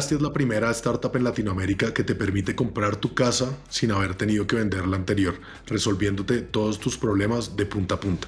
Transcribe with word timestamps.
Castia 0.00 0.16
es 0.16 0.22
la 0.22 0.32
primera 0.32 0.70
startup 0.70 1.14
en 1.14 1.24
Latinoamérica 1.24 1.92
que 1.92 2.02
te 2.02 2.14
permite 2.14 2.56
comprar 2.56 2.96
tu 2.96 3.12
casa 3.12 3.54
sin 3.68 3.92
haber 3.92 4.14
tenido 4.14 4.46
que 4.46 4.56
vender 4.56 4.86
la 4.86 4.96
anterior, 4.96 5.38
resolviéndote 5.66 6.40
todos 6.40 6.80
tus 6.80 6.96
problemas 6.96 7.54
de 7.54 7.66
punta 7.66 7.96
a 7.96 8.00
punta. 8.00 8.26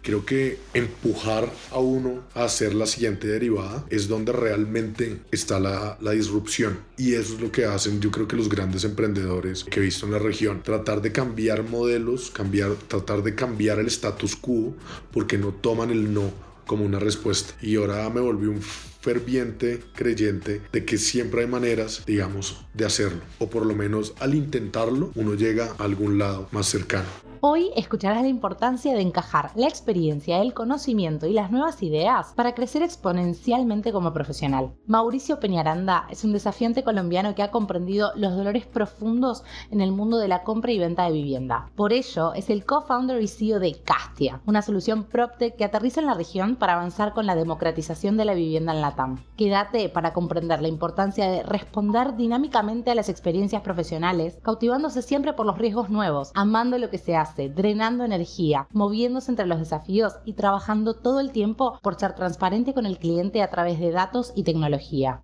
Creo 0.00 0.24
que 0.24 0.58
empujar 0.72 1.52
a 1.70 1.80
uno 1.80 2.22
a 2.34 2.44
hacer 2.44 2.74
la 2.74 2.86
siguiente 2.86 3.28
derivada 3.28 3.84
es 3.90 4.08
donde 4.08 4.32
realmente 4.32 5.20
está 5.30 5.60
la, 5.60 5.98
la, 6.00 6.12
disrupción. 6.12 6.78
Y 6.96 7.12
eso 7.12 7.34
es 7.34 7.42
lo 7.42 7.52
que 7.52 7.66
hacen 7.66 8.00
yo 8.00 8.10
creo 8.10 8.26
que 8.26 8.36
los 8.36 8.48
grandes 8.48 8.84
emprendedores 8.84 9.64
que 9.64 9.80
he 9.80 9.82
visto 9.82 10.06
en 10.06 10.12
la 10.12 10.18
región. 10.18 10.62
Tratar 10.62 11.02
de 11.02 11.12
cambiar 11.12 11.62
modelos, 11.62 12.30
cambiar, 12.30 12.72
tratar 12.88 13.22
de 13.22 13.34
cambiar 13.34 13.78
el 13.78 13.88
status 13.88 14.34
quo 14.34 14.74
porque 15.12 15.36
no 15.36 15.48
toman 15.48 15.90
el 15.90 16.14
no 16.14 16.51
como 16.66 16.84
una 16.84 16.98
respuesta. 16.98 17.54
Y 17.60 17.76
ahora 17.76 18.08
me 18.10 18.20
volví 18.20 18.46
un 18.46 18.62
ferviente 18.62 19.82
creyente 19.94 20.62
de 20.72 20.84
que 20.84 20.96
siempre 20.96 21.42
hay 21.42 21.48
maneras, 21.48 22.04
digamos, 22.06 22.64
de 22.74 22.84
hacerlo. 22.84 23.20
O 23.38 23.50
por 23.50 23.66
lo 23.66 23.74
menos 23.74 24.14
al 24.20 24.34
intentarlo, 24.34 25.10
uno 25.14 25.34
llega 25.34 25.74
a 25.78 25.84
algún 25.84 26.18
lado 26.18 26.48
más 26.52 26.66
cercano. 26.66 27.31
Hoy 27.44 27.72
escucharás 27.74 28.22
la 28.22 28.28
importancia 28.28 28.94
de 28.94 29.00
encajar 29.00 29.50
la 29.56 29.66
experiencia, 29.66 30.40
el 30.40 30.54
conocimiento 30.54 31.26
y 31.26 31.32
las 31.32 31.50
nuevas 31.50 31.82
ideas 31.82 32.32
para 32.36 32.54
crecer 32.54 32.84
exponencialmente 32.84 33.90
como 33.90 34.12
profesional. 34.12 34.76
Mauricio 34.86 35.40
Peñaranda 35.40 36.06
es 36.08 36.22
un 36.22 36.32
desafiante 36.32 36.84
colombiano 36.84 37.34
que 37.34 37.42
ha 37.42 37.50
comprendido 37.50 38.12
los 38.14 38.36
dolores 38.36 38.64
profundos 38.66 39.42
en 39.72 39.80
el 39.80 39.90
mundo 39.90 40.18
de 40.18 40.28
la 40.28 40.44
compra 40.44 40.70
y 40.70 40.78
venta 40.78 41.02
de 41.02 41.14
vivienda. 41.14 41.68
Por 41.74 41.92
ello, 41.92 42.32
es 42.32 42.48
el 42.48 42.64
co-founder 42.64 43.20
y 43.20 43.26
CEO 43.26 43.58
de 43.58 43.74
Castia, 43.82 44.40
una 44.46 44.62
solución 44.62 45.02
PropTech 45.02 45.56
que 45.56 45.64
aterriza 45.64 45.98
en 45.98 46.06
la 46.06 46.14
región 46.14 46.54
para 46.54 46.74
avanzar 46.74 47.12
con 47.12 47.26
la 47.26 47.34
democratización 47.34 48.16
de 48.16 48.24
la 48.24 48.34
vivienda 48.34 48.72
en 48.72 48.82
Latam. 48.82 49.24
Quédate 49.36 49.88
para 49.88 50.12
comprender 50.12 50.62
la 50.62 50.68
importancia 50.68 51.28
de 51.28 51.42
responder 51.42 52.14
dinámicamente 52.14 52.92
a 52.92 52.94
las 52.94 53.08
experiencias 53.08 53.62
profesionales, 53.62 54.38
cautivándose 54.44 55.02
siempre 55.02 55.32
por 55.32 55.44
los 55.44 55.58
riesgos 55.58 55.90
nuevos, 55.90 56.30
amando 56.36 56.78
lo 56.78 56.88
que 56.88 56.98
se 56.98 57.16
hace 57.16 57.31
drenando 57.36 58.04
energía, 58.04 58.68
moviéndose 58.72 59.30
entre 59.30 59.46
los 59.46 59.58
desafíos 59.58 60.14
y 60.24 60.34
trabajando 60.34 60.94
todo 60.94 61.20
el 61.20 61.32
tiempo 61.32 61.78
por 61.82 61.98
ser 61.98 62.14
transparente 62.14 62.74
con 62.74 62.86
el 62.86 62.98
cliente 62.98 63.42
a 63.42 63.50
través 63.50 63.80
de 63.80 63.90
datos 63.90 64.32
y 64.36 64.44
tecnología. 64.44 65.22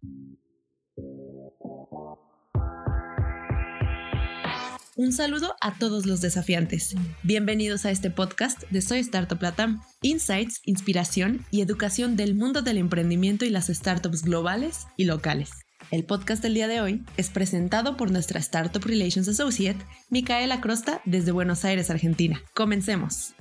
Un 4.99 5.13
saludo 5.13 5.55
a 5.61 5.79
todos 5.79 6.07
los 6.07 6.21
desafiantes. 6.21 6.97
Bienvenidos 7.23 7.85
a 7.85 7.93
este 7.93 8.11
podcast 8.11 8.65
de 8.71 8.83
Soy 8.83 8.99
Startup 8.99 9.41
Latam. 9.41 9.81
Insights, 10.03 10.61
inspiración 10.65 11.47
y 11.53 11.61
educación 11.61 12.17
del 12.17 12.35
mundo 12.35 12.63
del 12.63 12.79
emprendimiento 12.79 13.45
y 13.45 13.51
las 13.51 13.69
startups 13.69 14.25
globales 14.25 14.89
y 14.97 15.05
locales. 15.05 15.51
El 15.91 16.05
podcast 16.05 16.43
del 16.43 16.53
día 16.53 16.69
de 16.69 16.83
hoy 16.83 17.03
es 17.17 17.31
presentado 17.31 17.97
por 17.97 18.11
nuestra 18.11 18.39
Startup 18.41 18.85
Relations 18.85 19.27
Associate, 19.27 19.79
Micaela 20.11 20.61
Crosta, 20.61 21.01
desde 21.07 21.33
Buenos 21.33 21.65
Aires, 21.65 21.89
Argentina. 21.89 22.43
Comencemos. 22.55 23.35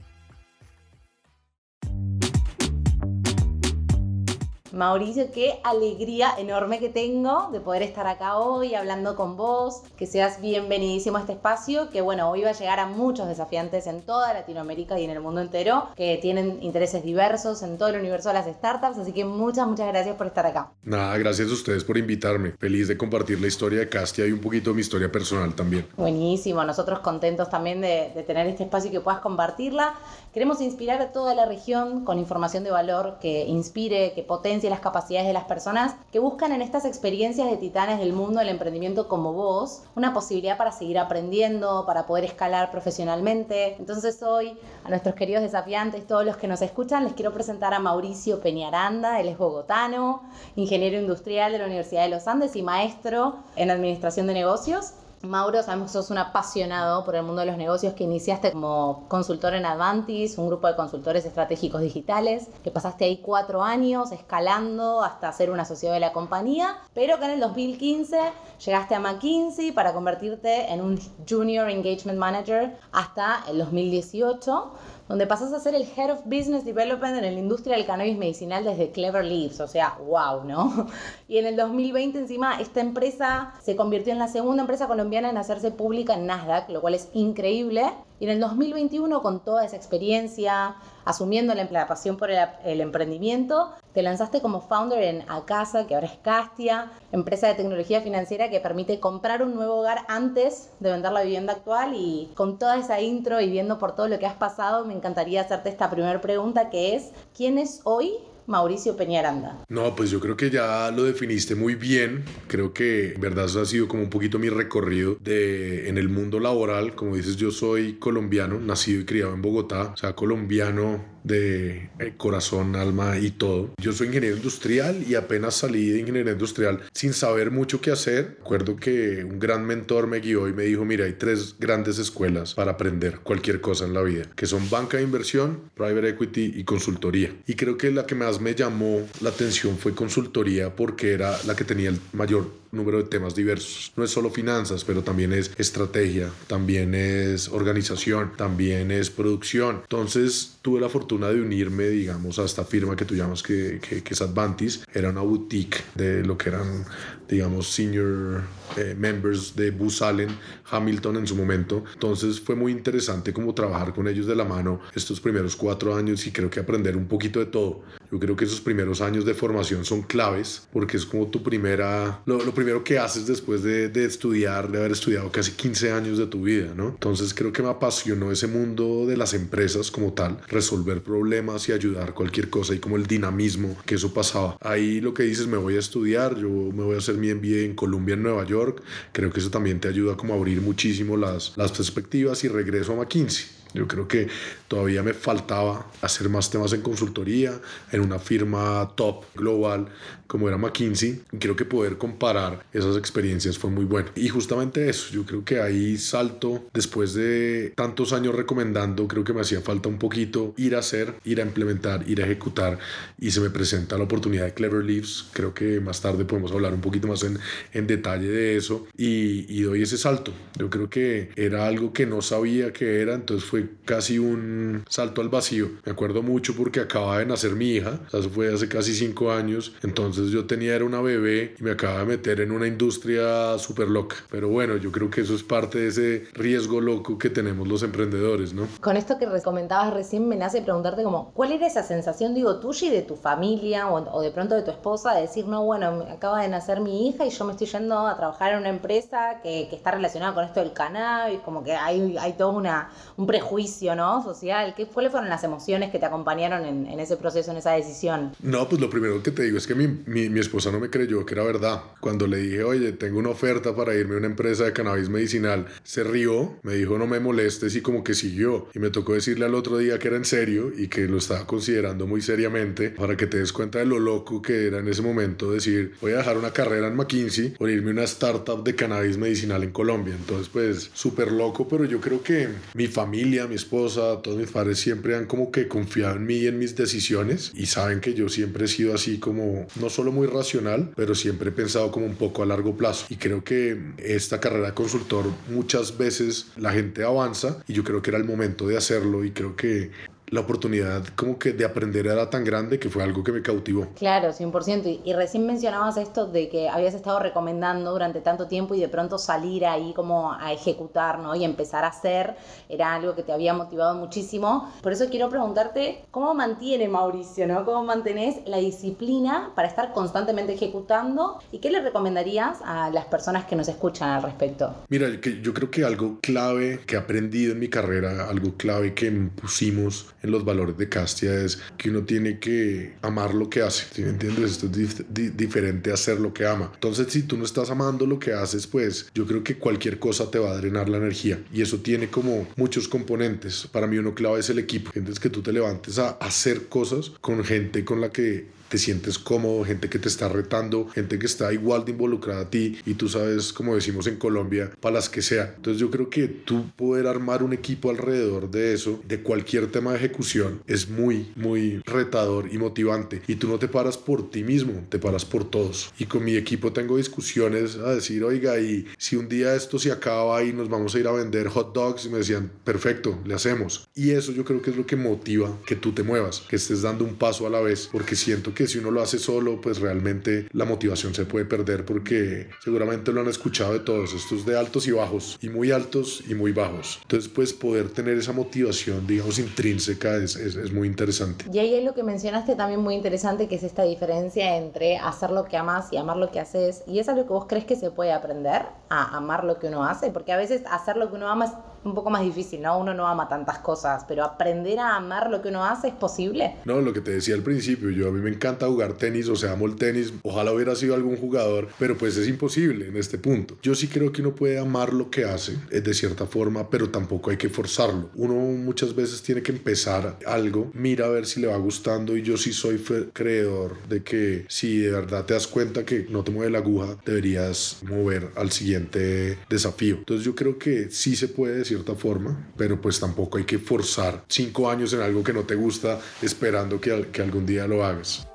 Mauricio, 4.78 5.32
qué 5.34 5.60
alegría 5.64 6.36
enorme 6.38 6.78
que 6.78 6.90
tengo 6.90 7.50
de 7.52 7.60
poder 7.60 7.82
estar 7.82 8.06
acá 8.06 8.38
hoy 8.38 8.76
hablando 8.76 9.16
con 9.16 9.36
vos, 9.36 9.82
que 9.98 10.06
seas 10.06 10.40
bienvenidísimo 10.40 11.18
a 11.18 11.22
este 11.22 11.34
espacio, 11.34 11.90
que 11.90 12.02
bueno, 12.02 12.30
hoy 12.30 12.44
va 12.44 12.52
a 12.52 12.54
llegar 12.54 12.80
a 12.80 12.86
muchos 12.86 13.28
desafiantes 13.28 13.88
en 13.88 14.04
toda 14.04 14.36
Latinoamérica 14.36 15.00
y 15.00 15.06
en 15.06 15.10
el 15.10 15.20
mundo 15.20 15.42
entero, 15.42 15.88
que 15.96 16.20
tienen 16.22 16.62
intereses 16.62 17.04
diversos 17.04 17.64
en 17.64 17.80
todo 17.80 17.90
el 17.90 18.00
universo 18.00 18.30
de 18.30 18.36
las 18.36 18.46
startups, 18.46 19.00
así 19.00 19.14
que 19.14 19.26
muchas, 19.26 19.66
muchas 19.66 19.88
gracias 19.88 20.16
por 20.16 20.28
estar 20.28 20.46
acá. 20.46 20.70
Nada, 20.84 21.18
gracias 21.18 21.50
a 21.50 21.54
ustedes 21.54 21.84
por 21.84 21.98
invitarme. 21.98 22.52
Feliz 22.60 22.88
de 22.88 22.98
compartir 22.98 23.42
la 23.42 23.48
historia 23.48 23.80
de 23.80 23.90
Castia 23.90 24.28
y 24.28 24.32
un 24.32 24.42
poquito 24.42 24.70
de 24.70 24.76
mi 24.76 24.82
historia 24.82 25.12
personal 25.12 25.56
también. 25.56 25.88
Buenísimo, 25.98 26.64
nosotros 26.64 27.00
contentos 27.00 27.50
también 27.50 27.82
de, 27.82 28.12
de 28.14 28.22
tener 28.22 28.46
este 28.46 28.66
espacio 28.66 28.92
y 28.92 28.94
que 28.94 29.02
puedas 29.02 29.22
compartirla. 29.22 29.96
Queremos 30.38 30.62
inspirar 30.62 31.02
a 31.02 31.12
toda 31.12 31.34
la 31.34 31.48
región 31.48 32.06
con 32.06 32.20
información 32.20 32.64
de 32.64 32.70
valor 32.70 33.18
que 33.20 33.46
inspire, 33.48 34.14
que 34.14 34.22
potencie 34.22 34.70
las 34.70 34.82
capacidades 34.82 35.26
de 35.26 35.34
las 35.34 35.46
personas 35.46 35.96
que 36.12 36.20
buscan 36.20 36.52
en 36.52 36.62
estas 36.62 36.86
experiencias 36.86 37.50
de 37.50 37.58
titanes 37.58 37.98
del 37.98 38.14
mundo 38.14 38.38
del 38.38 38.50
emprendimiento 38.50 39.08
como 39.08 39.34
vos 39.34 39.82
una 39.96 40.14
posibilidad 40.14 40.56
para 40.56 40.72
seguir 40.72 41.00
aprendiendo, 41.00 41.88
para 41.88 42.06
poder 42.06 42.24
escalar 42.24 42.70
profesionalmente. 42.70 43.78
Entonces 43.80 44.22
hoy 44.22 44.56
a 44.84 44.90
nuestros 44.90 45.16
queridos 45.16 45.42
desafiantes, 45.42 46.06
todos 46.06 46.24
los 46.24 46.38
que 46.38 46.48
nos 46.48 46.62
escuchan, 46.62 47.04
les 47.04 47.14
quiero 47.14 47.34
presentar 47.34 47.74
a 47.74 47.80
Mauricio 47.80 48.40
Peñaranda, 48.40 49.20
él 49.20 49.30
es 49.30 49.40
bogotano, 49.40 50.22
ingeniero 50.56 51.00
industrial 51.00 51.52
de 51.52 51.58
la 51.58 51.66
Universidad 51.66 52.04
de 52.04 52.10
los 52.10 52.28
Andes 52.28 52.56
y 52.56 52.62
maestro 52.62 53.38
en 53.56 53.72
administración 53.72 54.28
de 54.28 54.36
negocios. 54.36 54.94
Mauro, 55.24 55.64
sabemos 55.64 55.88
que 55.88 55.94
sos 55.94 56.12
un 56.12 56.20
apasionado 56.20 57.04
por 57.04 57.16
el 57.16 57.24
mundo 57.24 57.42
de 57.42 57.48
los 57.48 57.58
negocios 57.58 57.94
que 57.96 58.04
iniciaste 58.04 58.52
como 58.52 59.06
consultor 59.08 59.56
en 59.56 59.66
Advantis, 59.66 60.38
un 60.38 60.48
grupo 60.48 60.68
de 60.68 60.76
consultores 60.76 61.26
estratégicos 61.26 61.82
digitales, 61.82 62.48
que 62.64 62.70
pasaste 62.70 63.06
ahí 63.06 63.18
cuatro 63.18 63.64
años 63.64 64.12
escalando 64.12 65.02
hasta 65.02 65.32
ser 65.34 65.50
un 65.50 65.60
asociado 65.60 65.96
de 65.96 66.02
la 66.02 66.14
compañía, 66.14 66.78
pero 66.94 67.18
que 67.18 67.26
en 67.26 67.32
el 67.32 67.40
2015 67.40 68.20
llegaste 68.64 68.94
a 68.94 69.00
McKinsey 69.00 69.72
para 69.72 69.92
convertirte 69.92 70.72
en 70.72 70.82
un 70.82 71.00
Junior 71.28 71.68
Engagement 71.68 72.20
Manager 72.20 72.78
hasta 72.92 73.44
el 73.50 73.58
2018 73.58 74.72
donde 75.08 75.28
pasas 75.28 75.54
a 75.54 75.60
ser 75.60 75.76
el 75.76 75.84
Head 75.84 76.12
of 76.12 76.26
Business 76.26 76.66
Development 76.66 77.16
en 77.16 77.24
la 77.24 77.40
industria 77.40 77.76
del 77.76 77.86
cannabis 77.86 78.18
medicinal 78.18 78.64
desde 78.64 78.92
Clever 78.92 79.24
Leaves, 79.24 79.60
o 79.60 79.68
sea, 79.68 79.98
wow, 80.06 80.44
¿no? 80.44 80.88
Y 81.28 81.38
en 81.38 81.46
el 81.46 81.56
2020 81.56 82.20
encima 82.20 82.60
esta 82.60 82.82
empresa 82.82 83.54
se 83.62 83.76
convirtió 83.76 84.14
en 84.14 84.20
la 84.20 84.28
segunda 84.28 84.62
empresa 84.62 84.88
colombiana 84.88 85.30
en 85.30 85.38
hacerse 85.38 85.72
pública 85.72 86.14
en 86.14 86.26
Nasdaq, 86.26 86.70
lo 86.70 86.82
cual 86.82 86.96
es 86.96 87.10
increíble. 87.14 87.84
Y 88.20 88.26
en 88.26 88.32
el 88.32 88.40
2021, 88.40 89.22
con 89.22 89.42
toda 89.42 89.64
esa 89.64 89.76
experiencia, 89.76 90.76
asumiendo 91.06 91.54
la 91.54 91.88
pasión 91.88 92.18
por 92.18 92.32
el, 92.32 92.82
emprendimiento, 92.82 93.74
te 93.94 94.02
lanzaste 94.02 94.42
como 94.42 94.62
founder 94.62 95.04
en 95.04 95.30
Acasa, 95.30 95.86
que 95.86 95.94
ahora 95.94 96.08
es 96.08 96.18
Castia, 96.24 96.92
empresa 97.12 97.48
de 97.48 97.54
tecnología 97.54 98.02
financiera 98.02 98.50
que 98.50 98.60
permite 98.60 99.00
comprar 99.00 99.44
un 99.44 99.54
nuevo 99.54 99.76
hogar 99.76 100.00
antes 100.08 100.72
de 100.80 100.92
vender 100.92 101.12
la 101.12 101.22
vivienda 101.22 101.54
actual. 101.54 101.94
Y 101.96 102.32
con 102.34 102.58
toda 102.58 102.78
esa 102.78 103.00
intro 103.02 103.40
y 103.40 103.50
viendo 103.50 103.78
por 103.78 103.96
todo 103.96 104.08
lo 104.08 104.18
que 104.18 104.26
has 104.26 104.36
pasado, 104.36 104.86
me 104.86 104.96
encantaría 104.96 105.42
hacerte 105.42 105.70
esta 105.70 105.90
primera 105.90 106.20
pregunta 106.20 106.72
que 106.72 106.96
es, 106.96 107.12
¿quién 107.36 107.60
es 107.60 107.82
hoy 107.84 108.18
Mauricio 108.48 108.96
Peñaranda? 108.96 109.64
No, 109.68 109.96
pues 109.96 110.10
yo 110.10 110.20
creo 110.20 110.38
que 110.38 110.50
ya 110.50 110.90
lo 110.92 111.04
definiste 111.04 111.54
muy 111.54 111.76
bien. 111.76 112.24
Creo 112.48 112.74
que 112.74 113.14
en 113.14 113.22
verdad 113.22 113.46
eso 113.46 113.62
ha 113.62 113.66
sido 113.66 113.88
como 113.88 114.04
un 114.04 114.10
poquito 114.10 114.40
mi 114.40 114.50
recorrido 114.50 115.18
de, 115.22 115.90
en 115.90 115.98
el 115.98 116.08
mundo 116.08 116.40
laboral. 116.40 116.96
Como 116.96 117.16
dices, 117.18 117.36
yo 117.36 117.52
soy 117.52 117.96
colombiano, 118.00 118.60
nacido 118.60 119.02
y 119.02 119.06
criado 119.06 119.34
en 119.34 119.42
Bogotá, 119.42 119.92
o 119.94 119.98
sea, 119.98 120.14
colombiano 120.16 121.17
de 121.28 121.90
eh, 122.00 122.14
corazón, 122.18 122.76
alma 122.76 123.18
y 123.20 123.32
todo. 123.32 123.74
Yo 123.80 123.92
soy 123.92 124.08
ingeniero 124.08 124.38
industrial 124.38 125.04
y 125.08 125.16
apenas 125.16 125.56
salí 125.56 125.90
de 125.90 126.00
ingeniería 126.00 126.34
industrial 126.34 126.82
sin 126.94 127.14
saber 127.14 127.52
mucho 127.52 127.82
qué 127.82 127.92
hacer. 127.92 128.38
Recuerdo 128.40 128.78
que 128.78 129.24
un 129.24 129.40
gran 129.40 129.66
mentor 129.66 130.08
me 130.08 130.20
guió 130.20 130.48
y 130.48 130.54
me 130.54 130.64
dijo, 130.64 130.86
mira, 130.86 131.06
hay 131.06 131.14
tres 131.14 131.56
grandes 131.60 132.00
escuelas 132.00 132.54
para 132.54 132.72
aprender 132.72 133.20
cualquier 133.20 133.62
cosa 133.62 133.86
en 133.86 133.94
la 133.94 134.02
vida, 134.02 134.26
que 134.36 134.46
son 134.46 134.70
banca 134.70 134.98
de 134.98 135.04
inversión, 135.04 135.60
private 135.76 136.10
equity 136.10 136.54
y 136.56 136.64
consultoría. 136.64 137.36
Y 137.46 137.56
creo 137.56 137.78
que 137.78 137.92
la 137.92 138.06
que 138.06 138.16
más 138.16 138.40
me 138.40 138.56
llamó 138.56 139.08
la 139.22 139.30
atención 139.30 139.78
fue 139.78 139.94
consultoría 139.94 140.76
porque 140.76 141.14
era 141.14 141.38
la 141.46 141.56
que 141.56 141.66
tenía 141.66 141.90
el 141.90 142.00
mayor 142.14 142.50
número 142.72 142.98
de 142.98 143.06
temas 143.06 143.36
diversos. 143.36 143.92
No 143.96 144.04
es 144.04 144.12
solo 144.12 144.30
finanzas, 144.30 144.84
pero 144.84 145.04
también 145.04 145.34
es 145.34 145.52
estrategia, 145.58 146.30
también 146.48 146.96
es 146.96 147.50
organización, 147.50 148.34
también 148.36 148.92
es 148.92 149.10
producción. 149.10 149.82
Entonces 149.84 150.58
tuve 150.62 150.82
la 150.82 150.90
fortuna 150.90 151.30
de 151.30 151.42
unirme, 151.42 151.88
digamos, 151.88 152.40
a 152.40 152.46
esta 152.46 152.64
firma 152.64 152.96
que 152.96 153.06
tú 153.06 153.16
llamas 153.16 153.44
que, 153.44 153.80
que, 153.80 154.04
es 154.10 154.22
Advantis. 154.22 154.84
Era 154.94 155.10
una 155.10 155.22
boutique 155.22 155.84
de 155.96 156.24
lo 156.24 156.38
que 156.38 156.50
eran, 156.50 156.86
digamos, 157.28 157.68
senior 157.68 158.44
eh, 158.76 158.96
members 158.98 159.56
de 159.56 159.72
Booz 159.72 160.02
Allen, 160.02 160.30
Hamilton 160.70 161.18
en 161.18 161.28
su 161.28 161.36
momento. 161.36 161.84
Entonces 161.94 162.40
fue 162.40 162.56
muy 162.56 162.72
interesante 162.72 163.34
como 163.34 163.54
trabajar 163.54 163.94
con 163.94 164.08
ellos 164.08 164.28
de 164.28 164.36
la 164.36 164.44
mano 164.44 164.82
estos 164.94 165.20
primeros 165.20 165.56
cuatro 165.56 165.96
años 165.96 166.26
y 166.28 166.32
creo 166.32 166.50
que 166.50 166.60
aprender 166.60 166.98
un 166.98 167.08
poquito 167.08 167.40
de 167.40 167.46
todo. 167.46 167.84
Yo 168.12 168.20
creo 168.20 168.36
que 168.36 168.46
esos 168.46 168.62
primeros 168.62 169.02
años 169.02 169.26
de 169.26 169.34
formación 169.34 169.86
son 169.86 170.02
claves 170.02 170.68
porque 170.72 170.98
es 170.98 171.06
como 171.06 171.28
tu 171.28 171.44
primera, 171.44 172.22
lo, 172.26 172.44
lo 172.44 172.54
primero 172.54 172.84
que 172.84 173.00
haces 173.00 173.28
después 173.28 173.64
de, 173.64 173.90
de, 173.90 174.06
estudiar, 174.06 174.72
de 174.72 174.80
haber 174.80 174.92
estudiado 174.92 175.32
casi 175.32 175.52
15 175.52 175.92
años 175.92 176.18
de 176.18 176.28
tu 176.28 176.44
vida, 176.44 176.74
¿no? 176.76 176.90
Entonces 176.90 177.34
creo 177.34 177.52
que 177.52 177.62
me 177.62 177.70
apasionó 177.70 178.32
ese 178.32 178.48
mundo 178.48 179.06
de 179.06 179.18
las 179.18 179.34
empresas 179.34 179.92
como 179.92 180.14
tal, 180.14 180.40
resolver 180.48 181.04
problemas 181.04 181.68
y 181.70 181.74
ayudar 181.74 182.14
cualquier 182.14 182.50
cosa 182.50 182.74
y 182.74 182.80
como 182.80 182.96
el 182.96 183.08
dinamismo 183.08 183.76
que 183.86 183.96
eso 183.96 184.14
pasaba. 184.14 184.58
Ahí 184.62 185.02
lo 185.02 185.14
que 185.14 185.24
dices, 185.24 185.48
me 185.48 185.58
voy 185.58 185.76
a 185.76 185.80
estudiar, 185.80 186.36
yo 186.38 186.50
me 186.50 186.84
voy 186.84 186.96
a 186.96 187.00
hacer 187.00 187.16
mi 187.16 187.34
MBA 187.34 187.66
en 187.66 187.76
Columbia, 187.76 188.14
en 188.14 188.24
Nueva 188.24 188.46
York, 188.46 188.82
creo 189.12 189.32
que 189.32 189.40
eso 189.40 189.50
también 189.50 189.80
te 189.80 189.88
ayuda 189.88 190.16
como 190.16 190.34
a 190.34 190.38
abrir 190.38 190.62
muchísimo 190.62 191.18
las, 191.18 191.54
las 191.56 191.72
perspectivas 191.72 192.44
y 192.44 192.48
regreso 192.48 192.94
a 192.94 192.96
McKinsey 192.96 193.58
Yo 193.78 193.88
creo 193.88 194.08
que 194.08 194.28
todavía 194.68 195.04
me 195.04 195.14
faltaba 195.14 195.86
hacer 196.02 196.30
más 196.30 196.50
temas 196.50 196.74
en 196.74 196.82
consultoría, 196.82 197.54
en 197.92 198.02
una 198.02 198.18
firma 198.18 198.92
top 198.96 199.26
global 199.36 199.88
como 200.28 200.48
era 200.48 200.58
McKinsey. 200.58 201.22
Y 201.32 201.38
creo 201.38 201.56
que 201.56 201.66
poder 201.66 201.98
comparar 201.98 202.66
esas 202.74 202.98
experiencias 202.98 203.58
fue 203.58 203.70
muy 203.70 203.86
bueno. 203.86 204.10
Y 204.16 204.30
justamente 204.30 204.90
eso, 204.90 205.14
yo 205.14 205.26
creo 205.26 205.44
que 205.44 205.62
ahí 205.62 205.98
salto 205.98 206.66
después 206.74 207.14
de 207.14 207.74
tantos 207.76 208.14
años 208.14 208.36
recomendando, 208.36 209.08
creo 209.08 209.24
que 209.24 209.34
me 209.34 209.42
hacía 209.42 209.62
falta 209.62 209.90
un 209.90 209.98
poquito 209.98 210.54
ir 210.58 210.76
a 210.76 210.80
hacer, 210.80 211.16
ir 211.24 211.42
a 211.42 211.44
implementar, 211.44 212.08
ir 212.10 212.22
a 212.22 212.26
ejecutar 212.26 212.80
y 213.20 213.32
se 213.32 213.40
me 213.42 213.50
presenta 213.50 213.98
la 213.98 214.04
oportunidad 214.04 214.46
de 214.46 214.54
Clever 214.54 214.84
Leaves. 214.84 215.26
Creo 215.34 215.54
que 215.54 215.80
más 215.80 216.02
tarde 216.02 216.26
podemos 216.26 216.52
hablar 216.52 216.74
un 216.74 216.82
poquito 216.82 217.08
más 217.08 217.24
en, 217.24 217.40
en 217.74 217.88
detalle 217.88 218.30
de 218.30 218.58
eso 218.58 218.88
y, 218.98 219.46
y 219.54 219.62
doy 219.62 219.84
ese 219.84 219.98
salto. 219.98 220.34
Yo 220.58 220.70
creo 220.70 220.90
que 220.90 221.30
era 221.36 221.68
algo 221.68 221.94
que 221.94 222.06
no 222.06 222.22
sabía 222.22 222.74
que 222.74 223.02
era, 223.02 223.14
entonces 223.16 223.48
fue 223.48 223.68
casi 223.86 224.20
un 224.20 224.84
salto 224.90 225.22
al 225.22 225.30
vacío. 225.30 225.70
Me 225.86 225.92
acuerdo 225.92 226.22
mucho 226.22 226.56
porque 226.56 226.80
acaba 226.80 227.20
de 227.20 227.26
nacer 227.26 227.56
mi 227.56 227.74
hija, 227.74 228.00
eso 228.08 228.30
fue 228.30 228.54
hace 228.54 228.68
casi 228.68 228.94
cinco 228.94 229.32
años, 229.32 229.74
entonces 229.84 230.17
yo 230.26 230.46
tenía 230.46 230.76
era 230.76 230.86
una 230.86 231.02
bebé 231.02 231.56
y 231.60 231.64
me 231.64 231.72
acaba 231.72 232.00
de 232.00 232.06
meter 232.06 232.42
en 232.42 232.52
una 232.52 232.68
industria 232.68 233.58
súper 233.58 233.88
loca. 233.88 234.18
Pero 234.30 234.50
bueno, 234.50 234.78
yo 234.78 234.92
creo 234.92 235.10
que 235.10 235.22
eso 235.22 235.36
es 235.36 235.44
parte 235.44 235.80
de 235.80 235.88
ese 235.88 236.24
riesgo 236.34 236.82
loco 236.82 237.18
que 237.18 237.30
tenemos 237.30 237.68
los 237.68 237.84
emprendedores, 237.84 238.54
¿no? 238.54 238.68
Con 238.82 238.98
esto 238.98 239.18
que 239.18 239.28
comentabas 239.44 239.94
recién, 239.94 240.28
me 240.28 240.36
nace 240.36 240.62
preguntarte 240.62 241.04
como, 241.04 241.32
¿cuál 241.34 241.52
era 241.52 241.68
esa 241.68 241.84
sensación, 241.84 242.34
digo, 242.34 242.60
tuya 242.60 242.88
y 242.88 242.92
de 242.92 243.02
tu 243.02 243.16
familia 243.16 243.90
o, 243.90 244.22
de 244.22 244.32
pronto 244.32 244.56
de 244.56 244.64
tu 244.64 244.72
esposa 244.72 245.14
de 245.14 245.22
decir, 245.22 245.48
no, 245.48 245.64
bueno, 245.64 246.06
acaba 246.12 246.42
de 246.42 246.48
nacer 246.48 246.82
mi 246.82 247.08
hija 247.08 247.26
y 247.26 247.30
yo 247.30 247.46
me 247.46 247.54
estoy 247.54 247.68
yendo 247.68 248.08
a 248.08 248.16
trabajar 248.16 248.54
en 248.54 248.60
una 248.60 248.70
empresa 248.70 249.40
que, 249.42 249.68
que 249.70 249.76
está 249.76 249.92
relacionada 249.92 250.34
con 250.34 250.44
esto 250.46 250.60
del 250.60 250.74
cannabis, 250.74 251.40
como 251.42 251.64
que 251.64 251.74
hay, 251.74 252.18
hay 252.18 252.34
todo 252.34 252.52
una, 252.52 252.90
un 253.16 253.28
prejuicio, 253.28 253.96
¿no? 253.96 254.24
Social. 254.24 254.74
¿Qué, 254.76 254.86
¿Cuáles 254.86 255.12
fueron 255.12 255.30
las 255.30 255.44
emociones 255.44 255.92
que 255.92 256.00
te 256.00 256.06
acompañaron 256.06 256.66
en, 256.66 256.86
en, 256.88 257.00
ese 257.00 257.18
proceso, 257.18 257.52
en 257.52 257.58
esa 257.58 257.72
decisión? 257.72 258.32
No, 258.42 258.68
pues 258.68 258.82
lo 258.82 258.90
primero 258.90 259.22
que 259.22 259.32
te 259.32 259.44
digo 259.44 259.58
es 259.58 259.68
que 259.68 259.76
mi, 259.76 259.88
mi, 260.08 260.30
mi 260.30 260.40
esposa 260.40 260.72
no 260.72 260.80
me 260.80 260.90
creyó 260.90 261.26
que 261.26 261.34
era 261.34 261.44
verdad. 261.44 261.82
Cuando 262.00 262.28
le 262.28 262.38
dije, 262.38 262.64
oye, 262.64 262.94
tengo 262.94 263.20
una 263.20 263.30
oferta 263.30 263.76
para 263.76 263.96
irme 263.96 264.16
a 264.16 264.18
una 264.18 264.28
empresa 264.28 264.64
de 264.64 264.74
cannabis 264.74 265.10
medicinal, 265.10 265.68
se 265.84 266.04
rió, 266.04 266.58
me 266.64 266.76
dijo, 266.76 266.98
no 266.98 267.08
me 267.08 267.20
molestes 267.20 267.76
y 267.76 267.82
como 267.82 268.04
que 268.04 268.14
siguió. 268.14 268.68
Y 268.74 268.80
me 268.80 268.90
tocó 268.90 269.14
decirle 269.14 269.46
al 269.46 269.56
otro 269.56 269.78
día 269.78 270.00
que 270.00 270.08
era 270.08 270.18
en 270.18 270.26
serio 270.26 270.72
y 270.76 270.88
que 270.88 271.08
lo 271.08 271.18
estaba 271.18 271.46
considerando 271.46 272.08
muy 272.08 272.22
seriamente 272.22 272.90
para 272.90 273.18
que 273.18 273.28
te 273.28 273.38
des 273.38 273.54
cuenta 273.54 273.80
de 273.80 273.86
lo 273.86 274.00
loco 274.00 274.42
que 274.42 274.68
era 274.68 274.80
en 274.80 274.88
ese 274.88 275.02
momento 275.02 275.52
decir, 275.52 275.94
voy 276.02 276.14
a 276.14 276.18
dejar 276.18 276.38
una 276.38 276.52
carrera 276.52 276.88
en 276.88 276.96
McKinsey 276.96 277.50
por 277.52 277.70
irme 277.70 277.90
a 277.90 277.94
una 277.94 278.04
startup 278.04 278.64
de 278.64 278.76
cannabis 278.76 279.18
medicinal 279.18 279.64
en 279.64 279.72
Colombia. 279.72 280.16
Entonces, 280.18 280.50
pues, 280.50 280.90
súper 280.94 281.32
loco, 281.32 281.68
pero 281.68 281.86
yo 281.86 282.00
creo 282.00 282.24
que 282.24 282.48
mi 282.74 282.88
familia, 282.88 283.48
mi 283.48 283.56
esposa, 283.56 284.22
todos 284.22 284.38
mis 284.38 284.52
padres 284.52 284.80
siempre 284.80 285.16
han 285.16 285.26
como 285.26 285.52
que 285.52 285.68
confiado 285.68 286.16
en 286.16 286.26
mí 286.26 286.36
y 286.36 286.48
en 286.48 286.58
mis 286.58 286.76
decisiones 286.76 287.52
y 287.56 287.66
saben 287.66 288.00
que 288.00 288.14
yo 288.14 288.30
siempre 288.30 288.66
he 288.66 288.68
sido 288.68 288.94
así 288.94 289.20
como, 289.20 289.68
no 289.80 289.90
solo 289.98 290.12
muy 290.12 290.28
racional, 290.28 290.92
pero 290.96 291.16
siempre 291.16 291.50
he 291.50 291.52
pensado 291.52 291.90
como 291.92 292.06
un 292.06 292.14
poco 292.14 292.44
a 292.44 292.46
largo 292.46 292.78
plazo. 292.78 293.08
Y 293.10 293.16
creo 293.16 293.44
que 293.44 293.94
esta 293.98 294.40
carrera 294.40 294.68
de 294.68 294.74
consultor 294.76 295.26
muchas 295.50 295.98
veces 295.98 296.52
la 296.56 296.72
gente 296.72 297.04
avanza 297.04 297.64
y 297.68 297.74
yo 297.74 297.84
creo 297.84 298.04
que 298.04 298.12
era 298.12 298.20
el 298.20 298.26
momento 298.26 298.68
de 298.68 298.78
hacerlo 298.78 299.26
y 299.26 299.32
creo 299.32 299.56
que 299.56 299.90
la 300.30 300.42
oportunidad 300.42 301.04
como 301.16 301.40
que 301.40 301.54
de 301.54 301.64
aprender 301.64 302.08
era 302.08 302.30
tan 302.30 302.44
grande 302.44 302.80
que 302.80 302.90
fue 302.90 303.04
algo 303.04 303.24
que 303.24 303.32
me 303.32 303.42
cautivó. 303.42 303.88
Claro, 303.96 304.34
100%. 304.34 305.02
Y, 305.04 305.14
recién 305.14 305.46
mencionabas 305.46 305.98
esto 305.98 306.28
de 306.28 306.50
que 306.50 306.70
habías 306.70 306.94
estado 306.94 307.20
recomendando 307.20 307.92
durante 307.92 308.20
tanto 308.20 308.48
tiempo 308.48 308.76
y 308.76 308.80
de 308.80 308.90
pronto 308.90 309.18
salir 309.18 309.66
ahí 309.66 309.94
como 309.94 310.34
a 310.34 310.52
ejecutar, 310.52 311.20
¿no? 311.20 311.36
Y 311.36 311.44
empezar 311.44 311.86
a 311.86 311.88
hacer, 311.88 312.36
era 312.68 312.94
algo 312.94 313.16
que 313.16 313.24
te 313.24 313.32
había 313.32 313.54
motivado 313.54 313.96
muchísimo. 313.96 314.72
Por 314.82 314.92
eso 314.92 315.08
quiero 315.10 315.30
preguntarte, 315.30 316.04
¿cómo 316.12 316.34
mantiene 316.34 316.90
Mauricio, 316.90 317.48
¿no? 317.48 317.66
¿Cómo 317.66 317.84
mantenés 317.84 318.38
la 318.46 318.58
disciplina 318.58 319.52
para 319.56 319.68
estar 319.68 319.94
constantemente 319.94 320.54
ejecutando? 320.54 321.40
¿Y 321.52 321.60
qué 321.60 321.72
le 321.72 321.82
recomendarías 321.82 322.60
a 322.66 322.90
las 322.90 323.06
personas 323.06 323.46
que 323.46 323.56
nos 323.56 323.70
escuchan 323.70 324.10
al 324.10 324.24
respecto? 324.24 324.76
Mira, 324.90 325.08
yo 325.42 325.54
creo 325.54 325.72
que 325.72 325.86
algo 325.86 326.20
clave 326.22 326.82
que 326.86 326.96
he 326.96 327.00
aprendido 327.00 327.54
en 327.54 327.60
mi 327.60 327.70
carrera, 327.70 328.28
algo 328.30 328.56
clave 328.58 328.94
que 328.94 329.10
pusimos 329.12 330.08
en 330.24 330.32
los 330.32 330.44
valores 330.46 330.78
de 330.78 330.90
Castia 330.90 331.34
es 331.42 331.60
que 331.78 331.90
uno 331.90 332.04
tiene 332.04 332.40
que 332.40 332.96
amar 333.02 333.34
lo 333.34 333.50
que 333.50 333.62
hace. 333.62 333.86
¿sí 333.92 334.02
me 334.02 334.10
entiendes? 334.10 334.52
Esto 334.52 334.68
es 334.68 335.38
diferente 335.38 335.92
a 335.92 335.96
hacer 335.96 336.20
lo 336.20 336.34
que 336.34 336.46
ama. 336.46 336.72
Entonces, 336.74 337.08
si 337.10 337.24
tú 337.24 337.38
no 337.38 337.46
estás 337.46 337.70
amando 337.70 338.06
lo 338.06 338.20
que 338.20 338.34
haces, 338.34 338.68
pues 338.68 339.10
yo 339.14 339.26
creo 339.26 339.44
que 339.44 339.58
cualquier 339.58 340.00
cosa 340.00 340.30
te 340.32 340.40
va 340.40 340.52
a 340.52 340.58
drenar 340.58 340.90
la 340.90 340.98
energía. 340.98 341.40
Y 341.54 341.62
eso 341.62 341.80
tiene 341.80 342.10
como 342.10 342.48
muchos 342.56 342.88
componentes. 342.88 343.68
Para 343.72 343.88
mí 343.88 343.98
uno 343.98 344.14
clave 344.14 344.40
es 344.40 344.50
el 344.50 344.60
equipo. 344.60 344.92
Es 344.94 345.20
que 345.20 345.30
tú 345.30 345.42
te 345.42 345.54
levantes 345.54 346.00
a 346.00 346.10
hacer 346.12 346.68
cosas 346.68 347.12
con 347.22 347.44
gente 347.44 347.86
con 347.86 348.02
la 348.02 348.10
que 348.10 348.57
te 348.70 348.78
sientes 348.78 349.18
cómodo, 349.18 349.64
gente 349.64 349.90
que 349.90 350.00
te 350.00 350.08
está 350.08 350.30
retando, 350.30 350.88
gente 350.90 351.20
que 351.20 351.26
está 351.26 351.54
igual 351.54 351.86
de 351.86 351.92
involucrada 351.92 352.42
a 352.42 352.50
ti 352.50 352.78
y 352.86 352.94
tú 352.96 353.10
sabes, 353.10 353.54
como 353.54 353.76
decimos 353.76 354.08
en 354.08 354.18
Colombia, 354.18 354.72
para 354.82 354.96
las 354.96 355.10
que 355.10 355.22
sea. 355.22 355.54
Entonces 355.56 355.80
yo 355.80 355.90
creo 355.90 356.10
que 356.10 356.28
tú 356.28 356.70
poder 356.76 357.08
armar 357.08 357.44
un 357.44 357.54
equipo 357.54 357.90
alrededor 357.90 358.50
de 358.52 358.74
eso, 358.74 359.02
de 359.08 359.22
cualquier 359.22 359.72
tema 359.72 359.92
de 359.92 359.98
ejecución, 359.98 360.62
es 360.68 360.90
muy, 360.90 361.32
muy 361.36 361.82
retador 361.86 362.50
y 362.52 362.58
motivante. 362.58 363.22
Y 363.28 363.36
tú 363.36 363.48
no 363.48 363.60
te 363.60 363.68
paras 363.68 363.98
por 363.98 364.30
ti 364.30 364.44
mismo, 364.44 364.86
te 364.90 365.00
paras 365.00 365.26
por 365.26 365.50
todos. 365.50 365.92
Y 365.98 366.06
con 366.06 366.24
mi 366.24 366.36
equipo 366.36 366.72
tengo 366.74 366.98
discusiones 366.98 367.78
a 367.78 367.96
decir, 367.96 368.24
oiga, 368.24 368.60
y 368.60 368.88
si 368.98 369.16
un 369.16 369.30
día 369.30 369.56
esto 369.56 369.80
se 369.80 369.92
acaba 369.92 370.44
y 370.44 370.54
nos 370.54 370.70
vamos 370.70 370.96
a 370.96 371.00
ir 371.00 371.08
a 371.08 371.12
vender 371.12 371.48
hot 371.48 371.74
dogs, 371.74 372.06
y 372.06 372.10
me 372.10 372.20
decían, 372.20 372.52
perfecto, 372.64 373.20
le 373.26 373.34
hacemos. 373.34 373.88
Y 373.96 374.12
eso 374.12 374.32
yo 374.32 374.44
creo 374.44 374.62
que 374.62 374.72
es 374.72 374.78
lo 374.78 374.86
que 374.86 374.96
motiva 374.96 375.58
que 375.66 375.76
tú 375.76 375.92
te 375.92 376.04
muevas, 376.04 376.44
que 376.48 376.56
estés 376.56 376.82
dando 376.82 377.04
un 377.06 377.16
paso 377.16 377.48
a 377.48 377.50
la 377.50 377.62
vez, 377.62 377.90
porque 377.92 378.16
siento 378.16 378.54
que 378.58 378.66
si 378.66 378.80
uno 378.80 378.90
lo 378.90 379.04
hace 379.04 379.20
solo, 379.20 379.62
pues 379.62 379.80
realmente 379.80 380.48
la 380.52 380.66
motivación 380.66 381.14
se 381.14 381.28
puede 381.28 381.46
perder 381.46 381.86
porque 381.86 382.50
seguramente 382.64 383.14
lo 383.14 383.22
han 383.22 383.28
escuchado 383.28 383.74
de 383.74 383.82
todos, 383.82 384.16
estos 384.16 384.48
de 384.48 384.58
altos 384.58 384.88
y 384.88 384.92
bajos, 384.92 385.38
y 385.42 385.50
muy 385.50 385.72
altos 385.72 386.24
y 386.28 386.34
muy 386.34 386.54
bajos. 386.54 386.98
Entonces, 387.04 387.30
pues 387.30 387.54
poder 387.54 387.90
tener 387.90 388.18
esa 388.18 388.34
motivación, 388.34 389.06
digamos, 389.06 389.38
intrínseca 389.38 390.16
es, 390.16 390.36
es, 390.36 390.56
es 390.56 390.74
muy 390.74 390.88
interesante. 390.88 391.46
Y 391.54 391.60
ahí 391.60 391.76
es 391.76 391.84
lo 391.84 391.94
que 391.94 392.02
mencionaste 392.02 392.56
también 392.56 392.82
muy 392.82 392.96
interesante, 392.96 393.48
que 393.48 393.58
es 393.58 393.64
esta 393.64 393.84
diferencia 393.84 394.58
entre 394.58 394.98
hacer 394.98 395.30
lo 395.30 395.46
que 395.46 395.56
amas 395.56 395.94
y 395.94 395.98
amar 395.98 396.18
lo 396.18 396.32
que 396.32 396.40
haces. 396.40 396.82
¿Y 396.88 396.98
es 396.98 397.08
algo 397.10 397.28
que 397.28 397.34
vos 397.34 397.46
crees 397.48 397.66
que 397.66 397.76
se 397.76 397.92
puede 397.92 398.12
aprender 398.12 398.64
a 398.90 399.16
amar 399.16 399.44
lo 399.44 399.60
que 399.60 399.68
uno 399.68 399.84
hace? 399.84 400.10
Porque 400.10 400.34
a 400.34 400.38
veces 400.38 400.64
hacer 400.72 400.98
lo 400.98 401.12
que 401.12 401.18
uno 401.18 401.30
ama 401.30 401.46
es 401.46 401.52
un 401.88 401.96
poco 401.96 402.10
más 402.10 402.24
difícil, 402.24 402.62
¿no? 402.62 402.78
Uno 402.78 402.94
no 402.94 403.08
ama 403.08 403.28
tantas 403.28 403.60
cosas, 403.60 404.06
pero 404.08 404.24
aprender 404.24 404.80
a 404.80 404.96
amar 404.96 405.30
lo 405.30 405.42
que 405.42 405.50
uno 405.50 405.64
hace 405.64 405.90
es 405.90 405.94
posible. 405.94 406.56
No, 406.66 406.82
lo 406.82 406.94
que 406.94 407.02
te 407.02 407.12
decía 407.12 407.36
al 407.36 407.42
principio, 407.42 407.90
yo 407.90 408.10
a 408.10 408.12
mí 408.12 408.22
me 408.22 408.30
encanta 408.30 408.68
jugar 408.68 408.94
tenis, 408.94 409.28
o 409.30 409.36
sea, 409.36 409.54
amo 409.54 409.66
el 409.66 409.76
tenis, 409.76 410.14
ojalá 410.24 410.52
hubiera 410.52 410.76
sido 410.76 410.96
algún 410.96 411.18
jugador, 411.18 411.70
pero 411.80 411.98
pues 411.98 412.18
es 412.18 412.28
imposible 412.28 412.88
en 412.88 412.98
este 412.98 413.18
punto. 413.18 413.58
Yo 413.62 413.76
sí 413.76 413.88
creo 413.88 414.12
que 414.12 414.22
uno 414.22 414.36
puede 414.36 414.60
amar 414.60 414.94
lo 414.94 415.10
que 415.10 415.26
hace, 415.26 415.58
es 415.72 415.84
de 415.84 415.94
cierta 415.94 416.26
forma, 416.26 416.70
pero 416.70 416.90
tampoco 416.90 417.32
hay 417.32 417.38
que 417.38 417.50
forzarlo. 417.50 418.10
Uno 418.16 418.36
muchas 418.36 418.96
veces 418.96 419.22
tiene 419.22 419.42
que 419.42 419.52
empezar 419.52 420.18
algo, 420.26 420.70
mira 420.74 421.06
a 421.06 421.10
ver 421.10 421.26
si 421.26 421.42
le 421.42 421.48
va 421.48 421.58
gustando 421.58 422.16
y 422.18 422.22
yo 422.22 422.38
sí 422.38 422.54
soy 422.54 422.78
creedor 423.14 423.76
de 423.88 424.04
que 424.04 424.46
si 424.48 424.80
de 424.80 424.92
verdad 424.92 425.26
te 425.26 425.34
das 425.34 425.48
cuenta 425.48 425.86
que 425.86 426.08
no 426.10 426.24
te 426.24 426.32
mueve 426.32 426.52
la 426.52 426.60
aguja, 426.60 426.98
deberías 427.06 427.78
mover 427.84 428.32
al 428.36 428.52
siguiente 428.52 429.38
desafío. 429.50 429.96
Entonces 429.98 430.26
yo 430.26 430.36
creo 430.36 430.58
que 430.58 430.90
sí 430.90 431.16
se 431.16 431.28
puede 431.28 431.58
decir 431.58 431.77
cierta 431.78 431.96
forma, 431.96 432.36
pero 432.58 432.82
pues 432.82 433.00
tampoco 433.00 433.38
hay 433.38 433.44
que 433.44 433.60
forzar 433.60 434.24
cinco 434.28 434.70
años 434.70 434.94
en 434.94 435.02
algo 435.02 435.24
que 435.24 435.32
no 435.32 435.44
te 435.44 435.54
gusta 435.54 436.00
esperando 436.22 436.82
que, 436.82 437.10
que 437.12 437.22
algún 437.22 437.46
día 437.46 437.68
lo 437.68 437.86
hagas. 437.86 438.28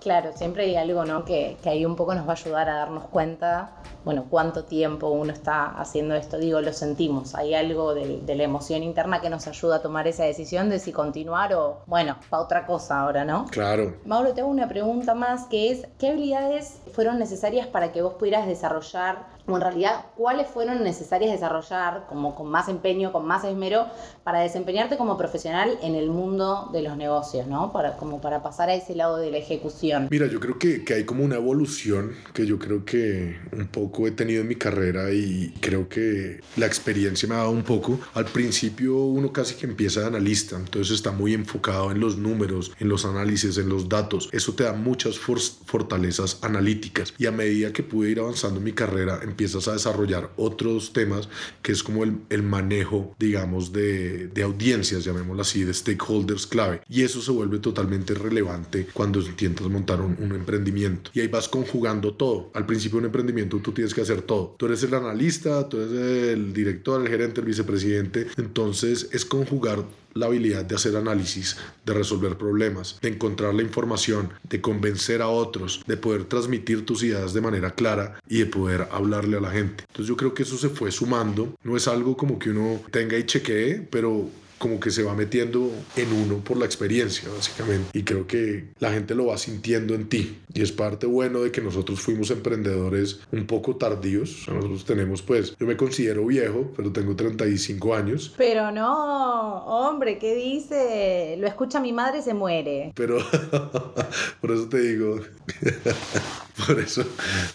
Claro, 0.00 0.32
siempre 0.36 0.64
hay 0.64 0.76
algo 0.76 1.04
¿no? 1.04 1.24
que, 1.24 1.56
que 1.62 1.68
ahí 1.68 1.84
un 1.84 1.96
poco 1.96 2.14
nos 2.14 2.28
va 2.28 2.32
a 2.32 2.36
ayudar 2.36 2.68
a 2.68 2.74
darnos 2.76 3.04
cuenta 3.08 3.82
bueno, 4.06 4.26
cuánto 4.30 4.62
tiempo 4.66 5.08
uno 5.08 5.32
está 5.32 5.64
haciendo 5.64 6.14
esto, 6.14 6.38
digo, 6.38 6.60
lo 6.60 6.72
sentimos. 6.72 7.34
Hay 7.34 7.54
algo 7.54 7.92
de, 7.92 8.22
la 8.24 8.42
emoción 8.44 8.84
interna 8.84 9.20
que 9.20 9.28
nos 9.28 9.48
ayuda 9.48 9.76
a 9.76 9.82
tomar 9.82 10.06
esa 10.06 10.22
decisión 10.22 10.70
de 10.70 10.78
si 10.78 10.92
continuar 10.92 11.52
o, 11.54 11.82
bueno, 11.86 12.16
para 12.30 12.44
otra 12.44 12.66
cosa 12.66 13.00
ahora, 13.00 13.24
¿no? 13.24 13.46
Claro. 13.46 13.96
Mauro, 14.04 14.32
te 14.32 14.42
hago 14.42 14.50
una 14.50 14.68
pregunta 14.68 15.16
más 15.16 15.46
que 15.46 15.72
es, 15.72 15.88
¿qué 15.98 16.10
habilidades 16.10 16.78
fueron 16.92 17.18
necesarias 17.18 17.66
para 17.66 17.90
que 17.90 18.00
vos 18.00 18.14
pudieras 18.14 18.46
desarrollar 18.46 19.26
o 19.46 19.56
en 19.56 19.62
realidad 19.62 20.06
cuáles 20.16 20.48
fueron 20.48 20.82
necesarias 20.82 21.30
desarrollar 21.30 22.06
como 22.08 22.34
con 22.34 22.50
más 22.50 22.68
empeño, 22.68 23.12
con 23.12 23.26
más 23.26 23.44
esmero 23.44 23.86
para 24.24 24.40
desempeñarte 24.40 24.96
como 24.96 25.16
profesional 25.16 25.78
en 25.82 25.94
el 25.94 26.10
mundo 26.10 26.70
de 26.72 26.82
los 26.82 26.96
negocios, 26.96 27.46
¿no? 27.46 27.72
Para, 27.72 27.96
como 27.96 28.20
para 28.20 28.42
pasar 28.42 28.68
a 28.68 28.74
ese 28.74 28.94
lado 28.94 29.18
de 29.18 29.30
la 29.30 29.38
ejecución. 29.38 30.08
Mira, 30.10 30.26
yo 30.26 30.40
creo 30.40 30.58
que, 30.58 30.84
que 30.84 30.94
hay 30.94 31.04
como 31.04 31.24
una 31.24 31.36
evolución 31.36 32.12
que 32.32 32.46
yo 32.46 32.58
creo 32.58 32.84
que 32.84 33.36
un 33.52 33.68
poco 33.68 34.06
he 34.06 34.10
tenido 34.10 34.42
en 34.42 34.48
mi 34.48 34.56
carrera 34.56 35.10
y 35.12 35.54
creo 35.60 35.88
que 35.88 36.40
la 36.56 36.66
experiencia 36.66 37.28
me 37.28 37.34
ha 37.34 37.38
dado 37.38 37.50
un 37.50 37.62
poco. 37.62 37.98
Al 38.14 38.26
principio 38.26 38.96
uno 38.96 39.32
casi 39.32 39.54
que 39.54 39.66
empieza 39.66 40.00
de 40.00 40.06
analista, 40.06 40.56
entonces 40.56 40.94
está 40.94 41.12
muy 41.12 41.34
enfocado 41.34 41.90
en 41.90 42.00
los 42.00 42.16
números, 42.16 42.72
en 42.78 42.88
los 42.88 43.04
análisis, 43.04 43.58
en 43.58 43.68
los 43.68 43.88
datos. 43.88 44.28
Eso 44.32 44.54
te 44.54 44.64
da 44.64 44.72
muchas 44.72 45.18
fortalezas 45.18 46.38
analíticas 46.42 47.14
y 47.18 47.26
a 47.26 47.30
medida 47.30 47.72
que 47.72 47.82
pude 47.82 48.10
ir 48.10 48.20
avanzando 48.20 48.58
en 48.58 48.64
mi 48.64 48.72
carrera, 48.72 49.20
empiezas 49.36 49.68
a 49.68 49.74
desarrollar 49.74 50.30
otros 50.36 50.94
temas 50.94 51.28
que 51.60 51.72
es 51.72 51.82
como 51.82 52.04
el, 52.04 52.16
el 52.30 52.42
manejo, 52.42 53.14
digamos, 53.18 53.70
de, 53.70 54.28
de 54.28 54.42
audiencias, 54.42 55.04
llamémoslo 55.04 55.42
así, 55.42 55.64
de 55.64 55.74
stakeholders 55.74 56.46
clave. 56.46 56.80
Y 56.88 57.02
eso 57.02 57.20
se 57.20 57.30
vuelve 57.32 57.58
totalmente 57.58 58.14
relevante 58.14 58.86
cuando 58.94 59.20
intentas 59.20 59.68
montar 59.68 60.00
un, 60.00 60.16
un 60.18 60.32
emprendimiento. 60.32 61.10
Y 61.12 61.20
ahí 61.20 61.28
vas 61.28 61.48
conjugando 61.48 62.14
todo. 62.14 62.50
Al 62.54 62.64
principio 62.64 62.96
de 62.96 63.00
un 63.00 63.06
emprendimiento 63.06 63.58
tú 63.58 63.72
tienes 63.72 63.92
que 63.92 64.00
hacer 64.00 64.22
todo. 64.22 64.54
Tú 64.58 64.64
eres 64.64 64.82
el 64.82 64.94
analista, 64.94 65.68
tú 65.68 65.80
eres 65.80 66.30
el 66.30 66.54
director, 66.54 67.02
el 67.02 67.08
gerente, 67.08 67.40
el 67.40 67.46
vicepresidente. 67.46 68.28
Entonces 68.38 69.08
es 69.12 69.26
conjugar 69.26 69.84
la 70.16 70.26
habilidad 70.26 70.64
de 70.64 70.74
hacer 70.74 70.96
análisis, 70.96 71.56
de 71.84 71.94
resolver 71.94 72.36
problemas, 72.36 72.98
de 73.00 73.08
encontrar 73.08 73.54
la 73.54 73.62
información, 73.62 74.30
de 74.42 74.60
convencer 74.60 75.22
a 75.22 75.28
otros, 75.28 75.82
de 75.86 75.96
poder 75.96 76.24
transmitir 76.24 76.84
tus 76.84 77.02
ideas 77.02 77.32
de 77.32 77.40
manera 77.40 77.72
clara 77.72 78.20
y 78.28 78.38
de 78.38 78.46
poder 78.46 78.88
hablarle 78.90 79.36
a 79.36 79.40
la 79.40 79.50
gente. 79.50 79.84
Entonces 79.86 80.08
yo 80.08 80.16
creo 80.16 80.34
que 80.34 80.42
eso 80.42 80.56
se 80.56 80.68
fue 80.68 80.90
sumando. 80.90 81.54
No 81.62 81.76
es 81.76 81.88
algo 81.88 82.16
como 82.16 82.38
que 82.38 82.50
uno 82.50 82.80
tenga 82.90 83.18
y 83.18 83.24
chequee, 83.24 83.86
pero 83.90 84.28
como 84.58 84.80
que 84.80 84.90
se 84.90 85.02
va 85.02 85.14
metiendo 85.14 85.70
en 85.96 86.12
uno 86.12 86.38
por 86.38 86.56
la 86.56 86.64
experiencia, 86.64 87.28
básicamente. 87.34 87.90
Y 87.92 88.04
creo 88.04 88.26
que 88.26 88.68
la 88.78 88.92
gente 88.92 89.14
lo 89.14 89.26
va 89.26 89.38
sintiendo 89.38 89.94
en 89.94 90.08
ti. 90.08 90.38
Y 90.54 90.62
es 90.62 90.72
parte 90.72 91.06
bueno 91.06 91.40
de 91.40 91.50
que 91.50 91.60
nosotros 91.60 92.00
fuimos 92.00 92.30
emprendedores 92.30 93.20
un 93.32 93.46
poco 93.46 93.76
tardíos. 93.76 94.46
Nosotros 94.48 94.84
tenemos, 94.84 95.22
pues, 95.22 95.56
yo 95.58 95.66
me 95.66 95.76
considero 95.76 96.26
viejo, 96.26 96.72
pero 96.76 96.92
tengo 96.92 97.14
35 97.14 97.94
años. 97.94 98.34
Pero 98.36 98.70
no, 98.70 99.64
hombre, 99.66 100.18
¿qué 100.18 100.34
dice? 100.34 101.36
Lo 101.38 101.46
escucha 101.46 101.80
mi 101.80 101.92
madre 101.92 102.20
y 102.20 102.22
se 102.22 102.34
muere. 102.34 102.92
Pero, 102.94 103.18
por 104.40 104.50
eso 104.50 104.68
te 104.68 104.80
digo, 104.80 105.20
por 106.66 106.78
eso, 106.80 107.02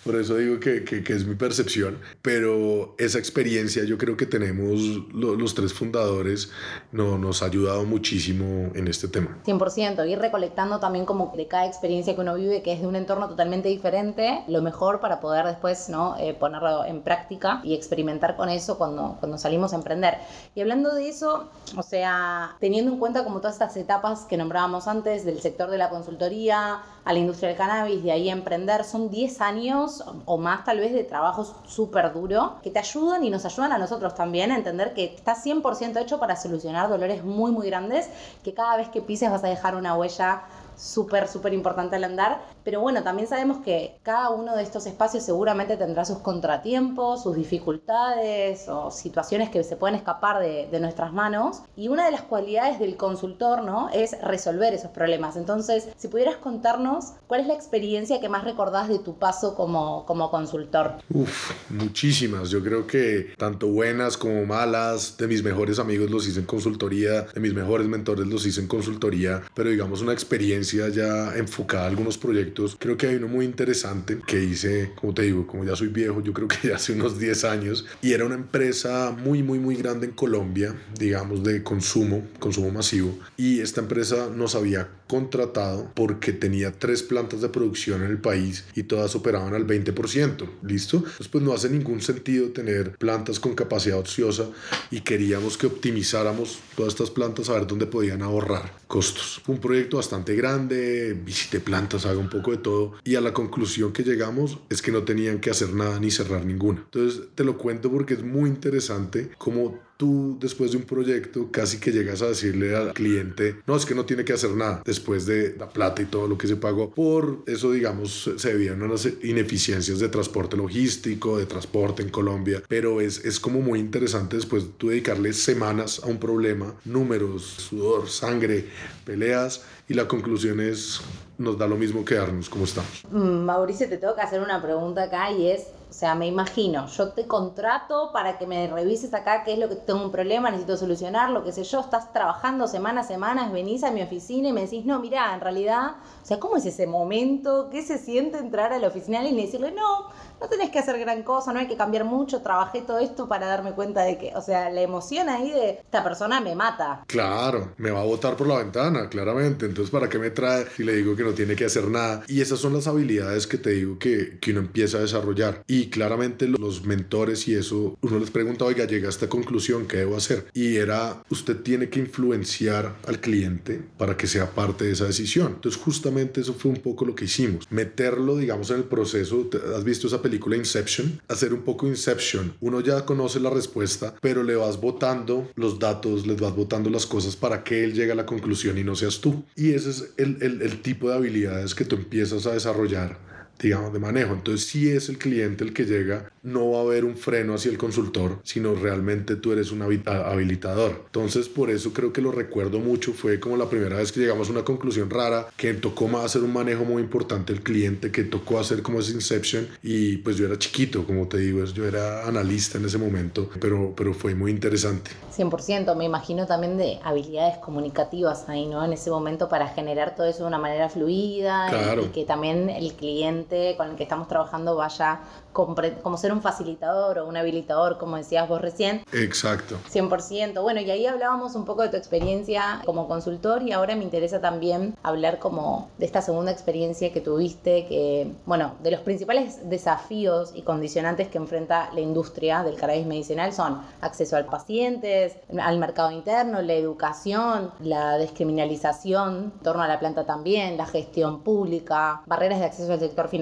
por 0.03 0.15
eso 0.15 0.35
digo 0.35 0.59
que, 0.59 0.83
que, 0.83 1.03
que, 1.03 1.13
es 1.13 1.25
mi 1.25 1.35
percepción. 1.35 1.99
Pero 2.21 2.95
esa 2.97 3.17
experiencia 3.19 3.83
yo 3.83 3.97
creo 3.97 4.15
que 4.15 4.25
tenemos 4.25 4.79
lo, 5.13 5.35
los 5.35 5.55
tres 5.55 5.73
fundadores 5.73 6.51
no, 6.91 7.17
nos 7.17 7.41
ha 7.41 7.45
ayudado 7.47 7.83
muchísimo 7.85 8.71
en 8.75 8.87
este 8.87 9.07
tema. 9.07 9.39
100%, 9.45 10.09
ir 10.09 10.19
recolectando 10.19 10.79
también 10.79 11.05
como 11.05 11.33
de 11.35 11.47
cada 11.47 11.65
experiencia 11.65 12.15
que 12.15 12.21
uno 12.21 12.35
vive, 12.35 12.61
que 12.61 12.73
es 12.73 12.81
de 12.81 12.87
un 12.87 12.95
entorno 12.95 13.27
totalmente 13.29 13.69
diferente, 13.69 14.43
lo 14.47 14.61
mejor 14.61 14.99
para 14.99 15.19
poder 15.19 15.45
después 15.45 15.89
¿no? 15.89 16.15
Eh, 16.17 16.33
ponerlo 16.33 16.85
en 16.85 17.01
práctica 17.01 17.61
y 17.63 17.73
experimentar 17.73 18.35
con 18.35 18.49
eso 18.49 18.77
cuando, 18.77 19.17
cuando 19.19 19.37
salimos 19.37 19.73
a 19.73 19.77
emprender. 19.77 20.17
Y 20.55 20.61
hablando 20.61 20.93
de 20.93 21.09
eso, 21.09 21.49
o 21.75 21.83
sea, 21.83 22.55
teniendo 22.59 22.91
en 22.91 22.99
cuenta 22.99 23.23
como 23.23 23.39
todas 23.39 23.55
estas 23.55 23.75
etapas 23.77 24.21
que 24.21 24.37
nombrábamos 24.37 24.87
antes 24.87 25.25
del 25.25 25.41
sector 25.41 25.69
de 25.69 25.77
la 25.77 25.89
consultoría 25.89 26.81
a 27.03 27.13
la 27.13 27.19
industria 27.19 27.49
del 27.49 27.57
cannabis, 27.57 28.03
de 28.03 28.11
ahí 28.11 28.29
emprender, 28.29 28.83
son 28.83 29.09
10 29.09 29.41
años 29.41 30.03
o 30.25 30.37
más 30.37 30.63
tal 30.63 30.79
vez 30.79 30.93
de 30.93 31.03
trabajo 31.03 31.45
súper 31.65 32.13
duro 32.13 32.57
que 32.61 32.69
te 32.69 32.79
ayudan 32.79 33.23
y 33.23 33.29
nos 33.29 33.45
ayudan 33.45 33.71
a 33.71 33.77
nosotros 33.77 34.13
también 34.13 34.51
a 34.51 34.55
entender 34.55 34.93
que 34.93 35.05
está 35.05 35.35
100% 35.35 35.99
hecho 35.99 36.19
para 36.19 36.35
solucionar 36.35 36.89
dolores 36.89 37.23
muy, 37.23 37.51
muy 37.51 37.67
grandes, 37.67 38.09
que 38.43 38.53
cada 38.53 38.77
vez 38.77 38.89
que 38.89 39.01
pises 39.01 39.31
vas 39.31 39.43
a 39.43 39.47
dejar 39.47 39.75
una 39.75 39.95
huella 39.95 40.43
súper, 40.81 41.27
súper 41.27 41.53
importante 41.53 41.95
al 41.95 42.03
andar. 42.03 42.41
Pero 42.63 42.81
bueno, 42.81 43.03
también 43.03 43.27
sabemos 43.27 43.59
que 43.63 43.99
cada 44.03 44.29
uno 44.29 44.55
de 44.55 44.63
estos 44.63 44.85
espacios 44.85 45.23
seguramente 45.23 45.77
tendrá 45.77 46.05
sus 46.05 46.19
contratiempos, 46.19 47.23
sus 47.23 47.35
dificultades 47.35 48.67
o 48.67 48.91
situaciones 48.91 49.49
que 49.49 49.63
se 49.63 49.75
pueden 49.75 49.95
escapar 49.95 50.41
de, 50.41 50.67
de, 50.71 50.79
nuestras 50.79 51.13
manos. 51.13 51.61
Y 51.75 51.87
una 51.87 52.05
de 52.05 52.11
las 52.11 52.21
cualidades 52.21 52.79
del 52.79 52.97
consultor, 52.97 53.63
¿no? 53.63 53.89
Es 53.93 54.19
resolver 54.21 54.73
esos 54.73 54.91
problemas. 54.91 55.35
Entonces, 55.37 55.89
si 55.97 56.07
pudieras 56.07 56.37
contarnos, 56.37 57.13
¿cuál 57.27 57.41
es 57.41 57.47
la 57.47 57.53
experiencia 57.53 58.19
que 58.19 58.29
más 58.29 58.43
recordás 58.43 58.89
de 58.89 58.99
tu 58.99 59.15
paso 59.17 59.55
como, 59.55 60.05
como 60.05 60.31
consultor? 60.31 60.95
Uf, 61.13 61.51
muchísimas. 61.69 62.49
Yo 62.49 62.63
creo 62.63 62.87
que 62.87 63.33
tanto 63.37 63.67
buenas 63.67 64.17
como 64.17 64.45
malas, 64.45 65.17
de 65.17 65.27
mis 65.27 65.43
mejores 65.43 65.77
amigos 65.77 66.09
los 66.09 66.27
hice 66.27 66.39
en 66.39 66.45
consultoría, 66.45 67.23
de 67.23 67.39
mis 67.39 67.53
mejores 67.53 67.87
mentores 67.87 68.25
los 68.27 68.45
hice 68.45 68.61
en 68.61 68.67
consultoría, 68.67 69.43
pero 69.53 69.69
digamos 69.69 70.01
una 70.01 70.13
experiencia 70.13 70.70
ya 70.71 71.35
enfocada 71.37 71.85
a 71.85 71.87
algunos 71.87 72.17
proyectos 72.17 72.31
Creo 72.79 72.97
que 72.97 73.07
hay 73.07 73.15
uno 73.15 73.27
muy 73.27 73.45
interesante 73.45 74.17
que 74.25 74.43
hice, 74.43 74.91
como 74.95 75.13
te 75.13 75.23
digo, 75.23 75.45
como 75.47 75.63
ya 75.63 75.75
soy 75.75 75.87
viejo, 75.87 76.21
yo 76.21 76.33
creo 76.33 76.47
que 76.47 76.69
ya 76.69 76.75
hace 76.75 76.93
unos 76.93 77.19
10 77.19 77.43
años, 77.45 77.85
y 78.01 78.13
era 78.13 78.25
una 78.25 78.35
empresa 78.35 79.11
muy, 79.11 79.43
muy, 79.43 79.59
muy 79.59 79.75
grande 79.75 80.07
en 80.07 80.13
Colombia, 80.13 80.75
digamos, 80.97 81.43
de 81.43 81.63
consumo, 81.63 82.27
consumo 82.39 82.71
masivo, 82.71 83.17
y 83.37 83.59
esta 83.59 83.81
empresa 83.81 84.29
nos 84.35 84.55
había 84.55 84.89
contratado 85.11 85.91
porque 85.93 86.31
tenía 86.31 86.71
tres 86.71 87.03
plantas 87.03 87.41
de 87.41 87.49
producción 87.49 88.01
en 88.01 88.11
el 88.11 88.17
país 88.17 88.63
y 88.75 88.83
todas 88.83 89.13
operaban 89.13 89.53
al 89.53 89.67
20%, 89.67 90.47
¿listo? 90.63 90.97
Entonces 90.99 91.27
pues 91.27 91.43
no 91.43 91.51
hace 91.51 91.69
ningún 91.69 91.99
sentido 91.99 92.47
tener 92.51 92.95
plantas 92.95 93.37
con 93.37 93.53
capacidad 93.53 93.99
ociosa 93.99 94.45
y 94.89 95.01
queríamos 95.01 95.57
que 95.57 95.67
optimizáramos 95.67 96.59
todas 96.77 96.93
estas 96.93 97.09
plantas 97.09 97.49
a 97.49 97.55
ver 97.55 97.67
dónde 97.67 97.87
podían 97.87 98.21
ahorrar 98.21 98.73
costos. 98.87 99.41
Fue 99.43 99.55
un 99.55 99.59
proyecto 99.59 99.97
bastante 99.97 100.33
grande, 100.33 101.13
visité 101.25 101.59
plantas, 101.59 102.05
haga 102.05 102.17
un 102.17 102.29
poco 102.29 102.51
de 102.51 102.59
todo 102.59 102.93
y 103.03 103.15
a 103.15 103.21
la 103.21 103.33
conclusión 103.33 103.91
que 103.91 104.03
llegamos 104.03 104.59
es 104.69 104.81
que 104.81 104.93
no 104.93 105.03
tenían 105.03 105.41
que 105.41 105.49
hacer 105.49 105.73
nada 105.73 105.99
ni 105.99 106.09
cerrar 106.09 106.45
ninguna. 106.45 106.83
Entonces 106.85 107.23
te 107.35 107.43
lo 107.43 107.57
cuento 107.57 107.91
porque 107.91 108.13
es 108.13 108.23
muy 108.23 108.49
interesante 108.49 109.31
cómo 109.37 109.77
tú 110.01 110.35
después 110.39 110.71
de 110.71 110.77
un 110.77 110.83
proyecto 110.83 111.49
casi 111.51 111.77
que 111.77 111.91
llegas 111.91 112.23
a 112.23 112.29
decirle 112.29 112.75
al 112.75 112.91
cliente, 112.91 113.57
no, 113.67 113.75
es 113.75 113.85
que 113.85 113.93
no 113.93 114.03
tiene 114.03 114.25
que 114.25 114.33
hacer 114.33 114.49
nada 114.49 114.81
después 114.83 115.27
de 115.27 115.55
la 115.59 115.69
plata 115.69 116.01
y 116.01 116.05
todo 116.05 116.27
lo 116.27 116.39
que 116.39 116.47
se 116.47 116.55
pagó. 116.55 116.89
Por 116.89 117.43
eso, 117.45 117.71
digamos, 117.71 118.31
se 118.35 118.51
debían 118.51 118.79
las 118.89 119.07
ineficiencias 119.21 119.99
de 119.99 120.09
transporte 120.09 120.57
logístico, 120.57 121.37
de 121.37 121.45
transporte 121.45 122.01
en 122.01 122.09
Colombia, 122.09 122.63
pero 122.67 122.99
es, 122.99 123.23
es 123.23 123.39
como 123.39 123.61
muy 123.61 123.77
interesante 123.77 124.37
después 124.37 124.65
tú 124.79 124.89
dedicarle 124.89 125.33
semanas 125.33 126.01
a 126.03 126.07
un 126.07 126.17
problema, 126.17 126.73
números, 126.83 127.43
sudor, 127.43 128.09
sangre, 128.09 128.65
peleas 129.05 129.61
y 129.87 129.93
la 129.93 130.07
conclusión 130.07 130.61
es 130.61 131.01
nos 131.37 131.57
da 131.59 131.67
lo 131.67 131.75
mismo 131.75 132.03
quedarnos 132.03 132.49
como 132.49 132.63
estamos. 132.63 133.03
Mm, 133.11 133.45
Mauricio, 133.45 133.87
te 133.87 133.97
tengo 133.97 134.15
que 134.15 134.21
hacer 134.21 134.41
una 134.41 134.61
pregunta 134.61 135.03
acá 135.03 135.31
y 135.31 135.51
es, 135.51 135.67
o 135.91 135.93
sea, 135.93 136.15
me 136.15 136.25
imagino, 136.25 136.87
yo 136.87 137.09
te 137.09 137.27
contrato 137.27 138.11
para 138.13 138.37
que 138.37 138.47
me 138.47 138.65
revises 138.65 139.13
acá 139.13 139.43
qué 139.43 139.51
es 139.51 139.59
lo 139.59 139.67
que 139.67 139.75
tengo 139.75 140.01
un 140.01 140.09
problema, 140.09 140.49
necesito 140.49 140.77
solucionar, 140.77 141.31
lo 141.31 141.43
que 141.43 141.51
sé 141.51 141.65
yo, 141.65 141.81
estás 141.81 142.13
trabajando 142.13 142.65
semanas, 142.69 143.07
semanas, 143.07 143.51
venís 143.51 143.83
a 143.83 143.91
mi 143.91 144.01
oficina 144.01 144.47
y 144.47 144.53
me 144.53 144.61
decís, 144.61 144.85
no, 144.85 144.99
mira, 144.99 145.33
en 145.33 145.41
realidad, 145.41 145.95
o 146.23 146.25
sea, 146.25 146.39
¿cómo 146.39 146.55
es 146.55 146.65
ese 146.65 146.87
momento? 146.87 147.69
¿Qué 147.69 147.81
se 147.81 147.97
siente 147.97 148.37
entrar 148.37 148.71
a 148.71 148.79
la 148.79 148.87
oficina 148.87 149.21
y 149.21 149.35
decirle, 149.35 149.73
no, 149.73 150.05
no 150.41 150.49
tenés 150.49 150.71
que 150.71 150.79
hacer 150.79 150.99
gran 150.99 151.21
cosa, 151.21 151.53
no 151.53 151.59
hay 151.59 151.67
que 151.67 151.77
cambiar 151.77 152.03
mucho, 152.03 152.41
trabajé 152.41 152.81
todo 152.81 152.99
esto 152.99 153.27
para 153.27 153.45
darme 153.45 153.73
cuenta 153.73 154.01
de 154.01 154.17
que, 154.17 154.33
o 154.35 154.41
sea, 154.41 154.69
la 154.71 154.81
emoción 154.81 155.29
ahí 155.29 155.51
de 155.51 155.69
esta 155.71 156.03
persona 156.03 156.41
me 156.41 156.55
mata. 156.55 157.03
Claro, 157.07 157.73
me 157.77 157.91
va 157.91 158.01
a 158.01 158.05
botar 158.05 158.35
por 158.35 158.47
la 158.47 158.57
ventana, 158.57 159.07
claramente, 159.07 159.67
entonces 159.67 159.91
¿para 159.91 160.09
qué 160.09 160.17
me 160.17 160.31
trae 160.31 160.65
si 160.75 160.83
le 160.83 160.95
digo 160.95 161.15
que 161.15 161.23
no 161.23 161.31
tiene 161.33 161.55
que 161.55 161.65
hacer 161.65 161.87
nada? 161.87 162.23
Y 162.27 162.41
esas 162.41 162.59
son 162.59 162.73
las 162.73 162.87
habilidades 162.87 163.45
que 163.45 163.59
te 163.59 163.69
digo 163.71 163.99
que, 163.99 164.39
que 164.39 164.51
uno 164.51 164.61
empieza 164.61 164.97
a 164.97 165.01
desarrollar. 165.01 165.63
Y 165.67 165.89
claramente 165.89 166.47
los 166.47 166.85
mentores 166.85 167.47
y 167.47 167.53
eso, 167.53 167.97
uno 168.01 168.17
les 168.17 168.31
pregunta, 168.31 168.65
oiga, 168.65 168.85
llega 168.85 169.07
a 169.07 169.11
esta 169.11 169.29
conclusión, 169.29 169.85
¿qué 169.85 169.97
debo 169.97 170.17
hacer? 170.17 170.47
Y 170.53 170.77
era, 170.77 171.23
usted 171.29 171.57
tiene 171.57 171.89
que 171.89 171.99
influenciar 171.99 172.95
al 173.07 173.19
cliente 173.19 173.79
para 173.97 174.17
que 174.17 174.25
sea 174.25 174.49
parte 174.49 174.85
de 174.85 174.93
esa 174.93 175.05
decisión. 175.05 175.53
Entonces 175.55 175.79
justamente 175.79 176.41
eso 176.41 176.55
fue 176.55 176.71
un 176.71 176.77
poco 176.77 177.05
lo 177.05 177.13
que 177.13 177.25
hicimos, 177.25 177.67
meterlo, 177.69 178.37
digamos, 178.37 178.71
en 178.71 178.77
el 178.77 178.83
proceso. 178.85 179.47
¿Has 179.75 179.83
visto 179.83 180.07
esa 180.07 180.21
película 180.21 180.30
Inception? 180.35 181.21
Hacer 181.27 181.53
un 181.53 181.61
poco 181.61 181.87
Inception. 181.87 182.53
Uno 182.61 182.81
ya 182.81 183.05
conoce 183.05 183.39
la 183.39 183.49
respuesta, 183.49 184.15
pero 184.21 184.43
le 184.43 184.55
vas 184.55 184.79
botando 184.79 185.49
los 185.55 185.79
datos, 185.79 186.27
les 186.27 186.39
vas 186.39 186.55
botando 186.55 186.89
las 186.89 187.05
cosas 187.05 187.35
para 187.35 187.63
que 187.63 187.83
él 187.83 187.93
llegue 187.93 188.11
a 188.11 188.15
la 188.15 188.25
conclusión 188.25 188.77
y 188.77 188.83
no 188.83 188.95
seas 188.95 189.19
tú. 189.19 189.43
Y 189.55 189.73
ese 189.73 189.89
es 189.89 190.13
el, 190.17 190.41
el 190.41 190.81
tipo 190.81 191.09
de 191.09 191.15
habilidades 191.15 191.75
que 191.75 191.85
tú 191.85 191.95
empiezas 191.95 192.45
a 192.45 192.53
desarrollar 192.53 193.30
digamos, 193.61 193.93
de 193.93 193.99
manejo. 193.99 194.33
Entonces, 194.33 194.67
si 194.67 194.89
es 194.89 195.09
el 195.09 195.17
cliente 195.17 195.63
el 195.63 195.73
que 195.73 195.85
llega, 195.85 196.31
no 196.43 196.71
va 196.71 196.79
a 196.79 196.81
haber 196.81 197.05
un 197.05 197.15
freno 197.15 197.53
hacia 197.53 197.71
el 197.71 197.77
consultor, 197.77 198.39
sino 198.43 198.73
realmente 198.75 199.35
tú 199.35 199.51
eres 199.51 199.71
un 199.71 199.81
habilitador. 199.81 201.03
Entonces, 201.05 201.47
por 201.49 201.69
eso 201.69 201.93
creo 201.93 202.11
que 202.11 202.21
lo 202.21 202.31
recuerdo 202.31 202.79
mucho. 202.79 203.13
Fue 203.13 203.39
como 203.39 203.57
la 203.57 203.69
primera 203.69 203.97
vez 203.97 204.11
que 204.11 204.19
llegamos 204.19 204.49
a 204.49 204.51
una 204.51 204.63
conclusión 204.63 205.09
rara, 205.09 205.47
que 205.55 205.73
tocó 205.73 206.07
más 206.07 206.25
hacer 206.25 206.43
un 206.43 206.53
manejo 206.53 206.83
muy 206.83 207.01
importante 207.01 207.53
del 207.53 207.61
cliente, 207.61 208.11
que 208.11 208.23
tocó 208.23 208.59
hacer 208.59 208.81
como 208.81 208.99
ese 208.99 209.13
inception. 209.13 209.67
Y 209.83 210.17
pues 210.17 210.37
yo 210.37 210.45
era 210.45 210.57
chiquito, 210.57 211.05
como 211.05 211.27
te 211.27 211.37
digo, 211.37 211.63
yo 211.65 211.85
era 211.85 212.27
analista 212.27 212.77
en 212.77 212.85
ese 212.85 212.97
momento, 212.97 213.49
pero, 213.59 213.93
pero 213.95 214.13
fue 214.13 214.35
muy 214.35 214.51
interesante. 214.51 215.11
100%, 215.35 215.95
me 215.95 216.05
imagino 216.05 216.45
también 216.47 216.77
de 216.77 216.99
habilidades 217.03 217.57
comunicativas 217.59 218.49
ahí, 218.49 218.65
¿no? 218.65 218.83
En 218.83 218.93
ese 218.93 219.09
momento 219.09 219.49
para 219.49 219.67
generar 219.67 220.15
todo 220.15 220.27
eso 220.27 220.39
de 220.39 220.47
una 220.47 220.57
manera 220.57 220.89
fluida 220.89 221.67
claro. 221.69 222.03
y 222.03 222.07
que 222.07 222.25
también 222.25 222.69
el 222.69 222.93
cliente 222.93 223.50
cliente 223.51 223.77
con 223.77 223.89
el 223.89 223.95
que 223.95 224.03
estamos 224.03 224.27
trabajando 224.27 224.75
vaya 224.75 225.19
como 225.51 226.17
ser 226.17 226.31
un 226.31 226.41
facilitador 226.41 227.19
o 227.19 227.27
un 227.27 227.35
habilitador, 227.35 227.97
como 227.97 228.15
decías 228.15 228.47
vos 228.47 228.61
recién. 228.61 229.03
Exacto. 229.11 229.75
100%. 229.91 230.61
Bueno, 230.61 230.79
y 230.79 230.89
ahí 230.89 231.05
hablábamos 231.05 231.55
un 231.55 231.65
poco 231.65 231.81
de 231.81 231.89
tu 231.89 231.97
experiencia 231.97 232.81
como 232.85 233.09
consultor 233.09 233.61
y 233.63 233.73
ahora 233.73 233.97
me 233.97 234.03
interesa 234.03 234.39
también 234.39 234.95
hablar 235.03 235.39
como 235.39 235.89
de 235.97 236.05
esta 236.05 236.21
segunda 236.21 236.51
experiencia 236.51 237.11
que 237.11 237.19
tuviste, 237.19 237.85
que, 237.87 238.31
bueno, 238.45 238.75
de 238.81 238.91
los 238.91 239.01
principales 239.01 239.69
desafíos 239.69 240.53
y 240.55 240.61
condicionantes 240.61 241.27
que 241.27 241.37
enfrenta 241.37 241.89
la 241.93 241.99
industria 241.99 242.63
del 242.63 242.77
cannabis 242.77 243.05
medicinal 243.05 243.51
son 243.51 243.81
acceso 243.99 244.37
al 244.37 244.45
pacientes, 244.45 245.35
al 245.61 245.79
mercado 245.79 246.11
interno, 246.11 246.61
la 246.61 246.73
educación, 246.73 247.71
la 247.81 248.17
descriminalización 248.17 249.51
en 249.53 249.63
torno 249.63 249.83
a 249.83 249.87
la 249.89 249.99
planta 249.99 250.25
también, 250.25 250.77
la 250.77 250.85
gestión 250.85 251.43
pública, 251.43 252.21
barreras 252.25 252.59
de 252.59 252.65
acceso 252.65 252.93
al 252.93 252.99
sector 252.99 253.27
financiero 253.27 253.40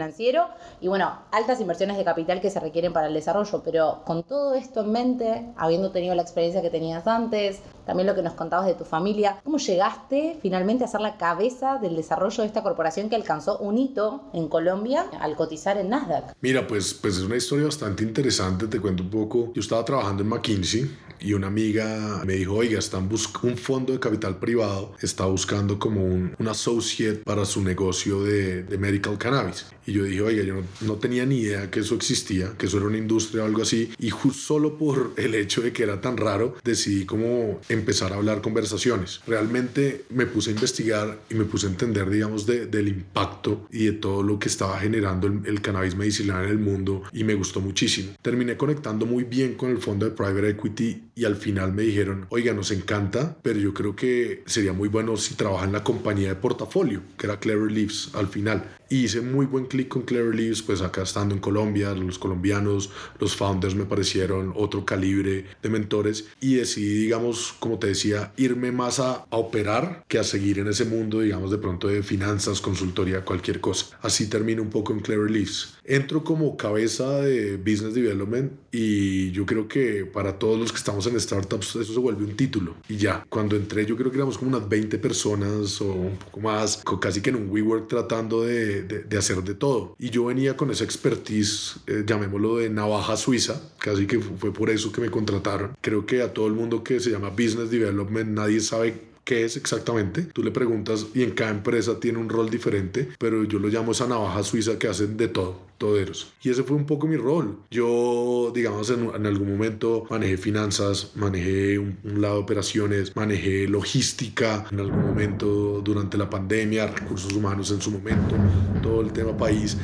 y, 0.82 0.88
bueno, 0.88 1.20
altas 1.32 1.60
inversiones 1.60 1.98
de 1.98 2.04
capital 2.04 2.42
que 2.42 2.50
se 2.50 2.60
requieren 2.60 2.94
para 2.94 3.08
el 3.08 3.14
desarrollo, 3.14 3.62
pero 3.64 4.02
con 4.06 4.24
todo 4.24 4.54
esto 4.54 4.82
en 4.82 4.92
mente, 4.92 5.46
habiendo 5.58 5.92
tenido 5.92 6.16
la 6.16 6.22
experiencia 6.22 6.62
que 6.62 6.70
tenías 6.70 7.08
antes, 7.08 7.62
también 7.90 8.06
lo 8.06 8.14
que 8.14 8.22
nos 8.22 8.34
contabas 8.34 8.68
de 8.68 8.76
tu 8.76 8.86
familia, 8.86 9.42
¿cómo 9.44 9.58
llegaste 9.58 10.38
finalmente 10.44 10.84
a 10.84 10.88
ser 10.88 11.02
la 11.02 11.18
cabeza 11.18 11.80
del 11.82 11.96
desarrollo 11.96 12.44
de 12.44 12.46
esta 12.46 12.62
corporación 12.62 13.10
que 13.10 13.16
alcanzó 13.16 13.58
un 13.58 13.80
hito 13.80 14.30
en 14.32 14.48
Colombia 14.48 15.08
al 15.20 15.36
cotizar 15.36 15.76
en 15.76 15.90
Nasdaq? 15.90 16.36
Mira, 16.40 16.68
pues, 16.68 16.94
pues 16.94 17.18
es 17.18 17.24
una 17.24 17.38
historia 17.38 17.66
bastante 17.66 18.04
interesante, 18.04 18.68
te 18.68 18.80
cuento 18.80 19.02
un 19.02 19.10
poco. 19.10 19.52
Yo 19.56 19.62
estaba 19.62 19.84
trabajando 19.84 20.22
en 20.22 20.30
McKinsey 20.30 20.88
y 21.20 21.34
una 21.34 21.48
amiga 21.48 22.22
me 22.26 22.34
dijo, 22.34 22.54
oiga, 22.54 22.78
están 22.78 23.10
un 23.42 23.58
fondo 23.58 23.92
de 23.92 24.00
capital 24.00 24.38
privado, 24.38 24.94
está 25.02 25.26
buscando 25.26 25.80
como 25.80 26.06
un, 26.06 26.36
un 26.38 26.48
associate 26.48 27.24
para 27.26 27.44
su 27.46 27.64
negocio 27.64 28.24
de, 28.24 28.64
de 28.64 28.78
medical 28.78 29.18
cannabis. 29.18 29.66
Y 29.86 29.94
yo 29.94 30.04
dije, 30.04 30.22
oiga, 30.22 30.44
yo 30.44 30.54
no, 30.54 30.64
no, 30.82 30.96
tenía 30.96 31.26
ni 31.26 31.40
idea 31.40 31.72
que 31.72 31.80
eso 31.80 31.96
existía, 31.96 32.54
que 32.58 32.68
eso 32.68 32.78
era 32.78 32.86
una 32.86 32.98
industria 32.98 33.44
o 33.44 33.46
algo 33.48 33.64
así. 33.64 33.92
Y 33.98 34.12
solo 34.32 34.78
por 34.78 35.14
el 35.18 35.34
hecho 35.34 35.62
de 35.62 35.74
que 35.74 35.84
era 35.84 36.00
tan 36.00 36.16
raro, 36.16 36.56
decidí 36.64 37.06
como 37.06 37.60
empezar 37.80 38.14
a 38.14 38.16
hablar 38.16 38.42
conversaciones. 38.42 39.22
Realmente 39.28 40.06
me 40.10 40.26
puse 40.26 40.52
a 40.52 40.54
investigar 40.54 41.20
y 41.30 41.36
me 41.36 41.46
puse 41.46 41.68
a 41.68 41.70
entender, 41.70 42.10
digamos, 42.10 42.46
de, 42.46 42.66
del 42.66 42.88
impacto 42.88 43.68
y 43.72 43.86
de 43.86 43.94
todo 43.94 44.24
lo 44.24 44.40
que 44.40 44.48
estaba 44.48 44.80
generando 44.80 45.28
el, 45.28 45.42
el 45.46 45.62
cannabis 45.62 45.96
medicinal 45.96 46.46
en 46.46 46.52
el 46.52 46.60
mundo 46.60 47.04
y 47.12 47.24
me 47.24 47.34
gustó 47.34 47.62
muchísimo. 47.62 48.14
Terminé 48.22 48.58
conectando 48.58 49.06
muy 49.06 49.24
bien 49.24 49.56
con 49.56 49.70
el 49.70 49.80
fondo 49.80 50.06
de 50.06 50.12
private 50.12 50.50
equity 50.50 51.09
y 51.20 51.26
al 51.26 51.36
final 51.36 51.74
me 51.74 51.84
dijeron, 51.84 52.28
oiga, 52.30 52.54
nos 52.54 52.72
encanta, 52.72 53.38
pero 53.42 53.60
yo 53.60 53.74
creo 53.74 53.94
que 53.94 54.42
sería 54.46 54.72
muy 54.72 54.88
bueno 54.88 55.18
si 55.18 55.34
trabaja 55.34 55.66
en 55.66 55.74
la 55.74 55.84
compañía 55.84 56.30
de 56.30 56.36
portafolio, 56.36 57.02
que 57.18 57.28
era 57.28 57.42
Clever 57.42 57.70
Leaves 57.70 58.12
al 58.14 58.30
final. 58.30 58.78
Y 58.88 59.04
hice 59.04 59.22
muy 59.22 59.46
buen 59.46 59.66
clic 59.66 59.90
con 59.90 60.04
Clever 60.04 60.34
Leaves, 60.34 60.64
pues 60.64 60.82
acá 60.82 61.04
estando 61.04 61.36
en 61.36 61.42
Colombia, 61.42 61.94
los 61.94 62.18
colombianos, 62.18 62.90
los 63.20 63.36
founders 63.36 63.76
me 63.76 63.86
parecieron 63.86 64.54
otro 64.56 64.86
calibre 64.86 65.46
de 65.62 65.70
mentores 65.70 66.30
y 66.40 66.56
decidí, 66.56 66.96
digamos, 66.96 67.54
como 67.60 67.78
te 67.78 67.88
decía, 67.88 68.32
irme 68.38 68.72
más 68.72 69.00
a, 69.00 69.26
a 69.30 69.38
operar 69.38 70.06
que 70.08 70.20
a 70.20 70.24
seguir 70.24 70.58
en 70.58 70.70
ese 70.70 70.86
mundo, 70.86 71.20
digamos, 71.20 71.52
de 71.52 71.58
pronto 71.58 71.90
de 71.90 72.02
finanzas, 72.02 72.62
consultoría, 72.62 73.26
cualquier 73.26 73.60
cosa. 73.60 74.00
Así 74.02 74.28
termino 74.28 74.64
un 74.64 74.70
poco 74.70 74.94
en 74.94 75.02
Clever 75.02 75.30
Leaves. 75.30 75.76
Entro 75.84 76.24
como 76.24 76.56
cabeza 76.56 77.20
de 77.22 77.58
Business 77.58 77.94
Development 77.94 78.54
y 78.72 79.32
yo 79.32 79.46
creo 79.46 79.68
que 79.68 80.06
para 80.06 80.40
todos 80.40 80.60
los 80.60 80.72
que 80.72 80.78
estamos 80.78 81.06
en 81.10 81.20
startups 81.20 81.76
eso 81.76 81.94
se 81.94 82.00
vuelve 82.00 82.24
un 82.24 82.36
título 82.36 82.76
y 82.88 82.98
ya. 82.98 83.26
Cuando 83.30 83.56
entré 83.56 83.86
yo 83.86 83.96
creo 83.96 84.12
que 84.12 84.18
éramos 84.18 84.38
como 84.38 84.56
unas 84.56 84.68
20 84.68 84.98
personas 85.00 85.82
o 85.82 85.92
un 85.94 86.18
poco 86.18 86.40
más, 86.42 86.82
casi 87.00 87.22
que 87.22 87.30
en 87.30 87.38
un 87.38 87.50
WeWork 87.50 87.88
tratando 87.88 88.44
de, 88.44 88.84
de, 88.84 89.04
de 89.04 89.18
hacer 89.18 89.44
de 89.44 89.56
todo. 89.56 89.96
Y 90.00 90.10
yo 90.10 90.26
venía 90.26 90.56
con 90.56 90.72
esa 90.72 90.84
expertise, 90.84 91.78
eh, 91.88 92.04
llamémoslo 92.06 92.58
de 92.58 92.70
navaja 92.70 93.18
suiza, 93.18 93.62
casi 93.80 94.08
que 94.08 94.20
fue 94.20 94.54
por 94.54 94.70
eso 94.70 94.92
que 94.92 95.02
me 95.02 95.10
contrataron. 95.10 95.76
Creo 95.82 96.06
que 96.06 96.22
a 96.22 96.34
todo 96.34 96.48
el 96.48 96.54
mundo 96.54 96.84
que 96.84 97.00
se 97.00 97.12
llama 97.12 97.30
Business 97.30 97.70
Development 97.70 98.30
nadie 98.30 98.60
sabe 98.60 99.09
qué 99.30 99.46
es 99.46 99.58
exactamente. 99.58 100.24
Tú 100.24 100.42
le 100.42 100.50
preguntas 100.50 101.06
y 101.14 101.22
en 101.22 101.30
cada 101.32 101.52
empresa 101.52 102.00
tiene 102.00 102.18
un 102.18 102.30
rol 102.30 102.50
diferente, 102.50 103.10
pero 103.20 103.44
yo 103.44 103.60
lo 103.60 103.68
llamo 103.68 103.92
esa 103.92 104.08
navaja 104.08 104.42
suiza 104.42 104.80
que 104.80 104.88
hacen 104.88 105.18
de 105.18 105.28
todo, 105.28 105.60
toderos. 105.78 106.34
Y 106.42 106.50
ese 106.50 106.64
fue 106.64 106.76
un 106.76 106.88
poco 106.88 107.06
mi 107.06 107.16
rol. 107.16 107.60
Yo, 107.70 108.52
digamos, 108.56 108.90
en, 108.90 109.12
en 109.14 109.28
algún 109.28 109.52
momento 109.52 110.08
manejé 110.10 110.36
finanzas, 110.38 111.12
manejé 111.14 111.78
un, 111.78 112.00
un, 112.04 112.22
lado 112.22 112.38
de 112.38 112.42
operaciones, 112.42 113.16
manejé 113.16 113.68
logística 113.68 114.66
en 114.72 114.80
algún 114.80 115.06
momento 115.06 115.80
durante 115.84 116.18
la 116.18 116.28
pandemia, 116.28 116.88
recursos 116.88 117.32
humanos 117.32 117.70
en 117.70 117.82
su 117.82 117.92
momento, 117.92 118.36
todo 118.82 119.02
el 119.02 119.14
tema 119.14 119.38
país. 119.38 119.78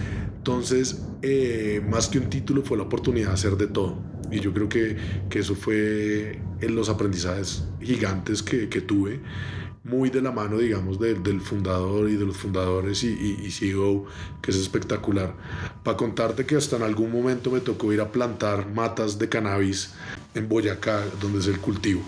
Entonces, 0.46 1.04
eh, 1.22 1.84
más 1.88 2.08
que 2.08 2.17
un 2.17 2.30
título, 2.32 2.62
fue 2.63 2.78
la 2.78 2.84
oportunidad 2.84 3.30
de 3.30 3.34
hacer 3.34 3.58
de 3.58 3.65
todo. 3.65 3.98
Y 4.32 4.40
yo 4.40 4.54
creo 4.54 4.70
que, 4.70 4.98
que 5.30 5.40
eso 5.40 5.56
fue 5.56 6.40
en 6.62 6.76
los 6.76 6.90
aprendizajes 6.90 7.64
gigantes 7.82 8.42
que, 8.42 8.70
que 8.70 8.82
tuve, 8.82 9.20
muy 9.86 10.10
de 10.10 10.21
la 10.21 10.32
mano, 10.32 10.58
digamos, 10.58 11.00
de, 11.00 11.13
del 11.13 11.39
fundador 11.41 12.10
y 12.10 12.15
de 12.15 12.26
los 12.26 12.36
fundadores 12.36 13.04
y, 13.04 13.10
y, 13.10 13.45
y 13.45 13.52
CEO, 13.52 14.06
que 14.41 14.52
es 14.52 14.58
espectacular. 14.58 15.34
Para 15.84 15.95
contarte 15.95 16.45
que 16.45 16.56
hasta 16.56 16.76
en 16.76 16.84
algún 16.84 17.12
momento 17.12 17.52
me 17.52 17.60
tocó 17.60 17.93
ir 17.93 18.02
a 18.02 18.12
plantar 18.12 18.67
matas 18.67 19.19
de 19.19 19.30
cannabis 19.30 19.93
en 20.36 20.50
Boyacá, 20.50 21.04
donde 21.21 21.39
es 21.39 21.48
el 21.48 21.60
cultivo. 21.60 22.02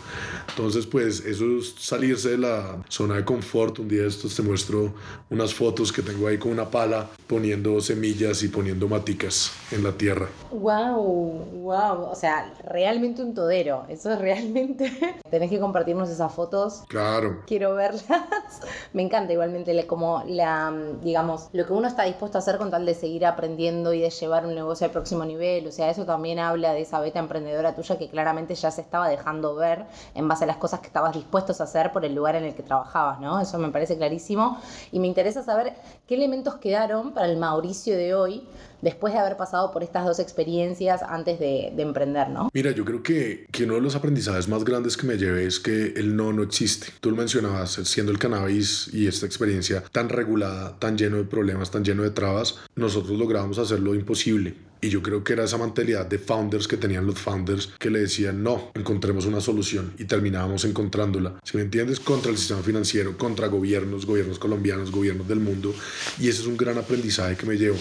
Entonces, 0.50 0.86
pues 0.86 1.26
eso 1.26 1.46
es 1.58 1.76
salirse 1.78 2.32
de 2.32 2.38
la 2.40 2.84
zona 2.90 3.16
de 3.16 3.26
confort. 3.26 3.80
Un 3.80 3.88
día 3.88 4.02
de 4.02 4.08
estos 4.08 4.36
te 4.36 4.42
muestro 4.42 4.94
unas 5.30 5.54
fotos 5.54 5.92
que 5.92 6.02
tengo 6.02 6.28
ahí 6.28 6.38
con 6.38 6.52
una 6.52 6.70
pala 6.70 7.08
poniendo 7.28 7.80
semillas 7.80 8.44
y 8.44 8.48
poniendo 8.50 8.88
maticas 8.88 9.52
en 9.72 9.84
la 9.84 9.92
tierra. 9.92 10.28
Wow, 10.52 11.62
wow, 11.62 12.10
o 12.10 12.16
sea, 12.16 12.54
realmente 12.70 13.22
un 13.22 13.34
todero. 13.34 13.86
Eso 13.88 14.12
es 14.12 14.20
realmente. 14.20 14.92
Tenés 15.30 15.50
que 15.50 15.60
compartirnos 15.60 16.10
esas 16.10 16.34
fotos. 16.34 16.84
Claro. 16.88 17.44
Quiero 17.46 17.67
verlas. 17.76 18.06
Me 18.94 19.02
encanta 19.02 19.34
igualmente 19.34 19.86
como 19.86 20.24
la, 20.28 20.74
digamos, 21.02 21.50
lo 21.54 21.66
que 21.66 21.74
uno 21.74 21.88
está 21.88 22.04
dispuesto 22.04 22.38
a 22.38 22.40
hacer 22.40 22.58
con 22.58 22.72
tal 22.72 22.86
de 22.86 22.94
seguir 22.94 23.26
aprendiendo 23.26 23.94
y 23.94 24.02
de 24.02 24.10
llevar 24.10 24.46
un 24.46 24.56
negocio 24.56 24.86
al 24.86 24.92
próximo 24.92 25.26
nivel. 25.26 25.68
O 25.68 25.72
sea, 25.72 25.90
eso 25.90 26.06
también 26.06 26.40
habla 26.40 26.74
de 26.74 26.82
esa 26.82 27.00
beta 27.00 27.20
emprendedora 27.20 27.76
tuya 27.76 27.98
que 27.98 28.10
claramente 28.10 28.56
ya 28.56 28.72
se 28.72 28.82
estaba 28.82 29.10
dejando 29.10 29.56
ver 29.56 29.86
en 30.16 30.28
base 30.28 30.44
a 30.46 30.48
las 30.48 30.58
cosas 30.58 30.80
que 30.80 30.88
estabas 30.88 31.14
dispuestos 31.14 31.62
a 31.62 31.66
hacer 31.66 31.92
por 31.92 32.06
el 32.06 32.16
lugar 32.16 32.36
en 32.36 32.46
el 32.46 32.56
que 32.56 32.64
trabajabas, 32.64 33.20
¿no? 33.20 33.40
Eso 33.40 33.58
me 33.58 33.70
parece 33.70 33.98
clarísimo 33.98 34.60
y 34.92 35.00
me 35.00 35.08
interesa 35.08 35.44
saber 35.44 35.74
qué 36.08 36.16
elementos 36.16 36.56
quedaron 36.56 37.14
para 37.14 37.28
el 37.28 37.38
Mauricio 37.38 37.96
de 37.96 38.16
hoy 38.16 38.48
después 38.82 39.14
de 39.14 39.20
haber 39.20 39.38
pasado 39.38 39.72
por 39.72 39.84
estas 39.84 40.06
dos 40.06 40.20
experiencias 40.20 41.02
antes 41.02 41.40
de, 41.40 41.72
de 41.76 41.82
emprender, 41.82 42.30
¿no? 42.30 42.50
Mira, 42.54 42.72
yo 42.72 42.86
creo 42.86 43.02
que, 43.02 43.48
que, 43.52 43.64
uno 43.64 43.76
de 43.76 43.82
los 43.82 43.96
aprendizajes 43.96 44.48
más 44.48 44.64
grandes 44.64 44.98
que 44.98 45.08
me 45.08 45.18
llevé 45.18 45.46
es 45.46 45.60
que 45.60 45.94
el 45.96 46.16
no 46.16 46.32
no 46.34 46.44
existe. 46.44 46.88
Tú 47.02 47.10
lo 47.12 47.18
mencionabas, 47.18 47.57
siendo 47.66 48.12
el 48.12 48.20
cannabis 48.20 48.90
y 48.94 49.08
esta 49.08 49.26
experiencia 49.26 49.84
tan 49.92 50.10
regulada, 50.10 50.78
tan 50.80 50.98
lleno 50.98 51.18
de 51.18 51.24
problemas, 51.24 51.72
tan 51.72 51.84
lleno 51.84 52.04
de 52.04 52.12
trabas, 52.12 52.60
nosotros 52.76 53.18
logramos 53.18 53.58
hacer 53.58 53.80
lo 53.80 53.96
imposible. 53.96 54.67
Y 54.82 54.90
yo 54.90 55.02
creo 55.02 55.24
que 55.24 55.34
era 55.34 55.46
esa 55.46 55.58
mentalidad 55.58 56.06
de 56.06 56.20
founders 56.20 56.68
que 56.68 56.78
tenían 56.78 57.06
los 57.06 57.20
founders 57.20 57.74
que 57.80 57.90
le 57.90 58.00
decían, 58.00 58.44
no, 58.44 58.72
encontremos 58.76 59.26
una 59.26 59.42
solución 59.42 59.94
y 59.98 60.06
terminábamos 60.06 60.66
encontrándola. 60.66 61.40
Si 61.44 61.58
me 61.58 61.64
entiendes, 61.64 62.00
contra 62.00 62.32
el 62.32 62.38
sistema 62.38 62.62
financiero, 62.62 63.18
contra 63.18 63.48
gobiernos, 63.48 64.06
gobiernos 64.06 64.40
colombianos, 64.40 64.92
gobiernos 64.92 65.28
del 65.28 65.40
mundo. 65.40 65.74
Y 66.20 66.30
ese 66.30 66.42
es 66.42 66.48
un 66.48 66.58
gran 66.58 66.78
aprendizaje 66.78 67.36
que 67.36 67.46
me 67.46 67.58
llevo. 67.58 67.78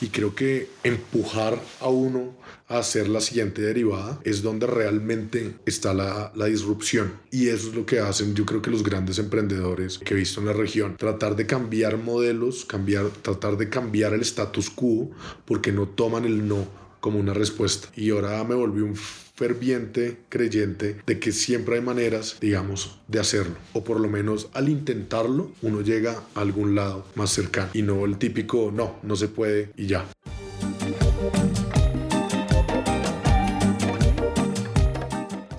Y 0.00 0.08
creo 0.08 0.34
que 0.34 0.70
empujar 0.82 1.60
a 1.80 1.88
uno 1.88 2.34
a 2.68 2.78
hacer 2.78 3.08
la 3.08 3.20
siguiente 3.20 3.62
derivada 3.62 4.20
es 4.22 4.42
donde 4.42 4.66
realmente 4.66 5.56
está 5.66 5.92
la, 5.92 6.32
la 6.36 6.46
disrupción. 6.46 7.12
Y 7.30 7.48
eso 7.48 7.68
es 7.68 7.74
lo 7.74 7.84
que 7.84 7.98
hacen 7.98 8.34
yo 8.34 8.46
creo 8.46 8.62
que 8.62 8.70
los 8.70 8.82
grandes 8.82 9.18
emprendedores 9.18 9.98
que 9.98 10.14
he 10.14 10.16
visto 10.16 10.40
en 10.40 10.46
la 10.46 10.52
región. 10.52 10.96
Tratar 10.96 11.36
de 11.36 11.46
cambiar 11.46 11.98
modelos, 11.98 12.64
cambiar, 12.64 13.08
tratar 13.10 13.56
de 13.56 13.68
cambiar 13.68 14.14
el 14.14 14.22
status 14.22 14.70
quo 14.70 15.10
porque 15.44 15.72
no 15.72 15.88
toman 15.88 16.24
el 16.24 16.39
no 16.40 16.66
como 17.00 17.18
una 17.18 17.34
respuesta. 17.34 17.88
Y 17.96 18.10
ahora 18.10 18.42
me 18.44 18.54
volví 18.54 18.82
un 18.82 18.96
ferviente 18.96 20.18
creyente 20.28 20.98
de 21.06 21.18
que 21.18 21.32
siempre 21.32 21.76
hay 21.76 21.80
maneras, 21.80 22.36
digamos, 22.40 22.98
de 23.08 23.20
hacerlo. 23.20 23.56
O 23.72 23.82
por 23.82 23.98
lo 23.98 24.08
menos 24.08 24.48
al 24.52 24.68
intentarlo, 24.68 25.50
uno 25.62 25.80
llega 25.80 26.22
a 26.34 26.40
algún 26.40 26.74
lado 26.74 27.06
más 27.14 27.30
cercano. 27.30 27.70
Y 27.72 27.82
no 27.82 28.04
el 28.04 28.18
típico, 28.18 28.70
no, 28.70 28.96
no 29.02 29.16
se 29.16 29.28
puede 29.28 29.70
y 29.76 29.86
ya. 29.86 30.06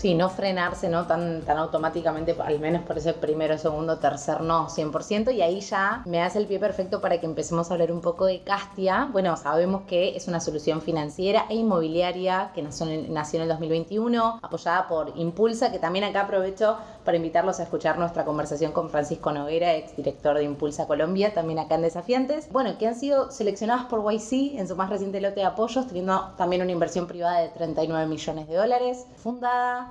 Sí, 0.02 0.16
no 0.16 0.32
frenarse, 0.32 0.90
¿no? 0.90 1.06
Tan, 1.06 1.44
tan 1.44 1.60
automáticamente, 1.60 2.36
al 2.44 2.60
menos 2.60 2.82
por 2.82 2.98
ese 2.98 3.14
primero, 3.14 3.56
segundo, 3.60 4.00
tercer 4.00 4.42
no, 4.42 4.68
100%. 4.68 5.32
Y 5.32 5.44
ahí 5.44 5.60
ya 5.60 6.02
me 6.08 6.24
hace 6.24 6.40
el 6.40 6.48
pie 6.48 6.58
perfecto 6.58 7.02
para 7.02 7.20
que 7.20 7.28
empecemos 7.28 7.70
a 7.70 7.76
hablar 7.76 7.92
un 7.92 8.02
poco 8.02 8.26
de 8.26 8.42
Castia. 8.42 9.10
Bueno, 9.12 9.38
sabemos 9.38 9.84
que 9.84 10.18
es 10.18 10.28
una 10.28 10.40
solución 10.40 10.82
financiera 10.82 11.46
e 11.50 11.54
inmobiliaria 11.54 12.50
que 12.56 12.64
nació 12.64 12.88
en, 12.88 13.14
nació 13.14 13.38
en 13.38 13.44
el 13.44 13.50
2021, 13.50 14.40
apoyada 14.42 14.88
por 14.88 15.14
Impulsa, 15.18 15.72
que 15.72 15.78
también 15.78 16.04
acá 16.04 16.22
aprovecho 16.22 16.78
para 17.06 17.18
invitarlos 17.18 17.60
a 17.60 17.64
escuchar 17.64 18.00
nuestra 18.00 18.26
conversación 18.26 18.72
con 18.72 18.90
Francisco 18.90 19.32
Noguera, 19.32 19.76
exdirector 19.76 20.36
de 20.36 20.46
Impulsa 20.46 20.88
Colombia, 20.88 21.32
también 21.36 21.60
acá 21.60 21.76
en 21.76 21.84
Desafiantes. 21.84 22.50
Bueno, 22.52 22.76
que 22.80 22.88
han 22.88 22.96
sido 22.96 23.30
seleccionados 23.30 23.86
por 23.86 24.02
YC 24.12 24.58
en 24.58 24.68
su 24.68 24.76
más 24.76 24.90
reciente 24.90 25.22
lote 25.22 25.42
de 25.42 25.46
apoyos, 25.46 25.86
teniendo 25.86 26.32
también 26.38 26.64
una 26.64 26.72
inversión 26.72 27.06
privada 27.06 27.42
de 27.42 27.50
39 27.50 28.08
millones 28.08 28.48
de 28.48 28.56
dólares, 28.56 29.06
fundada 29.18 29.91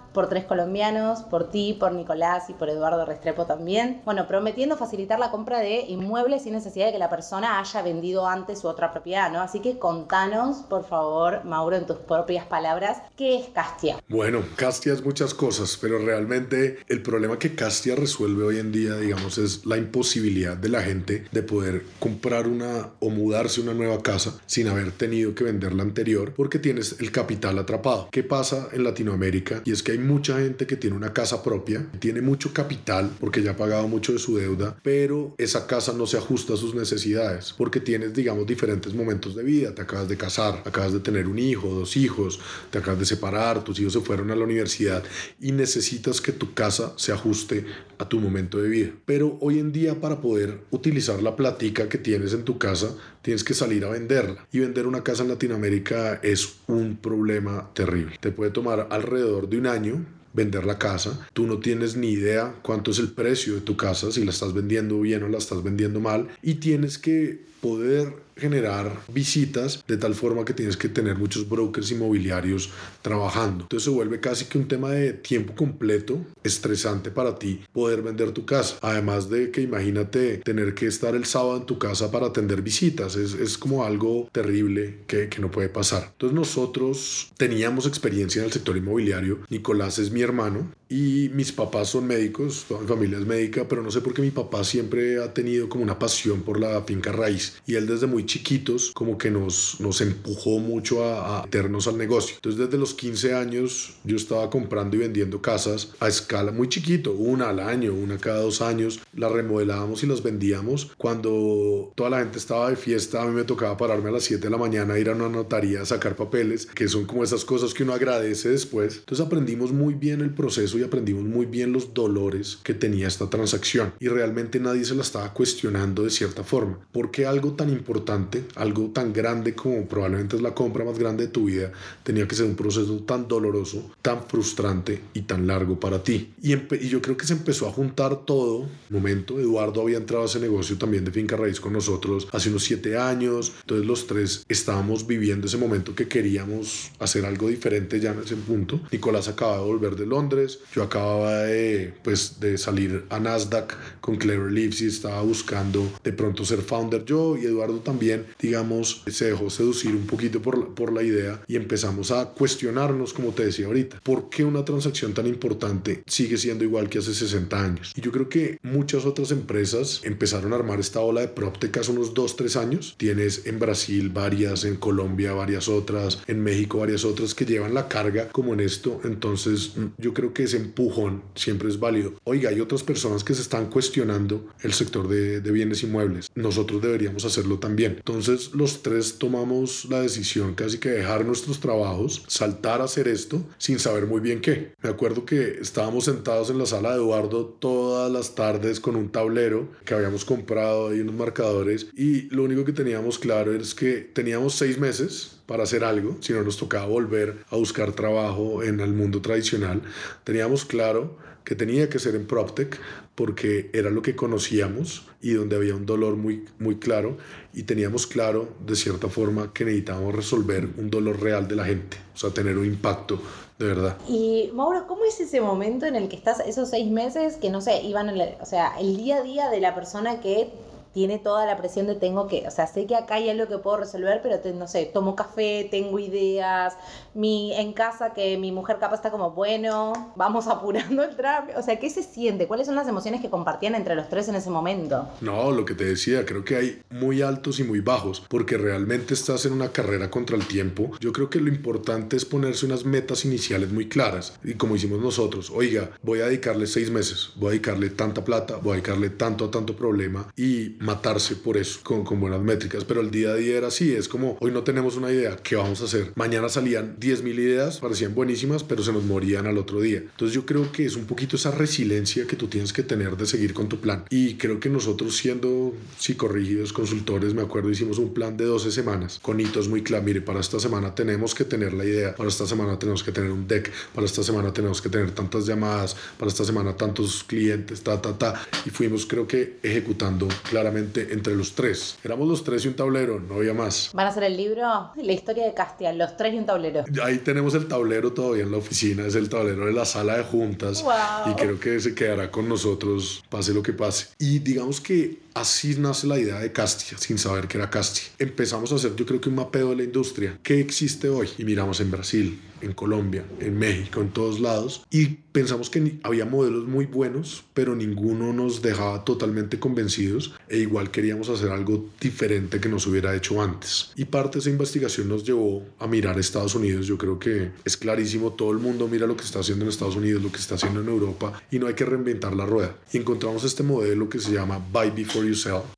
por 0.13 0.29
tres 0.29 0.45
colombianos, 0.45 1.21
por 1.23 1.49
ti, 1.49 1.75
por 1.79 1.93
Nicolás 1.93 2.49
y 2.49 2.53
por 2.53 2.69
Eduardo 2.69 3.05
Restrepo 3.05 3.45
también. 3.45 4.01
Bueno, 4.05 4.27
prometiendo 4.27 4.77
facilitar 4.77 5.19
la 5.19 5.31
compra 5.31 5.59
de 5.59 5.81
inmuebles 5.81 6.43
sin 6.43 6.53
necesidad 6.53 6.87
de 6.87 6.93
que 6.93 6.99
la 6.99 7.09
persona 7.09 7.59
haya 7.59 7.81
vendido 7.81 8.27
antes 8.27 8.59
su 8.59 8.67
otra 8.67 8.91
propiedad, 8.91 9.31
¿no? 9.31 9.41
Así 9.41 9.59
que 9.59 9.79
contanos, 9.79 10.57
por 10.69 10.85
favor, 10.85 11.43
Mauro, 11.45 11.75
en 11.75 11.85
tus 11.85 11.97
propias 11.97 12.45
palabras, 12.45 12.97
¿qué 13.15 13.39
es 13.39 13.49
Castia? 13.49 13.97
Bueno, 14.09 14.43
Castia 14.55 14.93
es 14.93 15.03
muchas 15.03 15.33
cosas, 15.33 15.77
pero 15.79 15.97
realmente 15.99 16.79
el 16.87 17.01
problema 17.01 17.39
que 17.39 17.55
Castia 17.55 17.95
resuelve 17.95 18.43
hoy 18.43 18.59
en 18.59 18.71
día, 18.71 18.95
digamos, 18.97 19.37
es 19.37 19.65
la 19.65 19.77
imposibilidad 19.77 20.57
de 20.57 20.69
la 20.69 20.81
gente 20.81 21.25
de 21.31 21.43
poder 21.43 21.85
comprar 21.99 22.47
una 22.47 22.91
o 22.99 23.09
mudarse 23.09 23.61
una 23.61 23.73
nueva 23.73 24.01
casa 24.01 24.39
sin 24.45 24.67
haber 24.67 24.91
tenido 24.91 25.35
que 25.35 25.43
vender 25.43 25.73
la 25.73 25.83
anterior 25.83 26.33
porque 26.35 26.59
tienes 26.59 26.97
el 26.99 27.11
capital 27.11 27.57
atrapado. 27.59 28.09
¿Qué 28.11 28.23
pasa 28.23 28.69
en 28.73 28.83
Latinoamérica? 28.83 29.61
Y 29.65 29.71
es 29.71 29.83
que 29.83 29.93
hay 29.93 29.97
mucha 30.01 30.39
gente 30.39 30.67
que 30.67 30.75
tiene 30.75 30.95
una 30.95 31.13
casa 31.13 31.43
propia, 31.43 31.87
tiene 31.99 32.21
mucho 32.21 32.53
capital 32.53 33.11
porque 33.19 33.41
ya 33.41 33.51
ha 33.51 33.55
pagado 33.57 33.87
mucho 33.87 34.13
de 34.13 34.19
su 34.19 34.37
deuda, 34.37 34.77
pero 34.83 35.35
esa 35.37 35.67
casa 35.67 35.93
no 35.93 36.05
se 36.07 36.17
ajusta 36.17 36.53
a 36.53 36.57
sus 36.57 36.75
necesidades 36.75 37.53
porque 37.57 37.79
tienes, 37.79 38.13
digamos, 38.13 38.45
diferentes 38.45 38.93
momentos 38.93 39.35
de 39.35 39.43
vida. 39.43 39.73
Te 39.73 39.81
acabas 39.81 40.07
de 40.07 40.17
casar, 40.17 40.63
acabas 40.65 40.93
de 40.93 40.99
tener 40.99 41.27
un 41.27 41.39
hijo, 41.39 41.69
dos 41.69 41.97
hijos, 41.97 42.39
te 42.69 42.79
acabas 42.79 42.99
de 42.99 43.05
separar, 43.05 43.63
tus 43.63 43.79
hijos 43.79 43.93
se 43.93 44.01
fueron 44.01 44.31
a 44.31 44.35
la 44.35 44.43
universidad 44.43 45.03
y 45.39 45.51
necesitas 45.51 46.21
que 46.21 46.31
tu 46.31 46.53
casa 46.53 46.93
se 46.97 47.11
ajuste 47.11 47.65
a 47.97 48.09
tu 48.09 48.19
momento 48.19 48.57
de 48.57 48.69
vida. 48.69 48.91
Pero 49.05 49.37
hoy 49.41 49.59
en 49.59 49.71
día 49.71 49.99
para 49.99 50.21
poder 50.21 50.61
utilizar 50.71 51.21
la 51.21 51.35
platica 51.35 51.87
que 51.87 51.97
tienes 51.97 52.33
en 52.33 52.43
tu 52.43 52.57
casa, 52.57 52.95
tienes 53.21 53.43
que 53.43 53.53
salir 53.53 53.85
a 53.85 53.89
venderla. 53.89 54.47
Y 54.51 54.59
vender 54.59 54.87
una 54.87 55.03
casa 55.03 55.23
en 55.23 55.29
Latinoamérica 55.29 56.19
es 56.23 56.55
un 56.67 56.97
problema 56.97 57.69
terrible. 57.73 58.17
Te 58.19 58.31
puede 58.31 58.51
tomar 58.51 58.87
alrededor 58.89 59.49
de 59.49 59.57
un 59.57 59.67
año 59.67 59.90
mil 59.91 60.20
vender 60.33 60.65
la 60.65 60.77
casa. 60.77 61.27
Tú 61.33 61.47
no 61.47 61.59
tienes 61.59 61.95
ni 61.95 62.09
idea 62.09 62.55
cuánto 62.61 62.91
es 62.91 62.99
el 62.99 63.11
precio 63.11 63.55
de 63.55 63.61
tu 63.61 63.77
casa, 63.77 64.11
si 64.11 64.23
la 64.23 64.31
estás 64.31 64.53
vendiendo 64.53 64.99
bien 64.99 65.23
o 65.23 65.27
la 65.27 65.37
estás 65.37 65.63
vendiendo 65.63 65.99
mal. 65.99 66.27
Y 66.41 66.55
tienes 66.55 66.97
que 66.97 67.51
poder 67.61 68.13
generar 68.35 68.99
visitas 69.07 69.83
de 69.87 69.97
tal 69.97 70.15
forma 70.15 70.43
que 70.43 70.53
tienes 70.53 70.75
que 70.75 70.89
tener 70.89 71.15
muchos 71.15 71.47
brokers 71.47 71.91
inmobiliarios 71.91 72.71
trabajando. 73.01 73.65
Entonces 73.65 73.85
se 73.85 73.91
vuelve 73.91 74.19
casi 74.19 74.45
que 74.45 74.57
un 74.57 74.67
tema 74.67 74.89
de 74.89 75.13
tiempo 75.13 75.53
completo, 75.55 76.19
estresante 76.43 77.11
para 77.11 77.37
ti 77.37 77.61
poder 77.71 78.01
vender 78.01 78.31
tu 78.31 78.45
casa. 78.45 78.77
Además 78.81 79.29
de 79.29 79.51
que 79.51 79.61
imagínate 79.61 80.37
tener 80.37 80.73
que 80.73 80.87
estar 80.87 81.15
el 81.15 81.25
sábado 81.25 81.57
en 81.57 81.65
tu 81.65 81.77
casa 81.77 82.11
para 82.11 82.27
atender 82.27 82.61
visitas. 82.61 83.15
Es, 83.15 83.33
es 83.33 83.57
como 83.57 83.85
algo 83.85 84.27
terrible 84.31 84.99
que, 85.05 85.29
que 85.29 85.39
no 85.39 85.51
puede 85.51 85.69
pasar. 85.69 86.09
Entonces 86.13 86.35
nosotros 86.35 87.31
teníamos 87.37 87.85
experiencia 87.85 88.39
en 88.39 88.47
el 88.47 88.51
sector 88.51 88.75
inmobiliario. 88.75 89.39
Nicolás 89.49 89.99
es 89.99 90.11
mi 90.11 90.20
hermano 90.21 90.71
y 90.89 91.29
mis 91.33 91.51
papás 91.51 91.89
son 91.89 92.05
médicos, 92.05 92.65
toda 92.67 92.81
mi 92.81 92.87
familia 92.87 93.17
es 93.17 93.25
médica, 93.25 93.67
pero 93.67 93.81
no 93.81 93.91
sé 93.91 94.01
por 94.01 94.13
qué 94.13 94.21
mi 94.21 94.31
papá 94.31 94.63
siempre 94.63 95.23
ha 95.23 95.33
tenido 95.33 95.69
como 95.69 95.83
una 95.83 95.97
pasión 95.97 96.41
por 96.41 96.59
la 96.59 96.81
finca 96.81 97.11
raíz 97.11 97.61
y 97.65 97.75
él 97.75 97.87
desde 97.87 98.07
muy 98.07 98.25
chiquitos 98.25 98.91
como 98.93 99.17
que 99.17 99.31
nos, 99.31 99.79
nos 99.79 100.01
empujó 100.01 100.59
mucho 100.59 101.05
a, 101.05 101.39
a 101.39 101.43
meternos 101.43 101.87
al 101.87 101.97
negocio. 101.97 102.35
Entonces 102.35 102.59
desde 102.59 102.77
los 102.77 102.93
15 102.93 103.33
años 103.33 103.95
yo 104.03 104.17
estaba 104.17 104.49
comprando 104.49 104.97
y 104.97 104.99
vendiendo 104.99 105.41
casas 105.41 105.93
a 105.99 106.07
escala 106.07 106.51
muy 106.51 106.67
chiquito, 106.67 107.13
una 107.13 107.49
al 107.49 107.59
año, 107.59 107.93
una 107.93 108.17
cada 108.17 108.41
dos 108.41 108.61
años, 108.61 108.99
las 109.13 109.31
remodelábamos 109.31 110.03
y 110.03 110.07
las 110.07 110.23
vendíamos. 110.23 110.91
Cuando 110.97 111.91
toda 111.95 112.09
la 112.09 112.19
gente 112.19 112.37
estaba 112.37 112.69
de 112.69 112.75
fiesta, 112.75 113.21
a 113.21 113.25
mí 113.25 113.33
me 113.33 113.43
tocaba 113.43 113.77
pararme 113.77 114.09
a 114.09 114.13
las 114.13 114.23
7 114.23 114.43
de 114.43 114.49
la 114.49 114.57
mañana, 114.57 114.99
ir 114.99 115.09
a 115.09 115.13
una 115.13 115.29
notaría 115.29 115.81
a 115.81 115.85
sacar 115.85 116.15
papeles, 116.15 116.65
que 116.65 116.87
son 116.87 117.05
como 117.05 117.23
esas 117.23 117.45
cosas 117.45 117.73
que 117.73 117.83
uno 117.83 117.93
agradece 117.93 118.49
después. 118.49 118.97
Entonces 118.97 119.25
aprendimos 119.25 119.71
muy 119.71 119.93
bien 119.93 120.10
el 120.19 120.31
proceso 120.31 120.77
y 120.77 120.83
aprendimos 120.83 121.23
muy 121.23 121.45
bien 121.45 121.71
los 121.71 121.93
dolores 121.93 122.59
que 122.63 122.73
tenía 122.73 123.07
esta 123.07 123.29
transacción 123.29 123.93
y 123.99 124.09
realmente 124.09 124.59
nadie 124.59 124.83
se 124.83 124.95
la 124.95 125.03
estaba 125.03 125.33
cuestionando 125.33 126.03
de 126.03 126.09
cierta 126.09 126.43
forma. 126.43 126.79
¿Por 126.91 127.11
qué 127.11 127.25
algo 127.25 127.53
tan 127.53 127.69
importante, 127.69 128.43
algo 128.55 128.89
tan 128.93 129.13
grande 129.13 129.55
como 129.55 129.85
probablemente 129.85 130.35
es 130.35 130.41
la 130.41 130.53
compra 130.53 130.83
más 130.83 130.99
grande 130.99 131.27
de 131.27 131.31
tu 131.31 131.45
vida, 131.45 131.71
tenía 132.03 132.27
que 132.27 132.35
ser 132.35 132.47
un 132.47 132.55
proceso 132.55 132.99
tan 132.99 133.27
doloroso, 133.27 133.91
tan 134.01 134.23
frustrante 134.27 134.99
y 135.13 135.21
tan 135.21 135.47
largo 135.47 135.79
para 135.79 136.03
ti? 136.03 136.33
Y, 136.41 136.53
y 136.53 136.89
yo 136.89 137.01
creo 137.01 137.15
que 137.15 137.25
se 137.25 137.33
empezó 137.33 137.69
a 137.69 137.71
juntar 137.71 138.25
todo. 138.25 138.67
Momento, 138.89 139.39
Eduardo 139.39 139.81
había 139.81 139.97
entrado 139.97 140.23
a 140.23 140.25
ese 140.25 140.39
negocio 140.39 140.77
también 140.77 141.05
de 141.05 141.11
finca 141.11 141.37
raíz 141.37 141.59
con 141.59 141.73
nosotros 141.73 142.27
hace 142.31 142.49
unos 142.49 142.63
siete 142.63 142.97
años, 142.97 143.53
entonces 143.61 143.87
los 143.87 144.07
tres 144.07 144.43
estábamos 144.49 145.07
viviendo 145.07 145.47
ese 145.47 145.57
momento 145.57 145.95
que 145.95 146.07
queríamos 146.07 146.91
hacer 146.99 147.25
algo 147.25 147.47
diferente 147.47 147.99
ya 147.99 148.11
en 148.11 148.19
ese 148.19 148.35
punto. 148.35 148.81
Nicolás 148.91 149.27
acaba 149.27 149.57
de 149.57 149.63
volver 149.63 149.95
de 149.95 150.00
Londres, 150.05 150.59
yo 150.73 150.83
acababa 150.83 151.43
de, 151.43 151.93
pues, 152.03 152.39
de 152.39 152.57
salir 152.57 153.05
a 153.09 153.19
Nasdaq 153.19 153.75
con 153.99 154.17
Clever 154.17 154.51
Leaves 154.51 154.81
y 154.81 154.87
estaba 154.87 155.21
buscando 155.21 155.91
de 156.03 156.13
pronto 156.13 156.45
ser 156.45 156.61
founder 156.61 157.05
yo 157.05 157.37
y 157.37 157.45
Eduardo 157.45 157.79
también, 157.79 158.25
digamos, 158.39 159.03
se 159.07 159.25
dejó 159.25 159.49
seducir 159.49 159.95
un 159.95 160.05
poquito 160.05 160.41
por 160.41 160.57
la, 160.57 160.65
por 160.65 160.93
la 160.93 161.03
idea 161.03 161.41
y 161.47 161.55
empezamos 161.55 162.11
a 162.11 162.25
cuestionarnos, 162.29 163.13
como 163.13 163.31
te 163.31 163.45
decía 163.45 163.67
ahorita, 163.67 163.99
¿por 164.03 164.29
qué 164.29 164.43
una 164.43 164.65
transacción 164.65 165.13
tan 165.13 165.27
importante 165.27 166.03
sigue 166.07 166.37
siendo 166.37 166.63
igual 166.63 166.89
que 166.89 166.99
hace 166.99 167.13
60 167.13 167.63
años? 167.63 167.93
Y 167.95 168.01
yo 168.01 168.11
creo 168.11 168.29
que 168.29 168.59
muchas 168.63 169.05
otras 169.05 169.31
empresas 169.31 170.01
empezaron 170.03 170.53
a 170.53 170.55
armar 170.55 170.79
esta 170.79 170.99
ola 170.99 171.21
de 171.21 171.27
PropTech 171.27 171.77
hace 171.77 171.91
unos 171.91 172.13
2, 172.13 172.35
3 172.35 172.55
años. 172.57 172.95
Tienes 172.97 173.45
en 173.45 173.59
Brasil 173.59 174.09
varias, 174.09 174.63
en 174.63 174.75
Colombia 174.75 175.33
varias 175.33 175.67
otras, 175.67 176.19
en 176.27 176.41
México 176.43 176.79
varias 176.79 177.05
otras 177.05 177.33
que 177.33 177.45
llevan 177.45 177.73
la 177.73 177.87
carga 177.87 178.29
como 178.29 178.53
en 178.53 178.59
esto. 178.59 179.01
Entonces 179.03 179.73
yo 179.97 180.13
creo 180.13 180.33
que 180.33 180.43
ese 180.43 180.57
empujón 180.57 181.23
siempre 181.35 181.69
es 181.69 181.79
válido. 181.79 182.13
Oiga, 182.23 182.49
hay 182.49 182.59
otras 182.59 182.83
personas 182.83 183.23
que 183.23 183.33
se 183.33 183.41
están 183.41 183.69
cuestionando 183.69 184.47
el 184.61 184.73
sector 184.73 185.07
de, 185.07 185.41
de 185.41 185.51
bienes 185.51 185.83
inmuebles. 185.83 186.29
Nosotros 186.35 186.81
deberíamos 186.81 187.25
hacerlo 187.25 187.59
también. 187.59 187.97
Entonces 187.97 188.53
los 188.53 188.83
tres 188.83 189.17
tomamos 189.17 189.85
la 189.89 190.01
decisión 190.01 190.55
casi 190.55 190.77
que 190.77 190.89
dejar 190.89 191.25
nuestros 191.25 191.59
trabajos, 191.59 192.23
saltar 192.27 192.81
a 192.81 192.85
hacer 192.85 193.07
esto 193.07 193.43
sin 193.57 193.79
saber 193.79 194.07
muy 194.07 194.21
bien 194.21 194.41
qué. 194.41 194.73
Me 194.81 194.89
acuerdo 194.89 195.25
que 195.25 195.59
estábamos 195.61 196.05
sentados 196.05 196.49
en 196.49 196.57
la 196.57 196.65
sala 196.65 196.91
de 196.91 196.97
Eduardo 196.97 197.45
todas 197.45 198.11
las 198.11 198.35
tardes 198.35 198.79
con 198.79 198.95
un 198.95 199.09
tablero 199.09 199.69
que 199.85 199.93
habíamos 199.93 200.25
comprado 200.25 200.95
y 200.95 201.01
unos 201.01 201.15
marcadores 201.15 201.87
y 201.95 202.23
lo 202.33 202.43
único 202.43 202.65
que 202.65 202.73
teníamos 202.73 203.19
claro 203.19 203.53
es 203.53 203.73
que 203.73 203.97
teníamos 203.97 204.55
seis 204.55 204.77
meses 204.77 205.40
para 205.51 205.63
hacer 205.63 205.83
algo, 205.83 206.15
si 206.21 206.31
no 206.31 206.43
nos 206.43 206.55
tocaba 206.55 206.85
volver 206.85 207.43
a 207.49 207.57
buscar 207.57 207.91
trabajo 207.91 208.63
en 208.63 208.79
el 208.79 208.93
mundo 208.93 209.21
tradicional. 209.21 209.81
Teníamos 210.23 210.63
claro 210.63 211.17
que 211.43 211.55
tenía 211.55 211.89
que 211.89 211.99
ser 211.99 212.15
en 212.15 212.25
PropTech 212.25 212.79
porque 213.15 213.69
era 213.73 213.89
lo 213.89 214.01
que 214.01 214.15
conocíamos 214.15 215.05
y 215.21 215.33
donde 215.33 215.57
había 215.57 215.75
un 215.75 215.85
dolor 215.85 216.15
muy, 216.15 216.45
muy 216.57 216.77
claro 216.77 217.17
y 217.53 217.63
teníamos 217.63 218.07
claro 218.07 218.47
de 218.65 218.77
cierta 218.77 219.09
forma 219.09 219.51
que 219.53 219.65
necesitábamos 219.65 220.15
resolver 220.15 220.69
un 220.77 220.89
dolor 220.89 221.21
real 221.21 221.49
de 221.49 221.57
la 221.57 221.65
gente, 221.65 221.97
o 222.15 222.17
sea, 222.17 222.29
tener 222.29 222.57
un 222.57 222.65
impacto 222.65 223.21
de 223.59 223.65
verdad. 223.65 223.97
Y 224.07 224.51
Mauro, 224.53 224.87
¿cómo 224.87 225.03
es 225.03 225.19
ese 225.19 225.41
momento 225.41 225.85
en 225.85 225.97
el 225.97 226.07
que 226.07 226.15
estás 226.15 226.39
esos 226.39 226.69
seis 226.69 226.89
meses 226.89 227.35
que 227.35 227.49
no 227.49 227.59
sé, 227.59 227.81
iban, 227.81 228.07
el, 228.07 228.35
o 228.39 228.45
sea, 228.45 228.79
el 228.79 228.95
día 228.95 229.17
a 229.17 229.21
día 229.21 229.49
de 229.49 229.59
la 229.59 229.75
persona 229.75 230.21
que 230.21 230.49
tiene 230.93 231.19
toda 231.19 231.45
la 231.45 231.57
presión 231.57 231.87
de 231.87 231.95
tengo 231.95 232.27
que, 232.27 232.47
o 232.47 232.51
sea, 232.51 232.67
sé 232.67 232.85
que 232.85 232.95
acá 232.95 233.15
hay 233.15 233.29
algo 233.29 233.47
que 233.47 233.57
puedo 233.57 233.77
resolver, 233.77 234.21
pero 234.21 234.39
te, 234.39 234.53
no 234.53 234.67
sé, 234.67 234.85
tomo 234.85 235.15
café, 235.15 235.67
tengo 235.69 235.99
ideas, 235.99 236.75
mi, 237.13 237.53
en 237.53 237.73
casa 237.73 238.13
que 238.13 238.37
mi 238.37 238.51
mujer 238.51 238.77
capaz 238.79 238.97
está 238.97 239.11
como, 239.11 239.31
bueno, 239.31 240.13
vamos 240.15 240.47
apurando 240.47 241.03
el 241.03 241.15
trámite, 241.15 241.57
o 241.57 241.61
sea, 241.61 241.79
¿qué 241.79 241.89
se 241.89 242.03
siente? 242.03 242.47
¿Cuáles 242.47 242.67
son 242.67 242.75
las 242.75 242.87
emociones 242.87 243.21
que 243.21 243.29
compartían 243.29 243.75
entre 243.75 243.95
los 243.95 244.09
tres 244.09 244.27
en 244.27 244.35
ese 244.35 244.49
momento? 244.49 245.07
No, 245.21 245.51
lo 245.51 245.65
que 245.65 245.75
te 245.75 245.85
decía, 245.85 246.25
creo 246.25 246.43
que 246.43 246.55
hay 246.55 246.81
muy 246.89 247.21
altos 247.21 247.59
y 247.59 247.63
muy 247.63 247.79
bajos, 247.79 248.23
porque 248.27 248.57
realmente 248.57 249.13
estás 249.13 249.45
en 249.45 249.53
una 249.53 249.71
carrera 249.71 250.09
contra 250.09 250.35
el 250.35 250.45
tiempo. 250.45 250.91
Yo 250.99 251.13
creo 251.13 251.29
que 251.29 251.39
lo 251.39 251.49
importante 251.49 252.15
es 252.17 252.25
ponerse 252.25 252.65
unas 252.65 252.85
metas 252.85 253.25
iniciales 253.25 253.71
muy 253.71 253.87
claras, 253.87 254.37
y 254.43 254.55
como 254.55 254.75
hicimos 254.75 254.99
nosotros, 254.99 255.51
oiga, 255.51 255.91
voy 256.01 256.19
a 256.19 256.25
dedicarle 256.25 256.67
seis 256.67 256.91
meses, 256.91 257.31
voy 257.35 257.47
a 257.47 257.51
dedicarle 257.51 257.89
tanta 257.91 258.23
plata, 258.23 258.57
voy 258.57 258.71
a 258.71 258.75
dedicarle 258.75 259.09
tanto 259.11 259.45
a 259.45 259.51
tanto 259.51 259.75
problema, 259.75 260.27
y 260.35 260.77
matarse 260.81 261.35
por 261.35 261.57
eso 261.57 261.79
con, 261.83 262.03
con 262.03 262.19
buenas 262.19 262.41
métricas, 262.41 262.83
pero 262.83 263.01
el 263.01 263.11
día 263.11 263.29
a 263.29 263.35
día 263.35 263.57
era 263.57 263.67
así, 263.67 263.93
es 263.93 264.07
como 264.07 264.37
hoy 264.41 264.51
no 264.51 264.63
tenemos 264.63 264.97
una 264.97 265.11
idea, 265.11 265.37
¿qué 265.37 265.55
vamos 265.55 265.81
a 265.81 265.85
hacer? 265.85 266.11
Mañana 266.15 266.49
salían 266.49 266.97
10.000 266.99 267.33
ideas, 267.35 267.79
parecían 267.79 268.15
buenísimas, 268.15 268.63
pero 268.63 268.83
se 268.83 268.91
nos 268.91 269.03
morían 269.03 269.45
al 269.45 269.57
otro 269.57 269.79
día. 269.79 269.99
Entonces 269.99 270.33
yo 270.33 270.45
creo 270.45 270.71
que 270.71 270.85
es 270.85 270.95
un 270.95 271.05
poquito 271.05 271.35
esa 271.35 271.51
resiliencia 271.51 272.25
que 272.25 272.35
tú 272.35 272.47
tienes 272.47 272.73
que 272.73 272.83
tener 272.83 273.15
de 273.15 273.25
seguir 273.25 273.53
con 273.53 273.69
tu 273.69 273.79
plan. 273.79 274.05
Y 274.09 274.35
creo 274.35 274.59
que 274.59 274.69
nosotros 274.69 275.15
siendo 275.15 275.73
psicorrígidos, 275.97 276.73
consultores, 276.73 277.33
me 277.33 277.41
acuerdo, 277.43 277.69
hicimos 277.69 277.99
un 277.99 278.13
plan 278.13 278.35
de 278.35 278.45
12 278.45 278.71
semanas 278.71 279.19
con 279.21 279.39
hitos 279.39 279.67
muy 279.67 279.83
claros. 279.83 280.05
Mire, 280.05 280.21
para 280.21 280.39
esta 280.39 280.59
semana 280.59 280.95
tenemos 280.95 281.35
que 281.35 281.45
tener 281.45 281.73
la 281.73 281.85
idea, 281.85 282.15
para 282.15 282.29
esta 282.29 282.47
semana 282.47 282.79
tenemos 282.79 283.03
que 283.03 283.11
tener 283.11 283.31
un 283.31 283.47
deck, 283.47 283.71
para 283.93 284.05
esta 284.05 284.23
semana 284.23 284.51
tenemos 284.51 284.81
que 284.81 284.89
tener 284.89 285.11
tantas 285.11 285.45
llamadas, 285.45 285.95
para 286.17 286.29
esta 286.29 286.43
semana 286.43 286.75
tantos 286.75 287.23
clientes, 287.23 287.81
ta, 287.81 288.01
ta, 288.01 288.17
ta. 288.17 288.47
Y 288.65 288.71
fuimos 288.71 289.05
creo 289.05 289.27
que 289.27 289.57
ejecutando 289.61 290.27
claramente 290.49 290.70
entre 290.79 291.35
los 291.35 291.53
tres. 291.53 291.97
Éramos 292.03 292.27
los 292.27 292.43
tres 292.43 292.65
y 292.65 292.67
un 292.67 292.75
tablero, 292.75 293.19
no 293.19 293.35
había 293.35 293.53
más. 293.53 293.91
¿Van 293.93 294.07
a 294.07 294.09
hacer 294.09 294.23
el 294.23 294.37
libro? 294.37 294.91
La 294.95 295.11
historia 295.11 295.45
de 295.45 295.53
Castiel, 295.53 295.97
los 295.97 296.17
tres 296.17 296.33
y 296.33 296.37
un 296.37 296.45
tablero. 296.45 296.83
Ahí 297.03 297.19
tenemos 297.19 297.53
el 297.55 297.67
tablero 297.67 298.13
todavía 298.13 298.43
en 298.43 298.51
la 298.51 298.57
oficina, 298.57 299.05
es 299.05 299.15
el 299.15 299.29
tablero 299.29 299.65
de 299.65 299.73
la 299.73 299.85
sala 299.85 300.17
de 300.17 300.23
juntas 300.23 300.83
y 301.25 301.33
creo 301.33 301.59
que 301.59 301.79
se 301.79 301.95
quedará 301.95 302.31
con 302.31 302.47
nosotros 302.47 303.23
pase 303.29 303.53
lo 303.53 303.63
que 303.63 303.73
pase. 303.73 304.07
Y 304.19 304.39
digamos 304.39 304.81
que 304.81 305.19
Así 305.33 305.75
nace 305.77 306.07
la 306.07 306.19
idea 306.19 306.39
de 306.39 306.51
Castia, 306.51 306.97
sin 306.97 307.17
saber 307.17 307.47
que 307.47 307.57
era 307.57 307.69
Castia. 307.69 308.03
Empezamos 308.19 308.71
a 308.71 308.75
hacer, 308.75 308.95
yo 308.95 309.05
creo 309.05 309.21
que 309.21 309.29
un 309.29 309.35
mapeo 309.35 309.69
de 309.69 309.77
la 309.77 309.83
industria. 309.83 310.37
¿Qué 310.43 310.59
existe 310.59 311.07
hoy? 311.09 311.29
Y 311.37 311.45
miramos 311.45 311.79
en 311.79 311.89
Brasil, 311.89 312.39
en 312.61 312.73
Colombia, 312.73 313.25
en 313.39 313.57
México, 313.57 314.01
en 314.01 314.09
todos 314.09 314.39
lados. 314.39 314.85
Y 314.89 315.07
pensamos 315.31 315.69
que 315.69 315.99
había 316.03 316.25
modelos 316.25 316.67
muy 316.67 316.85
buenos, 316.85 317.45
pero 317.53 317.75
ninguno 317.75 318.33
nos 318.33 318.61
dejaba 318.61 319.05
totalmente 319.05 319.59
convencidos. 319.59 320.33
E 320.49 320.57
igual 320.57 320.91
queríamos 320.91 321.29
hacer 321.29 321.49
algo 321.49 321.89
diferente 321.99 322.59
que 322.59 322.69
nos 322.69 322.85
hubiera 322.87 323.15
hecho 323.15 323.41
antes. 323.41 323.91
Y 323.95 324.05
parte 324.05 324.33
de 324.33 324.39
esa 324.41 324.49
investigación 324.49 325.07
nos 325.07 325.23
llevó 325.23 325.65
a 325.79 325.87
mirar 325.87 326.19
Estados 326.19 326.55
Unidos. 326.55 326.87
Yo 326.87 326.97
creo 326.97 327.19
que 327.19 327.51
es 327.63 327.77
clarísimo, 327.77 328.33
todo 328.33 328.51
el 328.51 328.59
mundo 328.59 328.87
mira 328.87 329.07
lo 329.07 329.15
que 329.15 329.23
está 329.23 329.39
haciendo 329.39 329.65
en 329.65 329.69
Estados 329.69 329.95
Unidos, 329.95 330.21
lo 330.21 330.31
que 330.31 330.39
está 330.39 330.55
haciendo 330.55 330.81
en 330.81 330.89
Europa, 330.89 331.41
y 331.49 331.59
no 331.59 331.67
hay 331.67 331.73
que 331.73 331.85
reinventar 331.85 332.35
la 332.35 332.45
rueda. 332.45 332.75
Y 332.91 332.97
encontramos 332.97 333.43
este 333.43 333.63
modelo 333.63 334.09
que 334.09 334.19
se 334.19 334.31
llama 334.31 334.59
Buy 334.71 334.91
Before 334.91 335.20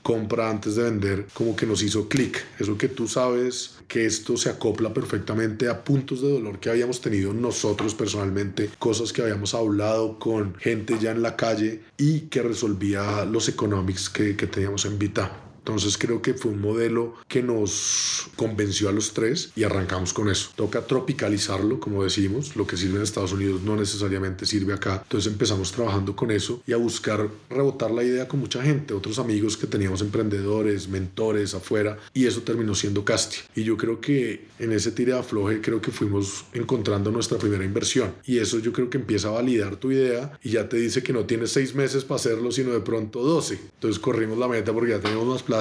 Compra 0.01 0.49
antes 0.49 0.75
de 0.75 0.84
vender, 0.84 1.27
como 1.34 1.56
que 1.56 1.65
nos 1.65 1.84
hizo 1.84 2.08
clic. 2.08 2.43
Eso 2.60 2.77
que 2.77 2.88
tú 2.88 3.08
sabes 3.08 3.75
que 3.88 4.06
esto 4.06 4.38
se 4.38 4.49
acopla 4.49 4.93
perfectamente 4.93 5.69
a 5.69 5.84
puntos 5.84 6.21
de 6.21 6.32
dolor 6.32 6.60
que 6.60 6.69
habíamos 6.69 7.01
tenido 7.01 7.34
nosotros 7.34 7.93
personalmente, 7.93 8.69
cosas 8.79 9.13
que 9.13 9.21
habíamos 9.21 9.53
hablado 9.53 10.17
con 10.19 10.56
gente 10.56 10.97
ya 10.99 11.12
en 11.12 11.21
la 11.21 11.36
calle 11.36 11.82
y 11.97 12.21
que 12.21 12.41
resolvía 12.41 13.25
los 13.25 13.49
economics 13.49 14.10
que, 14.10 14.36
que 14.36 14.47
teníamos 14.47 14.86
en 14.86 14.97
Vita. 14.97 15.42
Entonces 15.63 15.97
creo 15.97 16.21
que 16.21 16.34
fue 16.34 16.52
un 16.52 16.60
modelo 16.60 17.15
que 17.30 17.41
nos 17.41 18.28
convenció 18.36 18.89
a 18.89 18.91
los 18.91 19.13
tres 19.13 19.52
y 19.56 19.63
arrancamos 19.63 20.12
con 20.12 20.30
eso. 20.30 20.49
Toca 20.58 20.86
tropicalizarlo, 20.86 21.80
como 21.80 22.04
decimos, 22.04 22.58
lo 22.58 22.67
que 22.67 22.76
sirve 22.76 22.97
en 22.97 23.04
Estados 23.04 23.32
Unidos 23.32 23.62
no 23.62 23.78
necesariamente 23.78 24.45
sirve 24.45 24.73
acá. 24.73 24.99
Entonces 25.04 25.32
empezamos 25.32 25.71
trabajando 25.71 26.17
con 26.17 26.32
eso 26.32 26.62
y 26.67 26.73
a 26.73 26.78
buscar 26.78 27.30
rebotar 27.49 27.91
la 27.91 28.04
idea 28.04 28.28
con 28.28 28.41
mucha 28.41 28.62
gente, 28.62 28.93
otros 28.93 29.19
amigos 29.19 29.56
que 29.56 29.65
teníamos 29.65 30.02
emprendedores, 30.02 30.89
mentores 30.89 31.54
afuera 31.54 31.97
y 32.13 32.26
eso 32.26 32.41
terminó 32.41 32.76
siendo 32.76 33.06
Casti. 33.06 33.38
Y 33.56 33.63
yo 33.63 33.78
creo 33.78 34.02
que 34.02 34.47
en 34.60 34.73
ese 34.73 34.91
tira 34.91 35.15
de 35.15 35.19
afloje 35.21 35.62
creo 35.62 35.82
que 35.82 35.91
fuimos 35.91 36.43
encontrando 36.54 37.10
nuestra 37.10 37.38
primera 37.38 37.63
inversión 37.63 38.13
y 38.26 38.39
eso 38.39 38.60
yo 38.60 38.73
creo 38.73 38.89
que 38.89 38.97
empieza 38.97 39.30
a 39.30 39.32
validar 39.32 39.78
tu 39.78 39.91
idea 39.91 40.38
y 40.43 40.52
ya 40.52 40.67
te 40.67 40.76
dice 40.78 41.04
que 41.04 41.13
no 41.13 41.26
tienes 41.26 41.52
seis 41.52 41.73
meses 41.73 42.04
para 42.04 42.17
hacerlo, 42.17 42.52
sino 42.52 42.71
de 42.71 42.82
pronto 42.82 43.21
12. 43.21 43.54
Entonces 43.76 43.99
corrimos 43.99 44.38
la 44.38 44.47
meta 44.47 44.73
porque 44.73 44.91
ya 44.91 44.99
teníamos 44.99 45.28
más 45.28 45.43
plata, 45.43 45.53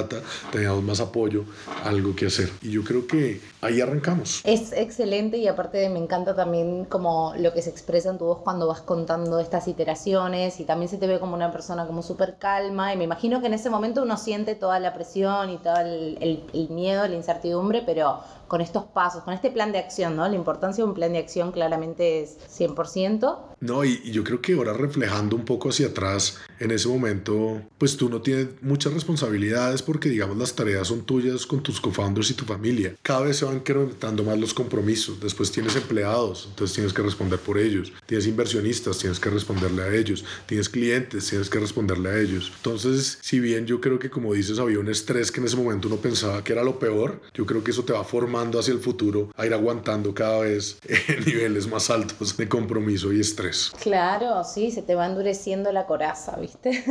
teníamos 0.51 0.83
más 0.83 0.99
apoyo, 0.99 1.45
algo 1.83 2.15
que 2.15 2.27
hacer. 2.27 2.49
Y 2.61 2.71
yo 2.71 2.83
creo 2.83 3.05
que 3.07 3.41
ahí 3.61 3.81
arrancamos. 3.81 4.41
Es 4.43 4.71
excelente 4.73 5.37
y 5.37 5.47
aparte 5.47 5.89
me 5.89 5.99
encanta 5.99 6.35
también 6.35 6.85
como 6.85 7.33
lo 7.37 7.53
que 7.53 7.61
se 7.61 7.69
expresa 7.69 8.09
en 8.09 8.17
tu 8.17 8.25
voz 8.25 8.39
cuando 8.39 8.67
vas 8.67 8.81
contando 8.81 9.39
estas 9.39 9.67
iteraciones 9.67 10.59
y 10.59 10.65
también 10.65 10.89
se 10.89 10.97
te 10.97 11.07
ve 11.07 11.19
como 11.19 11.35
una 11.35 11.51
persona 11.51 11.85
como 11.85 12.01
súper 12.01 12.37
calma 12.37 12.93
y 12.93 12.97
me 12.97 13.03
imagino 13.03 13.41
que 13.41 13.47
en 13.47 13.53
ese 13.53 13.69
momento 13.69 14.03
uno 14.03 14.17
siente 14.17 14.55
toda 14.55 14.79
la 14.79 14.93
presión 14.93 15.49
y 15.49 15.57
todo 15.57 15.77
el 15.77 16.67
miedo, 16.69 17.07
la 17.07 17.15
incertidumbre, 17.15 17.83
pero 17.85 18.19
con 18.53 18.61
estos 18.61 18.83
pasos, 18.83 19.23
con 19.23 19.33
este 19.33 19.49
plan 19.49 19.71
de 19.71 19.79
acción, 19.79 20.15
¿no? 20.15 20.27
La 20.27 20.35
importancia 20.35 20.83
de 20.83 20.87
un 20.87 20.93
plan 20.93 21.11
de 21.11 21.17
acción 21.17 21.51
claramente 21.51 22.21
es 22.21 22.37
100%. 22.55 23.39
No, 23.61 23.83
y, 23.83 23.99
y, 24.03 24.11
yo 24.11 24.23
creo 24.23 24.41
que 24.43 24.53
ahora 24.53 24.73
reflejando 24.73 25.35
un 25.35 25.43
poco 25.43 25.69
hacia 25.69 25.87
atrás, 25.87 26.37
en 26.59 26.69
ese 26.69 26.87
momento, 26.87 27.63
pues 27.79 27.97
tú 27.97 28.09
no 28.09 28.21
tienes 28.21 28.49
muchas 28.61 28.93
responsabilidades 28.93 29.81
porque, 29.81 30.07
digamos, 30.07 30.37
las 30.37 30.53
tareas 30.53 30.89
son 30.89 31.01
tuyas 31.01 31.47
con 31.47 31.63
tus 31.63 31.81
co-founders 31.81 32.29
y 32.29 32.35
tu 32.35 32.45
familia. 32.45 32.93
Cada 33.01 33.21
vez 33.21 33.37
se 33.37 33.45
van 33.45 33.55
incrementando 33.55 34.23
más 34.23 34.37
los 34.37 34.53
compromisos. 34.53 35.19
Después 35.19 35.51
tienes 35.51 35.75
empleados, 35.75 36.45
entonces 36.49 36.75
tienes 36.75 36.93
que 36.93 37.01
responder 37.01 37.39
por 37.39 37.57
ellos. 37.57 37.91
Tienes 38.05 38.27
inversionistas, 38.27 38.99
tienes 38.99 39.19
que 39.19 39.31
responderle 39.31 39.81
a 39.81 39.95
ellos. 39.95 40.23
Tienes 40.45 40.69
clientes, 40.69 41.27
tienes 41.27 41.49
que 41.49 41.57
responderle 41.57 42.09
a 42.09 42.19
ellos. 42.19 42.51
Entonces, 42.57 43.17
si 43.21 43.39
bien 43.39 43.65
yo 43.65 43.81
creo 43.81 43.97
que, 43.97 44.11
como 44.11 44.33
dices, 44.35 44.59
había 44.59 44.77
un 44.77 44.89
estrés 44.89 45.31
que 45.31 45.39
en 45.39 45.47
ese 45.47 45.57
momento 45.57 45.87
uno 45.87 45.97
pensaba 45.97 46.43
que 46.43 46.53
era 46.53 46.63
lo 46.63 46.77
peor, 46.77 47.19
yo 47.33 47.47
creo 47.47 47.63
que 47.63 47.71
eso 47.71 47.83
te 47.83 47.93
va 47.93 48.03
formando 48.03 48.42
hacia 48.51 48.73
el 48.73 48.79
futuro 48.79 49.29
a 49.35 49.45
ir 49.45 49.53
aguantando 49.53 50.13
cada 50.13 50.39
vez 50.39 50.79
niveles 51.25 51.67
más 51.67 51.89
altos 51.89 52.37
de 52.37 52.47
compromiso 52.47 53.11
y 53.13 53.19
estrés. 53.19 53.71
Claro, 53.81 54.43
sí, 54.43 54.71
se 54.71 54.81
te 54.81 54.95
va 54.95 55.05
endureciendo 55.05 55.71
la 55.71 55.85
coraza, 55.85 56.35
¿viste? 56.37 56.69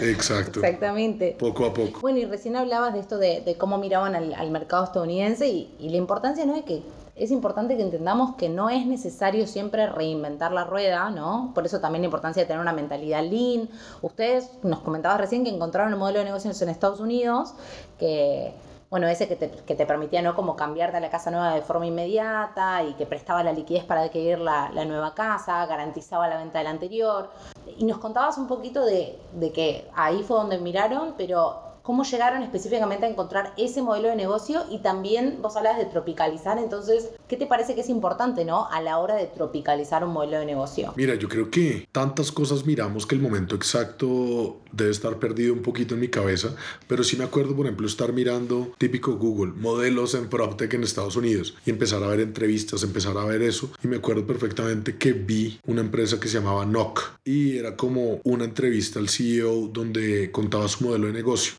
Exacto. 0.00 0.60
Exactamente. 0.60 1.36
Poco 1.38 1.66
a 1.66 1.74
poco. 1.74 2.00
Bueno, 2.00 2.18
y 2.18 2.24
recién 2.24 2.56
hablabas 2.56 2.94
de 2.94 3.00
esto 3.00 3.18
de, 3.18 3.40
de 3.40 3.56
cómo 3.56 3.78
miraban 3.78 4.14
al, 4.14 4.34
al 4.34 4.50
mercado 4.50 4.84
estadounidense 4.84 5.48
y, 5.48 5.74
y 5.78 5.90
la 5.90 5.96
importancia, 5.96 6.44
¿no? 6.44 6.54
De 6.54 6.64
que 6.64 6.82
es 7.14 7.30
importante 7.30 7.76
que 7.76 7.82
entendamos 7.82 8.36
que 8.36 8.48
no 8.48 8.70
es 8.70 8.86
necesario 8.86 9.46
siempre 9.46 9.86
reinventar 9.86 10.52
la 10.52 10.64
rueda, 10.64 11.10
¿no? 11.10 11.52
Por 11.54 11.66
eso 11.66 11.80
también 11.80 12.02
la 12.02 12.06
importancia 12.06 12.42
de 12.42 12.46
tener 12.46 12.60
una 12.60 12.72
mentalidad 12.72 13.22
lean. 13.22 13.68
Ustedes 14.00 14.50
nos 14.62 14.80
comentabas 14.80 15.20
recién 15.20 15.44
que 15.44 15.50
encontraron 15.50 15.92
un 15.92 15.98
modelo 15.98 16.20
de 16.20 16.24
negocios 16.24 16.60
en 16.62 16.70
Estados 16.70 17.00
Unidos 17.00 17.54
que 17.98 18.54
bueno, 18.92 19.08
ese 19.08 19.26
que 19.26 19.36
te, 19.36 19.50
que 19.50 19.74
te, 19.74 19.86
permitía, 19.86 20.20
¿no? 20.20 20.36
Como 20.36 20.54
cambiarte 20.54 20.98
a 20.98 21.00
la 21.00 21.08
casa 21.08 21.30
nueva 21.30 21.54
de 21.54 21.62
forma 21.62 21.86
inmediata 21.86 22.82
y 22.82 22.92
que 22.92 23.06
prestaba 23.06 23.42
la 23.42 23.54
liquidez 23.54 23.84
para 23.84 24.02
adquirir 24.02 24.38
la, 24.38 24.68
la 24.70 24.84
nueva 24.84 25.14
casa, 25.14 25.64
garantizaba 25.64 26.28
la 26.28 26.36
venta 26.36 26.58
de 26.58 26.64
la 26.64 26.70
anterior. 26.70 27.30
Y 27.78 27.86
nos 27.86 27.96
contabas 27.96 28.36
un 28.36 28.46
poquito 28.46 28.84
de, 28.84 29.18
de 29.32 29.50
que 29.50 29.88
ahí 29.94 30.22
fue 30.22 30.36
donde 30.36 30.58
miraron, 30.58 31.14
pero 31.16 31.71
cómo 31.82 32.04
llegaron 32.04 32.42
específicamente 32.42 33.06
a 33.06 33.08
encontrar 33.08 33.52
ese 33.56 33.82
modelo 33.82 34.08
de 34.08 34.16
negocio 34.16 34.64
y 34.70 34.78
también 34.78 35.38
vos 35.42 35.56
hablas 35.56 35.78
de 35.78 35.84
tropicalizar, 35.86 36.58
entonces, 36.58 37.10
¿qué 37.28 37.36
te 37.36 37.46
parece 37.46 37.74
que 37.74 37.80
es 37.80 37.88
importante, 37.88 38.44
no? 38.44 38.68
A 38.70 38.80
la 38.80 38.98
hora 38.98 39.16
de 39.16 39.26
tropicalizar 39.26 40.04
un 40.04 40.12
modelo 40.12 40.38
de 40.38 40.46
negocio. 40.46 40.92
Mira, 40.96 41.14
yo 41.14 41.28
creo 41.28 41.50
que 41.50 41.88
tantas 41.92 42.30
cosas 42.32 42.64
miramos 42.64 43.06
que 43.06 43.14
el 43.14 43.20
momento 43.20 43.56
exacto 43.56 44.60
debe 44.72 44.90
estar 44.90 45.18
perdido 45.18 45.52
un 45.52 45.62
poquito 45.62 45.94
en 45.94 46.00
mi 46.00 46.08
cabeza, 46.08 46.54
pero 46.86 47.04
sí 47.04 47.16
me 47.16 47.24
acuerdo, 47.24 47.54
por 47.54 47.66
ejemplo, 47.66 47.86
estar 47.86 48.12
mirando 48.12 48.72
típico 48.78 49.16
Google, 49.16 49.52
modelos 49.52 50.14
en 50.14 50.28
PropTech 50.28 50.72
en 50.74 50.84
Estados 50.84 51.16
Unidos 51.16 51.54
y 51.66 51.70
empezar 51.70 52.02
a 52.02 52.06
ver 52.06 52.20
entrevistas, 52.20 52.82
empezar 52.82 53.16
a 53.18 53.24
ver 53.24 53.42
eso 53.42 53.70
y 53.82 53.88
me 53.88 53.96
acuerdo 53.96 54.26
perfectamente 54.26 54.96
que 54.96 55.12
vi 55.12 55.60
una 55.66 55.80
empresa 55.80 56.18
que 56.20 56.28
se 56.28 56.38
llamaba 56.38 56.64
NOC 56.64 57.18
y 57.24 57.58
era 57.58 57.76
como 57.76 58.20
una 58.24 58.44
entrevista 58.44 58.98
al 58.98 59.08
CEO 59.08 59.68
donde 59.68 60.30
contaba 60.30 60.68
su 60.68 60.84
modelo 60.84 61.08
de 61.08 61.12
negocio 61.12 61.54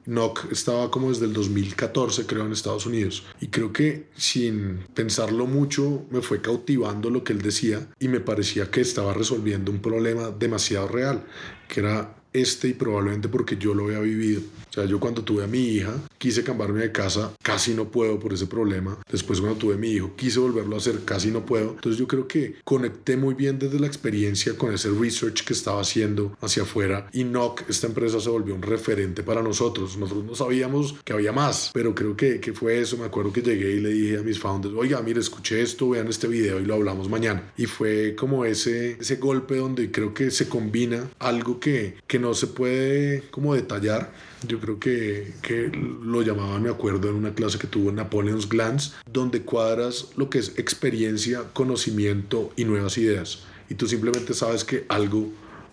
Estaba 0.51 0.91
como 0.91 1.09
desde 1.09 1.25
el 1.25 1.33
2014, 1.33 2.25
creo, 2.25 2.45
en 2.45 2.51
Estados 2.51 2.85
Unidos. 2.85 3.23
Y 3.41 3.47
creo 3.47 3.73
que 3.73 4.07
sin 4.15 4.85
pensarlo 4.93 5.47
mucho, 5.47 6.05
me 6.11 6.21
fue 6.21 6.41
cautivando 6.41 7.09
lo 7.09 7.23
que 7.23 7.33
él 7.33 7.41
decía 7.41 7.87
y 7.99 8.07
me 8.07 8.19
parecía 8.19 8.69
que 8.69 8.81
estaba 8.81 9.13
resolviendo 9.13 9.71
un 9.71 9.79
problema 9.79 10.29
demasiado 10.29 10.87
real, 10.87 11.25
que 11.67 11.79
era 11.79 12.15
este 12.33 12.69
y 12.69 12.73
probablemente 12.73 13.29
porque 13.29 13.57
yo 13.57 13.73
lo 13.73 13.85
había 13.85 13.99
vivido. 13.99 14.41
O 14.73 14.75
sea, 14.75 14.85
yo 14.85 14.99
cuando 14.99 15.23
tuve 15.23 15.43
a 15.43 15.47
mi 15.47 15.59
hija, 15.59 15.93
quise 16.17 16.43
cambiarme 16.43 16.79
de 16.79 16.91
casa, 16.91 17.31
casi 17.43 17.75
no 17.75 17.91
puedo 17.91 18.19
por 18.19 18.33
ese 18.33 18.47
problema. 18.47 18.97
Después 19.07 19.39
cuando 19.39 19.59
tuve 19.59 19.75
a 19.75 19.77
mi 19.77 19.91
hijo, 19.91 20.15
quise 20.15 20.39
volverlo 20.39 20.73
a 20.73 20.79
hacer, 20.79 21.01
casi 21.05 21.29
no 21.29 21.45
puedo. 21.45 21.73
Entonces 21.73 21.99
yo 21.99 22.07
creo 22.07 22.27
que 22.27 22.55
conecté 22.63 23.15
muy 23.15 23.35
bien 23.35 23.59
desde 23.59 23.79
la 23.79 23.85
experiencia 23.85 24.57
con 24.57 24.73
ese 24.73 24.89
research 24.89 25.43
que 25.43 25.53
estaba 25.53 25.79
haciendo 25.79 26.35
hacia 26.41 26.63
afuera 26.63 27.07
y 27.13 27.23
NOC, 27.23 27.69
esta 27.69 27.85
empresa 27.85 28.19
se 28.19 28.31
volvió 28.31 28.55
un 28.55 28.63
referente 28.63 29.21
para 29.21 29.43
nosotros. 29.43 29.95
Nosotros 29.95 30.25
no 30.25 30.33
sabíamos 30.33 30.95
que 31.05 31.13
había 31.13 31.31
más, 31.31 31.69
pero 31.71 31.93
creo 31.93 32.17
que, 32.17 32.39
que 32.39 32.53
fue 32.53 32.81
eso. 32.81 32.97
Me 32.97 33.05
acuerdo 33.05 33.31
que 33.31 33.43
llegué 33.43 33.73
y 33.73 33.79
le 33.79 33.89
dije 33.89 34.17
a 34.17 34.23
mis 34.23 34.39
founders, 34.39 34.73
oiga, 34.73 35.03
mire, 35.03 35.19
escuché 35.19 35.61
esto, 35.61 35.89
vean 35.89 36.07
este 36.07 36.27
video 36.27 36.59
y 36.59 36.65
lo 36.65 36.73
hablamos 36.73 37.09
mañana. 37.09 37.53
Y 37.57 37.67
fue 37.67 38.15
como 38.15 38.43
ese, 38.43 38.97
ese 38.99 39.17
golpe 39.17 39.57
donde 39.57 39.91
creo 39.91 40.15
que 40.15 40.31
se 40.31 40.49
combina 40.49 41.11
algo 41.19 41.59
que, 41.59 41.97
que 42.07 42.17
no 42.17 42.33
se 42.33 42.47
puede 42.47 43.25
como 43.29 43.53
detallar. 43.53 44.33
Yo 44.45 44.59
creo 44.63 44.79
que, 44.79 45.33
que, 45.41 45.69
lo 46.01 46.21
llamaban, 46.21 46.63
me 46.63 46.69
acuerdo, 46.69 47.09
en 47.09 47.15
una 47.15 47.35
clase 47.35 47.59
que 47.59 47.67
tuvo 47.67 47.89
en 47.89 47.95
Napoleon's 47.95 48.47
Glance, 48.47 48.91
donde 49.11 49.41
cuadras 49.41 50.07
lo 50.15 50.29
que 50.29 50.39
es 50.39 50.57
experiencia, 50.57 51.43
conocimiento 51.51 52.53
y 52.55 52.63
nuevas 52.63 52.97
ideas. 52.97 53.43
Y 53.69 53.75
tú 53.75 53.87
simplemente 53.87 54.33
sabes 54.33 54.63
que 54.63 54.85
algo 54.87 55.29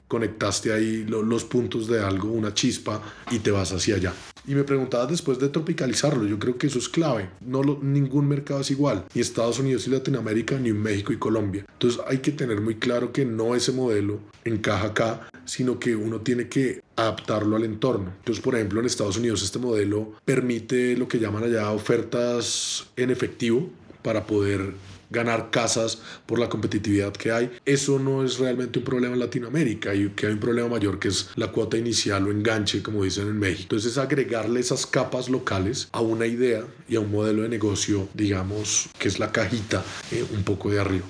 conectaste 0.09 0.73
ahí 0.73 1.07
los 1.07 1.45
puntos 1.45 1.87
de 1.87 2.01
algo, 2.03 2.33
una 2.33 2.53
chispa 2.53 3.01
y 3.31 3.39
te 3.39 3.53
vas 3.53 3.71
hacia 3.71 3.95
allá. 3.95 4.13
Y 4.45 4.57
me 4.57 4.65
preguntabas 4.65 5.09
después 5.09 5.39
de 5.39 5.49
tropicalizarlo, 5.51 6.27
yo 6.27 6.39
creo 6.41 6.59
que 6.59 6.67
eso 6.67 6.81
es 6.81 6.89
clave. 6.89 7.31
No 7.41 7.63
ningún 7.81 8.27
mercado 8.27 8.61
es 8.63 8.73
igual, 8.73 9.05
ni 9.15 9.21
Estados 9.21 9.61
Unidos 9.61 9.87
y 9.87 9.91
Latinoamérica, 9.91 10.59
ni 10.59 10.73
México 10.73 11.13
y 11.13 11.19
Colombia. 11.19 11.65
Entonces 11.73 12.01
hay 12.09 12.19
que 12.19 12.33
tener 12.33 12.61
muy 12.61 12.75
claro 12.75 13.13
que 13.13 13.25
no 13.25 13.55
ese 13.55 13.71
modelo 13.71 14.19
encaja 14.45 14.87
acá, 14.87 15.31
sino 15.45 15.79
que 15.79 15.95
uno 15.95 16.21
tiene 16.23 16.49
que 16.49 16.81
adaptarlo 17.03 17.57
al 17.57 17.65
entorno. 17.65 18.13
Entonces, 18.19 18.43
por 18.43 18.55
ejemplo, 18.55 18.81
en 18.81 18.87
Estados 18.87 19.17
Unidos 19.17 19.43
este 19.43 19.59
modelo 19.59 20.13
permite 20.25 20.97
lo 20.97 21.09
que 21.09 21.19
llaman 21.19 21.45
allá 21.45 21.71
ofertas 21.71 22.87
en 22.97 23.11
efectivo 23.11 23.69
para 24.03 24.27
poder 24.27 24.75
ganar 25.11 25.51
casas 25.51 25.99
por 26.27 26.39
la 26.39 26.49
competitividad 26.49 27.13
que 27.13 27.33
hay. 27.33 27.51
Eso 27.67 27.99
no 27.99 28.25
es 28.25 28.39
realmente 28.39 28.79
un 28.79 28.85
problema 28.85 29.15
en 29.15 29.21
Latinoamérica 29.21 29.95
y 29.95 30.09
que 30.11 30.27
hay 30.27 30.33
un 30.33 30.41
problema 30.41 30.69
mayor 30.69 30.99
que 30.99 31.09
es 31.09 31.31
la 31.37 31.49
cuota 31.49 31.77
inicial 31.77 32.27
o 32.27 32.31
enganche, 32.31 32.83
como 32.83 33.05
dicen 33.05 33.29
en 33.29 33.39
México. 33.39 33.63
Entonces, 33.63 33.99
agregarle 33.99 34.61
esas 34.61 34.87
capas 34.87 35.29
locales 35.29 35.89
a 35.93 36.01
una 36.01 36.27
idea 36.27 36.65
y 36.89 36.97
a 36.97 37.01
un 37.01 37.11
modelo 37.11 37.43
de 37.43 37.49
negocio, 37.49 38.09
digamos, 38.15 38.89
que 38.99 39.09
es 39.09 39.19
la 39.19 39.33
cajita 39.33 39.85
eh, 40.13 40.25
un 40.33 40.45
poco 40.45 40.71
de 40.71 40.81
arriba. 40.81 41.07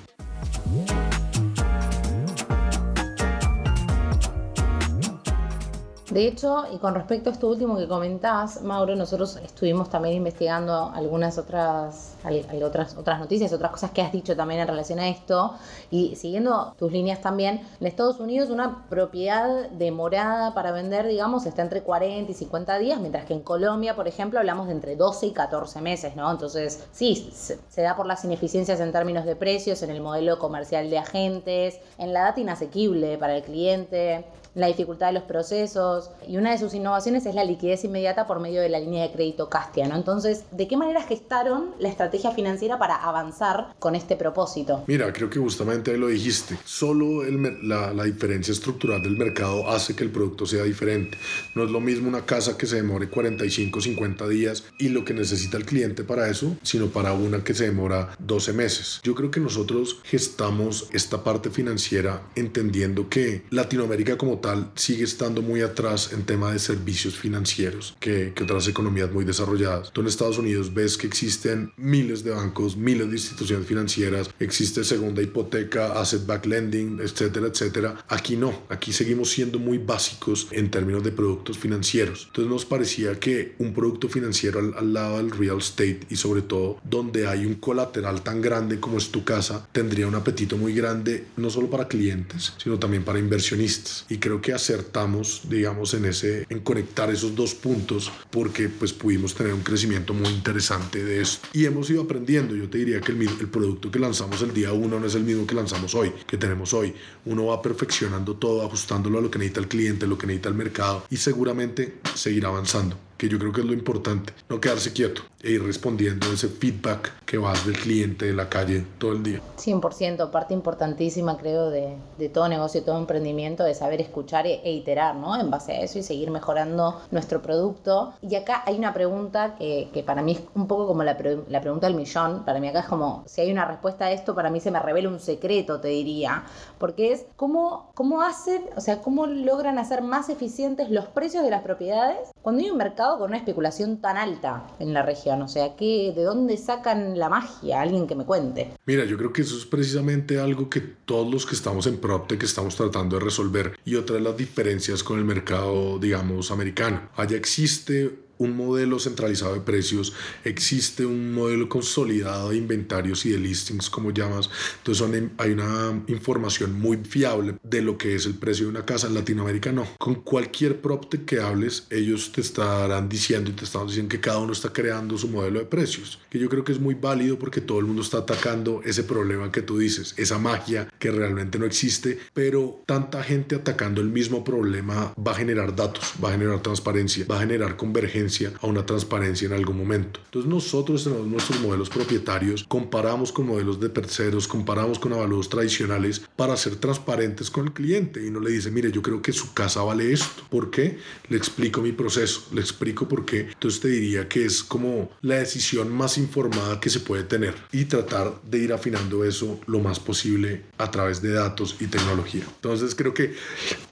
De 6.11 6.27
hecho, 6.27 6.65
y 6.73 6.77
con 6.77 6.93
respecto 6.93 7.29
a 7.29 7.33
esto 7.33 7.47
último 7.47 7.77
que 7.77 7.87
comentás, 7.87 8.61
Mauro, 8.63 8.97
nosotros 8.97 9.37
estuvimos 9.37 9.89
también 9.89 10.15
investigando 10.15 10.91
algunas 10.93 11.37
otras, 11.37 12.17
otras, 12.61 13.19
noticias, 13.19 13.53
otras 13.53 13.71
cosas 13.71 13.91
que 13.91 14.01
has 14.01 14.11
dicho 14.11 14.35
también 14.35 14.59
en 14.59 14.67
relación 14.67 14.99
a 14.99 15.07
esto, 15.07 15.53
y 15.89 16.17
siguiendo 16.17 16.75
tus 16.77 16.91
líneas 16.91 17.21
también, 17.21 17.65
en 17.79 17.87
Estados 17.87 18.19
Unidos 18.19 18.49
una 18.49 18.83
propiedad 18.89 19.69
demorada 19.69 20.53
para 20.53 20.73
vender, 20.73 21.07
digamos, 21.07 21.45
está 21.45 21.61
entre 21.61 21.81
40 21.81 22.29
y 22.29 22.35
50 22.35 22.77
días, 22.79 22.99
mientras 22.99 23.23
que 23.23 23.33
en 23.33 23.41
Colombia, 23.41 23.95
por 23.95 24.09
ejemplo, 24.09 24.37
hablamos 24.37 24.67
de 24.67 24.73
entre 24.73 24.97
12 24.97 25.27
y 25.27 25.31
14 25.31 25.79
meses, 25.79 26.17
¿no? 26.17 26.29
Entonces, 26.29 26.83
sí, 26.91 27.31
se, 27.33 27.57
se 27.69 27.81
da 27.81 27.95
por 27.95 28.05
las 28.05 28.25
ineficiencias 28.25 28.81
en 28.81 28.91
términos 28.91 29.23
de 29.23 29.37
precios, 29.37 29.81
en 29.81 29.91
el 29.91 30.01
modelo 30.01 30.39
comercial 30.39 30.89
de 30.89 30.97
agentes, 30.97 31.79
en 31.97 32.11
la 32.11 32.23
data 32.23 32.41
inasequible 32.41 33.17
para 33.17 33.37
el 33.37 33.43
cliente 33.43 34.25
la 34.53 34.67
dificultad 34.67 35.07
de 35.07 35.13
los 35.13 35.23
procesos 35.23 36.09
y 36.27 36.37
una 36.37 36.51
de 36.51 36.57
sus 36.57 36.73
innovaciones 36.73 37.25
es 37.25 37.35
la 37.35 37.43
liquidez 37.43 37.83
inmediata 37.83 38.27
por 38.27 38.39
medio 38.39 38.61
de 38.61 38.69
la 38.69 38.79
línea 38.79 39.03
de 39.03 39.11
crédito 39.11 39.49
Castia, 39.49 39.87
¿no? 39.87 39.95
Entonces, 39.95 40.43
¿de 40.51 40.67
qué 40.67 40.77
manera 40.77 41.01
gestaron 41.03 41.71
la 41.79 41.89
estrategia 41.89 42.31
financiera 42.31 42.77
para 42.77 42.95
avanzar 42.95 43.75
con 43.79 43.95
este 43.95 44.15
propósito? 44.15 44.83
Mira, 44.87 45.11
creo 45.13 45.29
que 45.29 45.39
justamente 45.39 45.91
ahí 45.91 45.97
lo 45.97 46.07
dijiste. 46.07 46.57
Solo 46.65 47.23
la, 47.63 47.93
la 47.93 48.03
diferencia 48.03 48.51
estructural 48.51 49.01
del 49.01 49.17
mercado 49.17 49.69
hace 49.69 49.95
que 49.95 50.03
el 50.03 50.11
producto 50.11 50.45
sea 50.45 50.63
diferente. 50.63 51.17
No 51.55 51.63
es 51.63 51.71
lo 51.71 51.79
mismo 51.79 52.09
una 52.09 52.25
casa 52.25 52.57
que 52.57 52.65
se 52.65 52.77
demore 52.77 53.09
45, 53.09 53.81
50 53.81 54.27
días 54.27 54.65
y 54.77 54.89
lo 54.89 55.05
que 55.05 55.13
necesita 55.13 55.57
el 55.57 55.65
cliente 55.65 56.03
para 56.03 56.27
eso, 56.27 56.55
sino 56.63 56.87
para 56.87 57.13
una 57.13 57.43
que 57.43 57.53
se 57.53 57.65
demora 57.65 58.15
12 58.19 58.53
meses. 58.53 58.99
Yo 59.03 59.15
creo 59.15 59.31
que 59.31 59.39
nosotros 59.39 59.99
gestamos 60.03 60.89
esta 60.91 61.23
parte 61.23 61.49
financiera 61.49 62.21
entendiendo 62.35 63.07
que 63.09 63.45
Latinoamérica 63.49 64.17
como 64.17 64.40
tal 64.41 64.71
sigue 64.75 65.03
estando 65.03 65.41
muy 65.41 65.61
atrás 65.61 66.11
en 66.13 66.23
tema 66.23 66.51
de 66.51 66.59
servicios 66.59 67.15
financieros 67.15 67.95
que, 67.99 68.33
que 68.35 68.43
otras 68.43 68.67
economías 68.67 69.11
muy 69.11 69.25
desarrolladas. 69.25 69.91
Tú 69.91 70.01
en 70.01 70.07
Estados 70.07 70.37
Unidos 70.37 70.73
ves 70.73 70.97
que 70.97 71.07
existen 71.07 71.71
miles 71.77 72.23
de 72.23 72.31
bancos, 72.31 72.75
miles 72.75 73.07
de 73.07 73.15
instituciones 73.15 73.67
financieras, 73.67 74.29
existe 74.39 74.83
segunda 74.83 75.21
hipoteca, 75.21 75.99
asset 75.99 76.25
back 76.25 76.45
lending, 76.45 76.99
etcétera, 76.99 77.47
etcétera. 77.47 78.05
Aquí 78.09 78.35
no, 78.35 78.63
aquí 78.69 78.91
seguimos 78.93 79.29
siendo 79.31 79.59
muy 79.59 79.77
básicos 79.77 80.47
en 80.51 80.69
términos 80.71 81.03
de 81.03 81.11
productos 81.11 81.57
financieros. 81.57 82.25
Entonces 82.27 82.51
nos 82.51 82.65
parecía 82.65 83.19
que 83.19 83.55
un 83.59 83.73
producto 83.73 84.09
financiero 84.09 84.59
al, 84.59 84.73
al 84.77 84.93
lado 84.93 85.17
del 85.17 85.31
real 85.31 85.59
estate 85.59 86.01
y 86.09 86.15
sobre 86.15 86.41
todo 86.41 86.79
donde 86.83 87.27
hay 87.27 87.45
un 87.45 87.55
colateral 87.55 88.23
tan 88.23 88.41
grande 88.41 88.79
como 88.79 88.97
es 88.97 89.09
tu 89.09 89.23
casa, 89.23 89.67
tendría 89.71 90.07
un 90.07 90.15
apetito 90.15 90.57
muy 90.57 90.73
grande 90.73 91.25
no 91.37 91.49
solo 91.49 91.69
para 91.69 91.87
clientes, 91.87 92.53
sino 92.57 92.79
también 92.79 93.03
para 93.03 93.19
inversionistas. 93.19 94.05
Y 94.09 94.17
creo 94.17 94.30
creo 94.31 94.41
que 94.41 94.53
acertamos, 94.53 95.41
digamos, 95.49 95.93
en, 95.93 96.05
ese, 96.05 96.45
en 96.47 96.61
conectar 96.61 97.09
esos 97.09 97.35
dos 97.35 97.53
puntos 97.53 98.09
porque 98.29 98.69
pues 98.69 98.93
pudimos 98.93 99.35
tener 99.35 99.53
un 99.53 99.61
crecimiento 99.61 100.13
muy 100.13 100.29
interesante 100.29 101.03
de 101.03 101.21
esto. 101.21 101.49
Y 101.51 101.65
hemos 101.65 101.89
ido 101.89 102.03
aprendiendo. 102.03 102.55
Yo 102.55 102.69
te 102.69 102.77
diría 102.77 103.01
que 103.01 103.11
el, 103.11 103.21
el 103.21 103.49
producto 103.49 103.91
que 103.91 103.99
lanzamos 103.99 104.41
el 104.41 104.53
día 104.53 104.71
uno 104.71 104.99
no 105.01 105.05
es 105.05 105.15
el 105.15 105.23
mismo 105.23 105.45
que 105.45 105.55
lanzamos 105.55 105.93
hoy, 105.95 106.13
que 106.25 106.37
tenemos 106.37 106.73
hoy. 106.73 106.93
Uno 107.25 107.47
va 107.47 107.61
perfeccionando 107.61 108.35
todo, 108.35 108.65
ajustándolo 108.65 109.19
a 109.19 109.21
lo 109.21 109.29
que 109.29 109.37
necesita 109.37 109.59
el 109.59 109.67
cliente, 109.67 110.07
lo 110.07 110.17
que 110.17 110.27
necesita 110.27 110.47
el 110.47 110.55
mercado 110.55 111.05
y 111.09 111.17
seguramente 111.17 111.95
seguirá 112.15 112.47
avanzando 112.47 112.97
que 113.21 113.29
yo 113.29 113.37
creo 113.37 113.51
que 113.51 113.61
es 113.61 113.67
lo 113.67 113.73
importante, 113.73 114.33
no 114.49 114.59
quedarse 114.59 114.93
quieto 114.93 115.21
e 115.43 115.51
ir 115.51 115.63
respondiendo 115.63 116.33
ese 116.33 116.47
feedback 116.47 117.23
que 117.23 117.37
vas 117.37 117.63
del 117.67 117.77
cliente 117.77 118.25
de 118.25 118.33
la 118.33 118.49
calle 118.49 118.83
todo 118.97 119.11
el 119.11 119.21
día. 119.21 119.39
100%, 119.57 120.31
parte 120.31 120.55
importantísima 120.55 121.37
creo 121.37 121.69
de, 121.69 121.97
de 122.17 122.29
todo 122.29 122.47
negocio, 122.49 122.81
todo 122.83 122.97
emprendimiento, 122.97 123.63
de 123.63 123.75
saber 123.75 124.01
escuchar 124.01 124.47
e, 124.47 124.59
iterar, 124.71 125.15
¿no? 125.15 125.39
En 125.39 125.51
base 125.51 125.73
a 125.73 125.81
eso 125.81 125.99
y 125.99 126.03
seguir 126.03 126.31
mejorando 126.31 126.99
nuestro 127.11 127.43
producto. 127.43 128.15
Y 128.23 128.33
acá 128.33 128.63
hay 128.65 128.75
una 128.75 128.91
pregunta 128.91 129.55
que, 129.55 129.89
que 129.93 130.01
para 130.01 130.23
mí 130.23 130.31
es 130.31 130.41
un 130.55 130.65
poco 130.67 130.87
como 130.87 131.03
la, 131.03 131.15
la 131.47 131.61
pregunta 131.61 131.85
del 131.85 131.95
millón, 131.95 132.43
para 132.43 132.59
mí 132.59 132.69
acá 132.69 132.79
es 132.79 132.87
como, 132.87 133.23
si 133.27 133.41
hay 133.41 133.51
una 133.51 133.65
respuesta 133.65 134.05
a 134.05 134.11
esto, 134.11 134.33
para 134.33 134.49
mí 134.49 134.59
se 134.59 134.71
me 134.71 134.79
revela 134.79 135.09
un 135.09 135.19
secreto, 135.19 135.79
te 135.79 135.89
diría, 135.89 136.43
porque 136.79 137.11
es 137.11 137.27
cómo, 137.35 137.91
cómo 137.93 138.23
hacen, 138.23 138.63
o 138.75 138.81
sea, 138.81 139.03
cómo 139.03 139.27
logran 139.27 139.77
hacer 139.77 140.01
más 140.01 140.29
eficientes 140.29 140.89
los 140.89 141.05
precios 141.05 141.43
de 141.43 141.51
las 141.51 141.61
propiedades 141.61 142.31
cuando 142.41 142.63
hay 142.63 142.71
un 142.71 142.77
mercado 142.77 143.10
con 143.17 143.29
una 143.29 143.37
especulación 143.37 144.01
tan 144.01 144.17
alta 144.17 144.67
en 144.79 144.93
la 144.93 145.03
región? 145.03 145.41
O 145.41 145.47
sea, 145.47 145.75
¿qué, 145.75 146.13
¿de 146.15 146.23
dónde 146.23 146.57
sacan 146.57 147.17
la 147.17 147.29
magia? 147.29 147.81
Alguien 147.81 148.07
que 148.07 148.15
me 148.15 148.25
cuente. 148.25 148.71
Mira, 148.85 149.05
yo 149.05 149.17
creo 149.17 149.33
que 149.33 149.41
eso 149.41 149.57
es 149.57 149.65
precisamente 149.65 150.39
algo 150.39 150.69
que 150.69 150.81
todos 150.81 151.31
los 151.31 151.45
que 151.45 151.55
estamos 151.55 151.87
en 151.87 151.97
PropTech 151.97 152.43
estamos 152.43 152.75
tratando 152.75 153.17
de 153.17 153.25
resolver. 153.25 153.77
Y 153.85 153.95
otra 153.95 154.15
de 154.15 154.21
las 154.21 154.37
diferencias 154.37 155.03
con 155.03 155.17
el 155.17 155.25
mercado, 155.25 155.99
digamos, 155.99 156.51
americano. 156.51 157.09
Allá 157.15 157.37
existe 157.37 158.30
un 158.41 158.57
modelo 158.57 158.97
centralizado 158.97 159.53
de 159.53 159.61
precios, 159.61 160.13
existe 160.43 161.05
un 161.05 161.31
modelo 161.31 161.69
consolidado 161.69 162.49
de 162.49 162.57
inventarios 162.57 163.23
y 163.27 163.29
de 163.29 163.37
listings, 163.37 163.89
como 163.89 164.09
llamas. 164.11 164.49
Entonces 164.79 165.07
hay 165.37 165.51
una 165.51 166.01
información 166.07 166.73
muy 166.79 166.97
fiable 166.97 167.55
de 167.61 167.81
lo 167.83 167.99
que 167.99 168.15
es 168.15 168.25
el 168.25 168.33
precio 168.33 168.65
de 168.65 168.71
una 168.71 168.85
casa. 168.85 169.07
En 169.07 169.13
Latinoamérica 169.13 169.71
no. 169.71 169.87
Con 169.99 170.15
cualquier 170.15 170.81
propte 170.81 171.23
que 171.23 171.39
hables, 171.39 171.85
ellos 171.91 172.31
te 172.31 172.41
estarán 172.41 173.07
diciendo 173.07 173.51
y 173.51 173.53
te 173.53 173.65
están 173.65 173.85
diciendo 173.85 174.09
que 174.09 174.19
cada 174.19 174.39
uno 174.39 174.53
está 174.53 174.73
creando 174.73 175.19
su 175.19 175.27
modelo 175.27 175.59
de 175.59 175.65
precios. 175.65 176.19
Que 176.31 176.39
yo 176.39 176.49
creo 176.49 176.63
que 176.63 176.71
es 176.71 176.79
muy 176.79 176.95
válido 176.95 177.37
porque 177.37 177.61
todo 177.61 177.77
el 177.77 177.85
mundo 177.85 178.01
está 178.01 178.19
atacando 178.19 178.81
ese 178.83 179.03
problema 179.03 179.51
que 179.51 179.61
tú 179.61 179.77
dices, 179.77 180.15
esa 180.17 180.39
magia 180.39 180.87
que 180.97 181.11
realmente 181.11 181.59
no 181.59 181.65
existe, 181.67 182.17
pero 182.33 182.81
tanta 182.87 183.21
gente 183.21 183.55
atacando 183.55 184.01
el 184.01 184.09
mismo 184.09 184.43
problema 184.43 185.13
va 185.15 185.33
a 185.33 185.35
generar 185.35 185.75
datos, 185.75 186.13
va 186.23 186.29
a 186.29 186.31
generar 186.31 186.61
transparencia, 186.63 187.25
va 187.29 187.37
a 187.37 187.41
generar 187.41 187.77
convergencia 187.77 188.30
a 188.61 188.67
una 188.67 188.85
transparencia 188.85 189.47
en 189.47 189.53
algún 189.53 189.77
momento. 189.77 190.19
Entonces 190.25 190.49
nosotros 190.49 191.03
tenemos 191.03 191.27
nuestros 191.27 191.59
modelos 191.59 191.89
propietarios, 191.89 192.63
comparamos 192.67 193.31
con 193.31 193.47
modelos 193.47 193.79
de 193.79 193.89
terceros, 193.89 194.47
comparamos 194.47 194.99
con 194.99 195.13
avaluos 195.13 195.49
tradicionales 195.49 196.21
para 196.35 196.55
ser 196.55 196.77
transparentes 196.77 197.51
con 197.51 197.67
el 197.67 197.73
cliente 197.73 198.25
y 198.25 198.31
no 198.31 198.39
le 198.39 198.51
dice, 198.51 198.71
mire, 198.71 198.91
yo 198.91 199.01
creo 199.01 199.21
que 199.21 199.33
su 199.33 199.53
casa 199.53 199.83
vale 199.83 200.11
esto. 200.11 200.43
¿Por 200.49 200.71
qué? 200.71 200.97
Le 201.29 201.37
explico 201.37 201.81
mi 201.81 201.91
proceso, 201.91 202.47
le 202.53 202.61
explico 202.61 203.07
por 203.07 203.25
qué. 203.25 203.41
Entonces 203.51 203.81
te 203.81 203.89
diría 203.89 204.27
que 204.27 204.45
es 204.45 204.63
como 204.63 205.11
la 205.21 205.35
decisión 205.35 205.91
más 205.91 206.17
informada 206.17 206.79
que 206.79 206.89
se 206.89 206.99
puede 206.99 207.23
tener 207.23 207.55
y 207.71 207.85
tratar 207.85 208.41
de 208.43 208.59
ir 208.59 208.73
afinando 208.73 209.25
eso 209.25 209.59
lo 209.67 209.79
más 209.79 209.99
posible 209.99 210.63
a 210.77 210.89
través 210.89 211.21
de 211.21 211.31
datos 211.33 211.75
y 211.79 211.87
tecnología. 211.87 212.43
Entonces 212.55 212.95
creo 212.95 213.13
que 213.13 213.35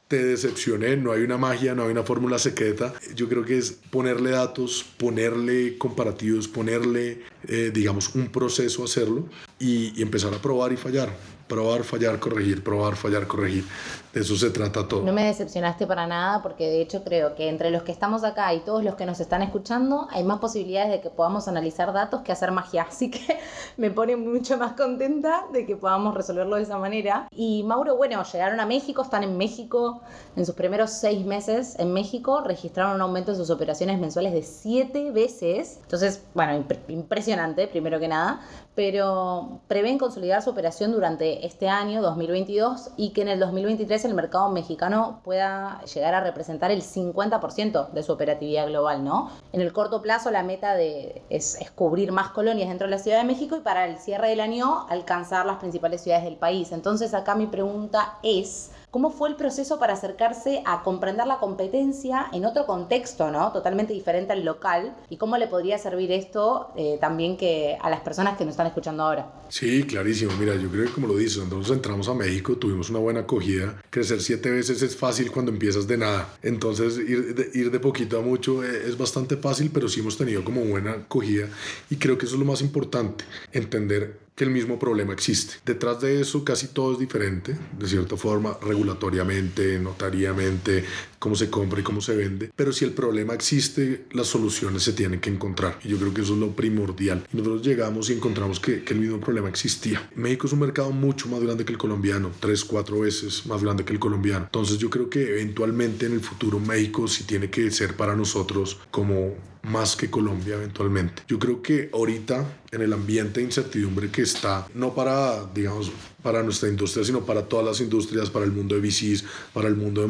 te 0.10 0.26
decepcioné, 0.26 0.98
no 0.98 1.12
hay 1.12 1.22
una 1.22 1.38
magia, 1.38 1.76
no 1.76 1.84
hay 1.84 1.91
una 1.91 2.02
fórmula 2.02 2.39
secreta. 2.39 2.95
Yo 3.15 3.30
creo 3.30 3.45
que 3.45 3.60
es 3.60 3.78
ponerle 3.91 4.32
datos, 4.32 4.84
ponerle 4.98 5.78
comparativos, 5.78 6.48
ponerle, 6.48 7.22
eh, 7.48 7.69
digamos, 7.72 8.15
un 8.15 8.30
proceso 8.30 8.82
a 8.82 8.86
hacerlo 8.86 9.30
y 9.60 10.02
empezar 10.02 10.34
a 10.34 10.41
probar 10.41 10.74
y 10.74 10.78
fallar 10.78 11.15
probar, 11.50 11.84
fallar, 11.84 12.19
corregir, 12.19 12.63
probar, 12.63 12.95
fallar, 12.95 13.28
corregir. 13.28 13.65
Eso 14.13 14.36
se 14.36 14.50
trata 14.50 14.88
todo. 14.88 15.04
No 15.04 15.13
me 15.13 15.26
decepcionaste 15.26 15.86
para 15.86 16.08
nada 16.08 16.41
porque 16.41 16.67
de 16.67 16.82
hecho 16.82 17.04
creo 17.04 17.36
que 17.36 17.48
entre 17.48 17.69
los 17.69 17.84
que 17.84 17.91
estamos 17.91 18.24
acá 18.24 18.52
y 18.56 18.62
todos 18.62 18.84
los 18.84 18.95
que 18.95 19.06
nos 19.06 19.19
están 19.19 19.43
escuchando 19.43 20.08
hay 20.10 20.24
más 20.24 20.39
posibilidades 20.39 20.89
de 20.89 21.00
que 21.00 21.12
podamos 21.12 21.48
analizar 21.48 21.93
datos 21.93 22.22
que 22.22 22.32
hacer 22.32 22.52
magia. 22.52 22.84
Así 22.89 23.12
que 23.12 23.38
me 23.78 23.91
pone 23.91 24.15
mucho 24.15 24.58
más 24.58 24.74
contenta 24.74 25.45
de 25.54 25.67
que 25.67 25.76
podamos 25.76 26.15
resolverlo 26.15 26.56
de 26.56 26.63
esa 26.63 26.80
manera. 26.80 27.28
Y 27.32 27.63
Mauro, 27.63 27.98
bueno, 27.98 28.24
llegaron 28.24 28.60
a 28.60 28.65
México, 28.65 29.04
están 29.04 29.24
en 29.24 29.38
México. 29.38 30.02
En 30.36 30.43
sus 30.45 30.56
primeros 30.56 30.89
seis 30.89 31.24
meses 31.24 31.76
en 31.78 31.93
México 31.93 32.41
registraron 32.41 32.95
un 32.95 33.02
aumento 33.02 33.32
en 33.32 33.38
sus 33.38 33.52
operaciones 33.52 34.00
mensuales 34.00 34.34
de 34.34 34.41
siete 34.41 35.12
veces. 35.12 35.80
Entonces, 35.84 36.24
bueno, 36.34 36.65
impresionante, 36.88 37.67
primero 37.67 38.00
que 38.00 38.08
nada. 38.08 38.41
Pero 38.74 39.60
prevén 39.67 39.98
consolidar 39.98 40.41
su 40.41 40.50
operación 40.50 40.93
durante 40.93 41.45
este 41.45 41.67
año, 41.67 42.02
2022, 42.02 42.91
y 42.95 43.10
que 43.10 43.22
en 43.24 43.28
el 43.28 43.39
2023 43.39 43.98
el 44.05 44.13
mercado 44.13 44.49
mexicano 44.49 45.21
pueda 45.23 45.81
llegar 45.93 46.13
a 46.13 46.21
representar 46.21 46.71
el 46.71 46.81
50% 46.81 47.91
de 47.91 48.03
su 48.03 48.12
operatividad 48.12 48.67
global, 48.67 49.03
¿no? 49.03 49.29
En 49.53 49.62
el 49.62 49.73
corto 49.73 50.01
plazo 50.01 50.31
la 50.31 50.43
meta 50.43 50.79
es, 50.79 51.21
es 51.29 51.71
cubrir 51.71 52.12
más 52.12 52.29
colonias 52.29 52.69
dentro 52.69 52.87
de 52.87 52.91
la 52.91 53.00
Ciudad 53.00 53.17
de 53.17 53.23
México 53.23 53.58
y 53.58 53.62
para 53.62 53.85
el 53.85 53.97
cierre 53.97 54.29
del 54.29 54.39
año 54.39 54.85
alcanzar 54.89 55.45
las 55.45 55.58
principales 55.58 56.02
ciudades 56.02 56.25
del 56.25 56.37
país. 56.37 56.71
Entonces 56.71 57.13
acá 57.13 57.35
mi 57.35 57.47
pregunta 57.47 58.17
es, 58.23 58.71
¿Cómo 58.92 59.12
fue 59.12 59.29
el 59.29 59.35
proceso 59.35 59.77
para 59.77 59.94
acercarse 59.94 60.63
a 60.65 60.81
comprender 60.81 61.27
la 61.27 61.37
competencia 61.37 62.25
en 62.33 62.44
otro 62.46 62.65
contexto, 62.65 63.29
¿no? 63.29 63.52
Totalmente 63.52 63.94
diferente 63.94 64.33
al 64.33 64.44
local. 64.44 64.96
¿Y 65.12 65.17
cómo 65.17 65.37
le 65.37 65.48
podría 65.48 65.77
servir 65.77 66.12
esto 66.12 66.71
eh, 66.75 66.98
también 67.00 67.37
que 67.37 67.77
a 67.79 67.92
las 67.92 68.00
personas 68.00 68.35
que 68.35 68.46
nos 68.46 68.54
están 68.54 68.65
escuchando 68.65 69.04
ahora? 69.04 69.31
Sí, 69.50 69.83
clarísimo. 69.83 70.31
Mira, 70.40 70.56
yo 70.56 70.71
creo 70.71 70.85
que 70.85 70.92
como 70.92 71.06
lo 71.06 71.15
dices, 71.15 71.37
nosotros 71.44 71.69
entramos 71.69 72.10
a 72.10 72.15
México, 72.15 72.58
tuvimos 72.58 72.90
una 72.90 72.98
buena 72.98 73.19
acogida. 73.19 73.79
Crecer 73.92 74.21
siete 74.21 74.50
veces 74.50 74.81
es 74.81 74.96
fácil 74.96 75.31
cuando 75.31 75.52
empiezas 75.52 75.87
de 75.87 75.98
nada. 75.98 76.27
Entonces, 76.42 76.98
ir 76.98 77.35
de, 77.35 77.60
ir 77.60 77.69
de 77.69 77.79
poquito 77.79 78.17
a 78.17 78.21
mucho 78.21 78.63
eh, 78.63 78.87
es 78.87 78.98
bastante 78.98 79.37
fácil, 79.37 79.69
pero 79.71 79.87
sí 79.87 80.00
hemos 80.00 80.17
tenido 80.17 80.44
como 80.44 80.62
buena 80.62 80.94
acogida. 80.94 81.48
Y 81.92 81.98
creo 81.98 82.17
que 82.17 82.25
eso 82.25 82.33
es 82.33 82.40
lo 82.40 82.46
más 82.46 82.62
importante, 82.62 83.23
entender 83.52 84.29
que 84.40 84.46
el 84.46 84.52
mismo 84.52 84.79
problema 84.79 85.12
existe. 85.12 85.56
Detrás 85.65 86.00
de 86.00 86.21
eso 86.21 86.46
casi 86.46 86.67
todo 86.67 86.94
es 86.94 87.00
diferente, 87.00 87.58
de 87.77 87.87
cierta 87.90 88.15
forma, 88.15 88.58
regulatoriamente, 88.62 89.77
notariamente, 89.79 90.85
cómo 91.19 91.35
se 91.35 91.50
compra 91.50 91.81
y 91.81 91.83
cómo 91.83 92.00
se 92.00 92.15
vende, 92.15 92.50
pero 92.56 92.71
si 92.71 92.85
el 92.85 92.94
problema 92.94 93.33
existe, 93.33 94.06
las 94.13 94.27
soluciones 94.27 94.83
se 94.83 94.94
tienen 94.94 95.19
que 95.19 95.29
encontrar. 95.29 95.77
Y 95.83 95.90
yo 95.90 95.98
creo 95.98 96.13
que 96.13 96.21
eso 96.21 96.35
es 96.35 96.40
lo 96.40 96.56
primordial. 96.56 97.27
Y 97.33 97.35
nosotros 97.35 97.63
llegamos 97.63 98.10
y 98.10 98.13
encontramos 98.13 98.62
que, 98.62 98.81
que 98.85 98.94
el 98.94 99.02
mismo 99.02 99.19
problema 99.19 99.50
existía. 99.50 100.10
México 100.15 100.48
es 100.48 100.54
un 100.54 100.60
mercado 100.60 100.92
mucho 100.92 101.27
más 101.27 101.42
grande 101.42 101.65
que 101.65 101.73
el 101.73 101.77
colombiano, 101.77 102.31
tres, 102.40 102.63
cuatro 102.63 103.02
veces 103.02 103.46
más 103.46 103.62
grande 103.62 103.83
que 103.83 103.92
el 103.92 104.00
colombiano. 104.00 104.46
Entonces 104.46 104.77
yo 104.77 104.90
creo 104.90 105.10
que 105.10 105.31
eventualmente 105.31 106.06
en 106.06 106.13
el 106.13 106.21
futuro 106.21 106.62
México 106.62 107.10
sí 107.10 107.25
tiene 107.25 107.50
que 107.50 107.69
ser 107.71 107.98
para 107.98 108.15
nosotros 108.15 108.79
como 108.90 109.35
más 109.63 109.95
que 109.95 110.10
Colombia 110.10 110.55
eventualmente. 110.55 111.23
Yo 111.27 111.39
creo 111.39 111.62
que 111.62 111.89
ahorita 111.93 112.45
en 112.71 112.81
el 112.81 112.93
ambiente 112.93 113.39
de 113.39 113.47
incertidumbre 113.47 114.10
que 114.10 114.21
está, 114.21 114.67
no 114.75 114.93
para, 114.93 115.45
digamos, 115.53 115.91
para 116.21 116.43
nuestra 116.43 116.69
industria, 116.69 117.03
sino 117.03 117.25
para 117.25 117.47
todas 117.47 117.65
las 117.65 117.81
industrias, 117.81 118.29
para 118.29 118.45
el 118.45 118.51
mundo 118.51 118.75
de 118.75 118.81
VCs, 118.81 119.23
para 119.53 119.67
el 119.67 119.75
mundo 119.75 120.01
de 120.01 120.07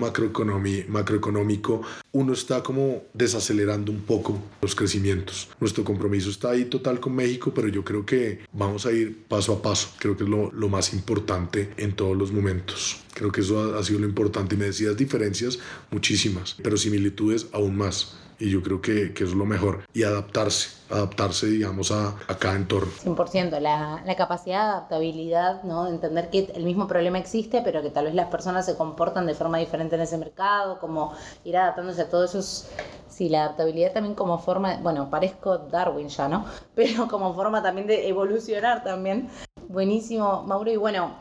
macroeconómico, 0.88 1.82
uno 2.12 2.34
está 2.34 2.64
como 2.64 3.04
desacelerando 3.14 3.92
un 3.92 4.02
poco 4.02 4.42
los 4.62 4.76
crecimientos. 4.76 5.50
Nuestro 5.60 5.84
compromiso 5.84 6.30
está 6.30 6.52
ahí 6.52 6.66
total 6.66 7.00
con 7.00 7.16
México, 7.16 7.54
pero 7.54 7.68
yo 7.68 7.84
creo 7.84 8.06
que 8.06 8.40
vamos 8.52 8.86
a 8.86 8.92
ir 8.92 9.24
paso 9.28 9.54
a 9.54 9.62
paso. 9.62 9.90
Creo 10.00 10.18
que 10.18 10.24
es 10.24 10.30
lo, 10.30 10.52
lo 10.52 10.68
más 10.68 10.94
importante 10.94 11.74
en 11.78 11.94
todos 11.94 12.18
los 12.18 12.32
momentos. 12.32 13.02
Creo 13.14 13.32
que 13.32 13.42
eso 13.42 13.60
ha, 13.60 13.80
ha 13.80 13.84
sido 13.84 14.00
lo 14.00 14.08
importante. 14.08 14.56
Y 14.56 14.58
me 14.58 14.66
decías 14.66 14.98
diferencias, 14.98 15.60
muchísimas, 15.92 16.56
pero 16.62 16.78
similitudes 16.78 17.48
aún 17.54 17.78
más 17.78 18.16
y 18.40 18.50
yo 18.50 18.64
creo 18.64 18.82
que, 18.82 19.14
que, 19.14 19.26
es 19.26 19.34
lo 19.34 19.46
mejor. 19.46 19.84
Y 19.94 20.04
adaptarse, 20.04 20.70
adaptarse, 20.90 21.48
digamos, 21.48 21.92
a, 21.92 22.16
a 22.28 22.38
cada 22.38 22.56
entorno. 22.56 22.92
100%, 23.04 23.60
la, 23.60 24.02
la, 24.06 24.16
capacidad 24.16 24.64
de 24.64 24.72
adaptabilidad, 24.72 25.64
¿no? 25.64 25.86
De 25.86 25.92
entender 25.92 26.30
que 26.30 26.52
el 26.56 26.64
mismo 26.64 26.88
problema 26.88 27.20
existe, 27.20 27.62
pero 27.62 27.82
que 27.82 27.90
tal 27.90 28.06
vez 28.06 28.16
las 28.16 28.28
personas 28.28 28.66
se 28.66 28.76
comportan 28.76 29.26
de 29.26 29.36
forma 29.36 29.58
diferente 29.58 29.96
en 29.96 30.02
ese 30.02 30.18
mercado, 30.18 30.80
como 30.80 31.14
ir 31.44 31.58
adaptándose 31.58 32.02
a 32.02 32.10
todos 32.10 32.32
esos... 32.32 32.68
Sí, 33.10 33.28
la 33.28 33.44
adaptabilidad 33.44 33.92
también 33.92 34.16
como 34.16 34.40
forma, 34.40 34.78
bueno, 34.78 35.10
parezco 35.10 35.58
Darwin 35.58 36.08
ya, 36.08 36.30
¿no? 36.30 36.46
Pero 36.76 37.10
como 37.10 37.34
forma 37.34 37.62
también 37.62 37.88
de 37.88 38.08
evolucionar 38.08 38.84
también. 38.84 39.30
Buenísimo, 39.68 40.44
Mauro. 40.44 40.72
Y 40.72 40.78
bueno, 40.78 41.12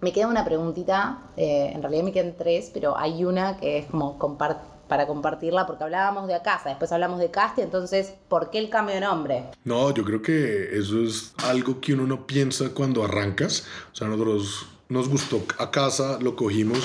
me 0.00 0.12
queda 0.12 0.28
una 0.28 0.44
preguntita, 0.44 1.18
eh, 1.36 1.72
en 1.74 1.82
realidad 1.82 2.04
me 2.04 2.12
quedan 2.12 2.34
tres, 2.38 2.70
pero 2.72 2.96
hay 2.96 3.24
una 3.24 3.56
que 3.58 3.78
es 3.78 3.86
como 3.86 4.16
compartir 4.18 4.77
para 4.88 5.06
compartirla, 5.06 5.66
porque 5.66 5.84
hablábamos 5.84 6.26
de 6.26 6.34
Acasa, 6.34 6.70
después 6.70 6.90
hablamos 6.92 7.20
de 7.20 7.30
Casti, 7.30 7.60
entonces, 7.60 8.14
¿por 8.28 8.50
qué 8.50 8.58
el 8.58 8.70
cambio 8.70 8.94
de 8.94 9.02
nombre? 9.02 9.44
No, 9.64 9.92
yo 9.92 10.04
creo 10.04 10.22
que 10.22 10.76
eso 10.76 11.02
es 11.02 11.34
algo 11.44 11.80
que 11.80 11.94
uno 11.94 12.06
no 12.06 12.26
piensa 12.26 12.70
cuando 12.70 13.04
arrancas. 13.04 13.66
O 13.92 13.96
sea, 13.96 14.08
nosotros 14.08 14.66
nos 14.88 15.08
gustó 15.08 15.42
a 15.58 15.70
casa, 15.70 16.18
lo 16.20 16.34
cogimos, 16.34 16.78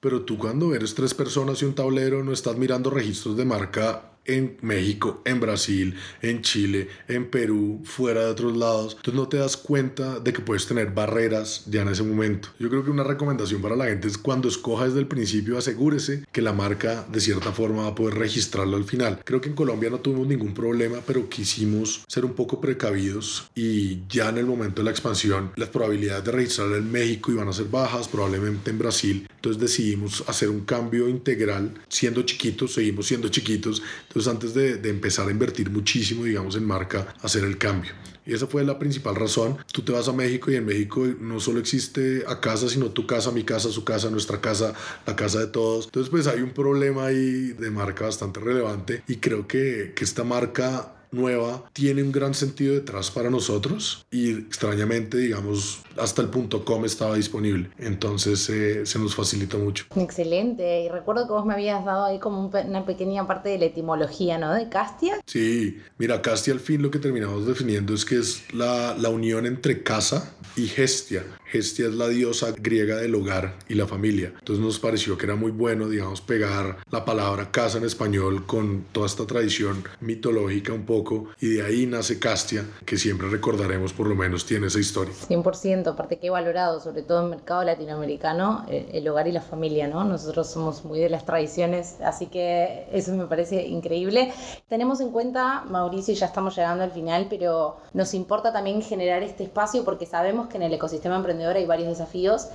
pero 0.00 0.22
tú 0.22 0.38
cuando 0.38 0.74
eres 0.74 0.94
tres 0.94 1.14
personas 1.14 1.60
y 1.60 1.64
un 1.64 1.74
tablero 1.74 2.22
no 2.22 2.32
estás 2.32 2.56
mirando 2.56 2.90
registros 2.90 3.36
de 3.36 3.44
marca 3.44 4.02
en 4.28 4.56
México, 4.60 5.22
en 5.24 5.40
Brasil, 5.40 5.96
en 6.22 6.42
Chile, 6.42 6.88
en 7.08 7.28
Perú, 7.30 7.80
fuera 7.84 8.20
de 8.20 8.30
otros 8.30 8.56
lados. 8.56 8.94
Entonces 8.96 9.14
no 9.14 9.28
te 9.28 9.38
das 9.38 9.56
cuenta 9.56 10.20
de 10.20 10.32
que 10.32 10.40
puedes 10.40 10.66
tener 10.66 10.92
barreras 10.92 11.64
ya 11.66 11.82
en 11.82 11.88
ese 11.88 12.04
momento. 12.04 12.50
Yo 12.60 12.68
creo 12.68 12.84
que 12.84 12.90
una 12.90 13.04
recomendación 13.04 13.60
para 13.60 13.74
la 13.74 13.86
gente 13.86 14.06
es 14.06 14.18
cuando 14.18 14.48
escoja 14.48 14.86
desde 14.86 15.00
el 15.00 15.08
principio 15.08 15.58
asegúrese 15.58 16.24
que 16.30 16.42
la 16.42 16.52
marca 16.52 17.06
de 17.10 17.20
cierta 17.20 17.52
forma 17.52 17.82
va 17.82 17.88
a 17.88 17.94
poder 17.94 18.14
registrarlo 18.14 18.76
al 18.76 18.84
final. 18.84 19.20
Creo 19.24 19.40
que 19.40 19.48
en 19.48 19.54
Colombia 19.54 19.90
no 19.90 20.00
tuvimos 20.00 20.26
ningún 20.26 20.54
problema, 20.54 20.98
pero 21.06 21.28
quisimos 21.28 22.04
ser 22.06 22.24
un 22.24 22.34
poco 22.34 22.60
precavidos 22.60 23.50
y 23.54 24.06
ya 24.08 24.28
en 24.28 24.38
el 24.38 24.46
momento 24.46 24.82
de 24.82 24.84
la 24.84 24.90
expansión 24.90 25.52
las 25.56 25.70
probabilidades 25.70 26.24
de 26.24 26.32
registrarlo 26.32 26.76
en 26.76 26.90
México 26.90 27.32
iban 27.32 27.48
a 27.48 27.52
ser 27.52 27.66
bajas, 27.66 28.08
probablemente 28.08 28.70
en 28.70 28.78
Brasil. 28.78 29.28
Entonces 29.36 29.60
decidimos 29.60 30.24
hacer 30.26 30.50
un 30.50 30.60
cambio 30.60 31.08
integral 31.08 31.72
siendo 31.88 32.22
chiquitos, 32.22 32.74
seguimos 32.74 33.06
siendo 33.06 33.28
chiquitos. 33.28 33.82
Entonces 34.02 34.17
antes 34.26 34.54
de, 34.54 34.76
de, 34.76 34.88
empezar 34.90 35.28
a 35.28 35.30
invertir 35.30 35.70
muchísimo, 35.70 36.24
digamos, 36.24 36.56
en 36.56 36.64
marca, 36.64 37.14
hacer 37.22 37.44
el 37.44 37.58
cambio. 37.58 37.92
Y 38.26 38.34
esa 38.34 38.46
fue 38.46 38.62
la 38.62 38.78
principal 38.78 39.16
razón. 39.16 39.56
Tú 39.72 39.80
te 39.80 39.92
vas 39.92 40.06
a 40.06 40.12
México 40.12 40.50
y 40.50 40.56
en 40.56 40.66
México 40.66 41.06
no 41.18 41.40
solo 41.40 41.60
existe 41.60 42.24
a 42.26 42.40
casa, 42.40 42.68
sino 42.68 42.90
tu 42.90 43.06
casa, 43.06 43.30
mi 43.30 43.42
casa, 43.42 43.70
su 43.70 43.84
casa, 43.84 44.10
nuestra 44.10 44.38
casa, 44.40 44.74
la 45.06 45.16
casa 45.16 45.40
de 45.40 45.46
todos. 45.46 45.86
Entonces, 45.86 46.10
pues 46.10 46.26
hay 46.26 46.42
un 46.42 46.50
problema 46.50 47.06
ahí 47.06 47.52
de 47.52 47.70
marca 47.70 48.04
bastante 48.04 48.40
relevante 48.40 49.02
y 49.08 49.16
creo 49.16 49.46
que, 49.46 49.94
que 49.96 50.04
esta 50.04 50.24
marca 50.24 50.97
nueva 51.10 51.64
tiene 51.72 52.02
un 52.02 52.12
gran 52.12 52.34
sentido 52.34 52.74
detrás 52.74 53.10
para 53.10 53.30
nosotros 53.30 54.06
y 54.10 54.32
extrañamente 54.32 55.18
digamos 55.18 55.80
hasta 55.96 56.22
el 56.22 56.28
punto 56.28 56.64
com 56.64 56.84
estaba 56.84 57.16
disponible. 57.16 57.70
Entonces 57.78 58.48
eh, 58.50 58.86
se 58.86 58.98
nos 58.98 59.14
facilita 59.14 59.56
mucho. 59.56 59.86
Excelente. 59.96 60.82
Y 60.82 60.88
recuerdo 60.88 61.26
que 61.26 61.32
vos 61.32 61.44
me 61.44 61.54
habías 61.54 61.84
dado 61.84 62.04
ahí 62.04 62.18
como 62.18 62.46
un, 62.46 62.56
una 62.68 62.84
pequeña 62.84 63.26
parte 63.26 63.48
de 63.48 63.58
la 63.58 63.64
etimología 63.66 64.38
¿no? 64.38 64.54
de 64.54 64.68
Castia. 64.68 65.20
Sí. 65.26 65.78
Mira 65.98 66.22
Castia 66.22 66.52
al 66.52 66.60
fin 66.60 66.82
lo 66.82 66.90
que 66.90 66.98
terminamos 66.98 67.46
definiendo 67.46 67.94
es 67.94 68.04
que 68.04 68.16
es 68.16 68.42
la, 68.52 68.96
la 68.96 69.08
unión 69.08 69.46
entre 69.46 69.82
casa 69.82 70.34
y 70.56 70.66
gestia 70.66 71.24
Gestia 71.50 71.88
es 71.88 71.94
la 71.94 72.08
diosa 72.08 72.52
griega 72.56 72.96
del 72.96 73.14
hogar 73.14 73.54
y 73.68 73.74
la 73.74 73.86
familia. 73.86 74.32
Entonces 74.38 74.64
nos 74.64 74.78
pareció 74.78 75.16
que 75.16 75.26
era 75.26 75.34
muy 75.34 75.50
bueno, 75.50 75.88
digamos, 75.88 76.20
pegar 76.20 76.78
la 76.90 77.04
palabra 77.04 77.50
casa 77.50 77.78
en 77.78 77.84
español 77.84 78.44
con 78.46 78.84
toda 78.92 79.06
esta 79.06 79.26
tradición 79.26 79.84
mitológica 80.00 80.72
un 80.72 80.84
poco 80.84 81.28
y 81.40 81.48
de 81.48 81.62
ahí 81.62 81.86
nace 81.86 82.18
Castia, 82.18 82.64
que 82.84 82.98
siempre 82.98 83.28
recordaremos 83.28 83.92
por 83.92 84.06
lo 84.06 84.14
menos 84.14 84.44
tiene 84.44 84.66
esa 84.66 84.78
historia. 84.78 85.14
100%, 85.28 85.86
aparte 85.86 86.18
que 86.18 86.26
he 86.26 86.30
valorado, 86.30 86.80
sobre 86.80 87.02
todo 87.02 87.20
en 87.20 87.24
el 87.24 87.30
mercado 87.30 87.64
latinoamericano, 87.64 88.66
el 88.68 89.08
hogar 89.08 89.28
y 89.28 89.32
la 89.32 89.40
familia, 89.40 89.88
¿no? 89.88 90.04
Nosotros 90.04 90.50
somos 90.50 90.84
muy 90.84 90.98
de 90.98 91.08
las 91.08 91.24
tradiciones, 91.24 91.96
así 92.02 92.26
que 92.26 92.86
eso 92.92 93.14
me 93.14 93.26
parece 93.26 93.66
increíble. 93.66 94.32
Tenemos 94.68 95.00
en 95.00 95.10
cuenta, 95.10 95.64
Mauricio, 95.64 96.14
ya 96.14 96.26
estamos 96.26 96.56
llegando 96.56 96.84
al 96.84 96.90
final, 96.90 97.26
pero 97.30 97.78
nos 97.94 98.12
importa 98.12 98.52
también 98.52 98.82
generar 98.82 99.22
este 99.22 99.44
espacio 99.44 99.84
porque 99.84 100.04
sabemos 100.04 100.48
que 100.48 100.56
en 100.56 100.64
el 100.64 100.74
ecosistema 100.74 101.16
emprendedor 101.16 101.37
hay 101.46 101.66
varios 101.66 101.88
desafíos 101.88 102.48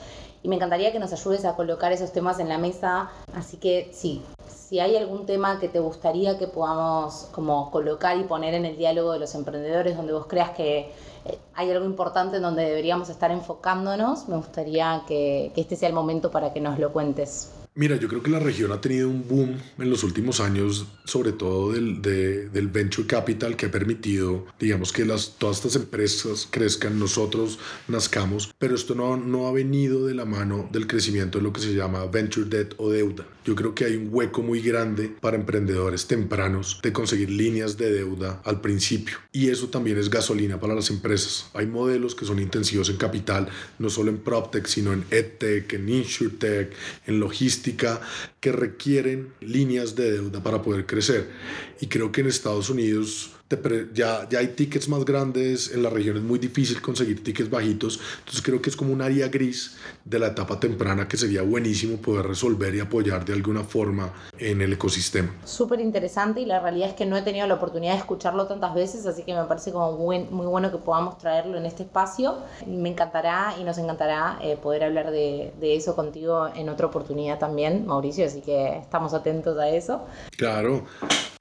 y 0.44 0.50
me 0.50 0.58
encantaría 0.58 0.92
que 0.92 1.00
nos 1.00 1.14
ayudes 1.14 1.46
a 1.46 1.56
colocar 1.56 1.92
esos 1.94 2.12
temas 2.12 2.40
en 2.40 2.50
la 2.50 2.58
mesa. 2.58 3.10
Así 3.34 3.58
que 3.58 3.90
sí, 3.94 4.22
si 4.48 4.80
hay 4.80 4.98
algún 4.98 5.26
tema 5.26 5.60
que 5.60 5.70
te 5.70 5.80
gustaría 5.80 6.38
que 6.38 6.48
podamos 6.48 7.30
como 7.32 7.72
colocar 7.72 8.18
y 8.18 8.24
poner 8.24 8.54
en 8.54 8.66
el 8.66 8.78
diálogo 8.78 9.14
de 9.14 9.20
los 9.20 9.34
emprendedores, 9.36 9.96
donde 9.96 10.12
vos 10.12 10.26
creas 10.28 10.52
que 10.52 10.92
eh, 11.26 11.40
hay 11.56 11.72
algo 11.72 11.86
importante 11.86 12.38
en 12.38 12.44
donde 12.44 12.64
deberíamos 12.66 13.10
estar 13.10 13.32
enfocándonos, 13.32 14.28
me 14.28 14.36
gustaría 14.36 15.04
que 15.08 15.54
este 15.56 15.78
sea 15.78 15.88
el 15.88 15.96
momento 15.96 16.30
para 16.30 16.52
que 16.52 16.60
nos 16.60 16.78
lo 16.78 16.92
cuentes. 16.92 17.63
Mira, 17.76 17.96
yo 17.96 18.08
creo 18.08 18.22
que 18.22 18.30
la 18.30 18.38
región 18.38 18.72
ha 18.72 18.82
tenido 18.82 19.10
un 19.10 19.28
boom 19.28 19.58
en 19.80 19.90
los 19.90 20.04
últimos 20.04 20.40
años, 20.40 20.86
sobre 21.06 21.32
todo 21.32 21.72
del, 21.72 22.04
de, 22.04 22.48
del 22.50 22.68
venture 22.68 23.08
capital, 23.08 23.56
que 23.56 23.66
ha 23.66 23.72
permitido, 23.72 24.46
digamos, 24.60 24.94
que 24.94 25.06
las, 25.06 25.40
todas 25.40 25.58
estas 25.58 25.78
empresas 25.78 26.48
crezcan, 26.52 27.00
nosotros 27.00 27.58
nazcamos, 27.88 28.54
pero 28.60 28.76
esto 28.76 28.94
no, 28.94 29.18
no 29.18 29.48
ha 29.48 29.52
venido 29.52 30.06
de 30.06 30.14
la 30.14 30.24
mano 30.24 30.70
del 30.72 30.86
crecimiento 30.86 31.40
de 31.40 31.46
lo 31.46 31.52
que 31.52 31.62
se 31.62 31.74
llama 31.74 32.06
venture 32.06 32.48
debt 32.48 32.76
o 32.78 32.92
deuda. 32.92 33.26
Yo 33.46 33.56
creo 33.56 33.76
que 33.76 33.86
hay 33.86 33.96
un 33.98 34.08
hueco 34.10 34.42
muy 34.42 34.62
grande 34.62 35.14
para 35.20 35.36
emprendedores 35.36 36.08
tempranos 36.08 36.80
de 36.82 36.94
conseguir 36.94 37.30
líneas 37.30 37.78
de 37.78 37.92
deuda 37.92 38.42
al 38.46 38.62
principio. 38.62 39.18
Y 39.34 39.50
eso 39.50 39.68
también 39.68 39.98
es 39.98 40.10
gasolina 40.10 40.60
para 40.60 40.76
las 40.76 40.90
empresas. 40.90 41.50
Hay 41.54 41.68
modelos 41.68 42.16
que 42.16 42.26
son 42.26 42.40
intensivos 42.40 42.90
en 42.90 42.98
capital, 42.98 43.50
no 43.80 43.90
solo 43.90 44.12
en 44.12 44.20
PropTech, 44.20 44.66
sino 44.66 44.94
en 44.94 45.04
EdTech, 45.12 45.74
en 45.74 45.90
InsurTech, 45.90 46.74
en 47.06 47.20
logística, 47.20 48.00
que 48.44 48.52
requieren 48.52 49.34
líneas 49.40 49.96
de 49.96 50.12
deuda 50.12 50.44
para 50.44 50.62
poder 50.62 50.86
crecer. 50.86 51.30
Y 51.80 51.88
creo 51.88 52.12
que 52.12 52.20
en 52.20 52.28
Estados 52.28 52.70
Unidos 52.70 53.32
ya, 53.94 54.28
ya 54.30 54.40
hay 54.40 54.48
tickets 54.48 54.88
más 54.90 55.06
grandes, 55.06 55.72
en 55.74 55.84
la 55.84 55.90
región 55.90 56.18
es 56.18 56.24
muy 56.24 56.40
difícil 56.40 56.82
conseguir 56.82 57.24
tickets 57.24 57.50
bajitos, 57.50 58.00
entonces 58.20 58.42
creo 58.42 58.62
que 58.62 58.70
es 58.70 58.76
como 58.76 58.94
un 58.94 59.02
área 59.02 59.28
gris 59.28 59.78
de 60.06 60.20
la 60.20 60.28
etapa 60.28 60.60
temprana 60.60 61.08
que 61.08 61.18
sería 61.18 61.42
buenísimo 61.42 61.98
poder 61.98 62.26
resolver 62.26 62.74
y 62.76 62.80
apoyar 62.80 63.26
de 63.26 63.34
alguna 63.34 63.64
forma 63.64 64.14
en 64.38 64.62
el 64.62 64.74
ecosistema. 64.74 65.34
Súper 65.46 65.80
interesante 65.80 66.42
y 66.42 66.46
la 66.46 66.60
realidad 66.60 66.90
es 66.90 66.96
que 66.96 67.06
no 67.06 67.18
he 67.18 67.22
tenido 67.22 67.48
la 67.48 67.56
oportunidad 67.56 67.94
de 67.94 68.00
escucharlo 68.00 68.48
tantas 68.48 68.74
veces, 68.74 69.06
así 69.06 69.24
que 69.24 69.34
me 69.34 69.44
parece 69.44 69.72
como 69.72 69.98
muy, 69.98 70.20
muy 70.26 70.46
bueno 70.46 70.72
que 70.72 70.78
podamos 70.78 71.18
traerlo 71.18 71.58
en 71.58 71.66
este 71.66 71.84
espacio. 71.84 72.38
Me 72.66 72.90
encantará 72.90 73.56
y 73.60 73.64
nos 73.64 73.78
encantará 73.78 74.40
eh, 74.42 74.58
poder 74.58 74.84
hablar 74.84 75.12
de, 75.12 75.54
de 75.60 75.76
eso 75.76 75.96
contigo 75.96 76.48
en 76.56 76.70
otra 76.70 76.88
oportunidad 76.88 77.40
también, 77.40 77.86
Mauricio, 77.86 78.26
así 78.34 78.42
que 78.42 78.78
estamos 78.80 79.14
atentos 79.14 79.58
a 79.60 79.70
eso. 79.70 80.06
Claro. 80.36 80.86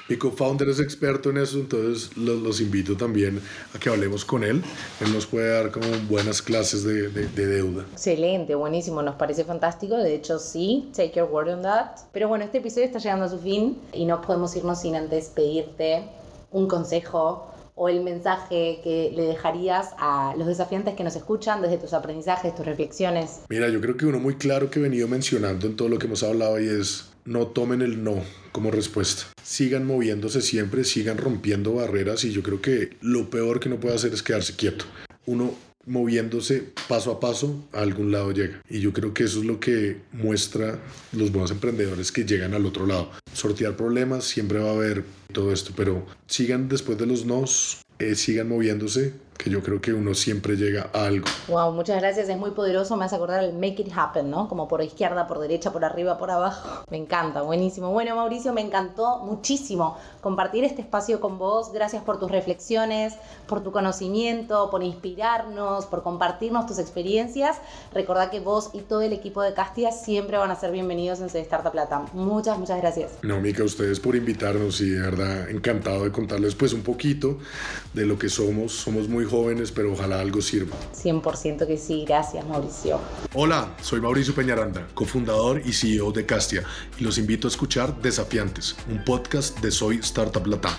Mi 0.08 0.18
co-founder 0.18 0.68
es 0.68 0.80
experto 0.80 1.30
en 1.30 1.38
eso, 1.38 1.58
entonces 1.58 2.14
los, 2.16 2.60
invito 2.60 2.96
también 2.96 3.40
a 3.74 3.78
que 3.78 3.88
hablemos 3.88 4.24
con 4.24 4.44
él. 4.44 4.62
Él 5.00 5.12
nos 5.12 5.26
puede 5.26 5.48
dar 5.48 5.70
como 5.70 5.86
buenas 6.08 6.42
clases 6.42 6.84
de, 6.84 7.08
de, 7.08 7.46
deuda. 7.46 7.84
Excelente, 7.92 8.54
buenísimo, 8.54 9.00
nos 9.00 9.14
parece 9.14 9.44
fantástico. 9.44 9.96
De 9.96 10.14
hecho, 10.14 10.38
sí, 10.38 10.90
take 10.94 11.12
your 11.14 11.30
word 11.30 11.48
on 11.48 11.62
that. 11.62 11.92
Pero 12.12 12.28
bueno, 12.28 12.44
este 12.44 12.58
episodio 12.58 12.86
está 12.86 12.98
llegando 12.98 13.24
a 13.24 13.28
su 13.28 13.38
fin 13.38 13.78
y 13.92 14.04
no 14.04 14.20
podemos 14.20 14.54
irnos 14.56 14.80
sin 14.80 14.96
antes 14.96 15.28
pedirte 15.28 16.02
un 16.50 16.68
consejo 16.68 17.51
o 17.74 17.88
el 17.88 18.02
mensaje 18.02 18.80
que 18.82 19.12
le 19.14 19.22
dejarías 19.22 19.90
a 19.98 20.34
los 20.36 20.46
desafiantes 20.46 20.94
que 20.94 21.04
nos 21.04 21.16
escuchan 21.16 21.62
desde 21.62 21.78
tus 21.78 21.92
aprendizajes, 21.92 22.54
tus 22.54 22.66
reflexiones? 22.66 23.40
Mira, 23.48 23.68
yo 23.68 23.80
creo 23.80 23.96
que 23.96 24.06
uno 24.06 24.18
muy 24.18 24.34
claro 24.36 24.70
que 24.70 24.78
he 24.78 24.82
venido 24.82 25.08
mencionando 25.08 25.66
en 25.66 25.76
todo 25.76 25.88
lo 25.88 25.98
que 25.98 26.06
hemos 26.06 26.22
hablado 26.22 26.60
y 26.60 26.68
es 26.68 27.12
no 27.24 27.46
tomen 27.46 27.82
el 27.82 28.02
no 28.02 28.16
como 28.50 28.70
respuesta. 28.70 29.24
Sigan 29.42 29.86
moviéndose 29.86 30.42
siempre, 30.42 30.84
sigan 30.84 31.18
rompiendo 31.18 31.74
barreras 31.74 32.24
y 32.24 32.32
yo 32.32 32.42
creo 32.42 32.60
que 32.60 32.96
lo 33.00 33.30
peor 33.30 33.60
que 33.60 33.68
no 33.68 33.80
puede 33.80 33.94
hacer 33.94 34.12
es 34.12 34.22
quedarse 34.22 34.56
quieto. 34.56 34.84
Uno 35.26 35.54
moviéndose 35.86 36.72
paso 36.88 37.10
a 37.10 37.20
paso 37.20 37.64
a 37.72 37.80
algún 37.80 38.12
lado 38.12 38.32
llega. 38.32 38.62
Y 38.68 38.80
yo 38.80 38.92
creo 38.92 39.12
que 39.12 39.24
eso 39.24 39.40
es 39.40 39.44
lo 39.44 39.58
que 39.58 39.98
muestra 40.12 40.78
los 41.12 41.32
buenos 41.32 41.50
emprendedores 41.50 42.12
que 42.12 42.24
llegan 42.24 42.54
al 42.54 42.66
otro 42.66 42.86
lado. 42.86 43.10
Sortear 43.32 43.76
problemas 43.76 44.24
siempre 44.24 44.58
va 44.58 44.70
a 44.70 44.74
haber 44.74 45.04
todo 45.32 45.52
esto, 45.52 45.72
pero 45.76 46.06
sigan 46.26 46.68
después 46.68 46.98
de 46.98 47.06
los 47.06 47.24
nos, 47.24 47.82
eh, 47.98 48.14
sigan 48.14 48.48
moviéndose, 48.48 49.14
que 49.42 49.50
yo 49.50 49.62
creo 49.62 49.80
que 49.80 49.92
uno 49.92 50.14
siempre 50.14 50.56
llega 50.56 50.90
a 50.92 51.06
algo. 51.06 51.26
Wow, 51.48 51.72
muchas 51.72 52.00
gracias, 52.00 52.28
es 52.28 52.38
muy 52.38 52.52
poderoso, 52.52 52.96
me 52.96 53.04
hace 53.04 53.16
acordar 53.16 53.42
el 53.42 53.52
make 53.54 53.82
it 53.82 53.90
happen, 53.94 54.30
¿no? 54.30 54.48
Como 54.48 54.68
por 54.68 54.82
izquierda, 54.82 55.26
por 55.26 55.40
derecha, 55.40 55.72
por 55.72 55.84
arriba, 55.84 56.16
por 56.16 56.30
abajo. 56.30 56.84
Me 56.90 56.96
encanta, 56.96 57.42
buenísimo. 57.42 57.90
Bueno, 57.90 58.14
Mauricio, 58.14 58.52
me 58.52 58.60
encantó 58.60 59.20
muchísimo 59.20 59.96
compartir 60.20 60.62
este 60.64 60.82
espacio 60.82 61.20
con 61.20 61.38
vos. 61.38 61.72
Gracias 61.72 62.02
por 62.02 62.20
tus 62.20 62.30
reflexiones, 62.30 63.14
por 63.46 63.62
tu 63.62 63.72
conocimiento, 63.72 64.68
por 64.70 64.82
inspirarnos, 64.82 65.86
por 65.86 66.02
compartirnos 66.02 66.66
tus 66.66 66.78
experiencias. 66.78 67.56
Recordá 67.94 68.30
que 68.30 68.40
vos 68.40 68.70
y 68.74 68.80
todo 68.80 69.00
el 69.00 69.12
equipo 69.12 69.42
de 69.42 69.54
Castia 69.54 69.90
siempre 69.90 70.36
van 70.36 70.50
a 70.50 70.56
ser 70.56 70.70
bienvenidos 70.70 71.20
en 71.20 71.26
Startup 71.28 71.72
Plata. 71.72 72.04
Muchas, 72.12 72.58
muchas 72.58 72.80
gracias. 72.80 73.12
No, 73.22 73.40
Mica, 73.40 73.64
ustedes 73.64 73.98
por 73.98 74.14
invitarnos 74.14 74.80
y 74.82 74.90
de 74.90 75.00
verdad 75.00 75.21
encantado 75.48 76.04
de 76.04 76.12
contarles 76.12 76.54
pues 76.54 76.72
un 76.72 76.82
poquito 76.82 77.38
de 77.92 78.06
lo 78.06 78.18
que 78.18 78.28
somos. 78.28 78.72
Somos 78.72 79.08
muy 79.08 79.24
jóvenes, 79.24 79.72
pero 79.72 79.92
ojalá 79.92 80.20
algo 80.20 80.40
sirva. 80.40 80.76
100% 80.94 81.66
que 81.66 81.76
sí, 81.76 82.04
gracias 82.06 82.46
Mauricio. 82.46 83.00
Hola, 83.34 83.74
soy 83.80 84.00
Mauricio 84.00 84.34
Peñaranda, 84.34 84.86
cofundador 84.94 85.62
y 85.64 85.72
CEO 85.72 86.12
de 86.12 86.26
Castia, 86.26 86.64
y 86.98 87.04
los 87.04 87.18
invito 87.18 87.48
a 87.48 87.50
escuchar 87.50 88.00
Desafiantes, 88.00 88.76
un 88.90 89.04
podcast 89.04 89.58
de 89.60 89.70
Soy 89.70 89.96
Startup 89.96 90.46
Latam. 90.46 90.74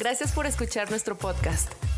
Gracias 0.00 0.32
por 0.32 0.46
escuchar 0.46 0.88
nuestro 0.90 1.16
podcast. 1.16 1.89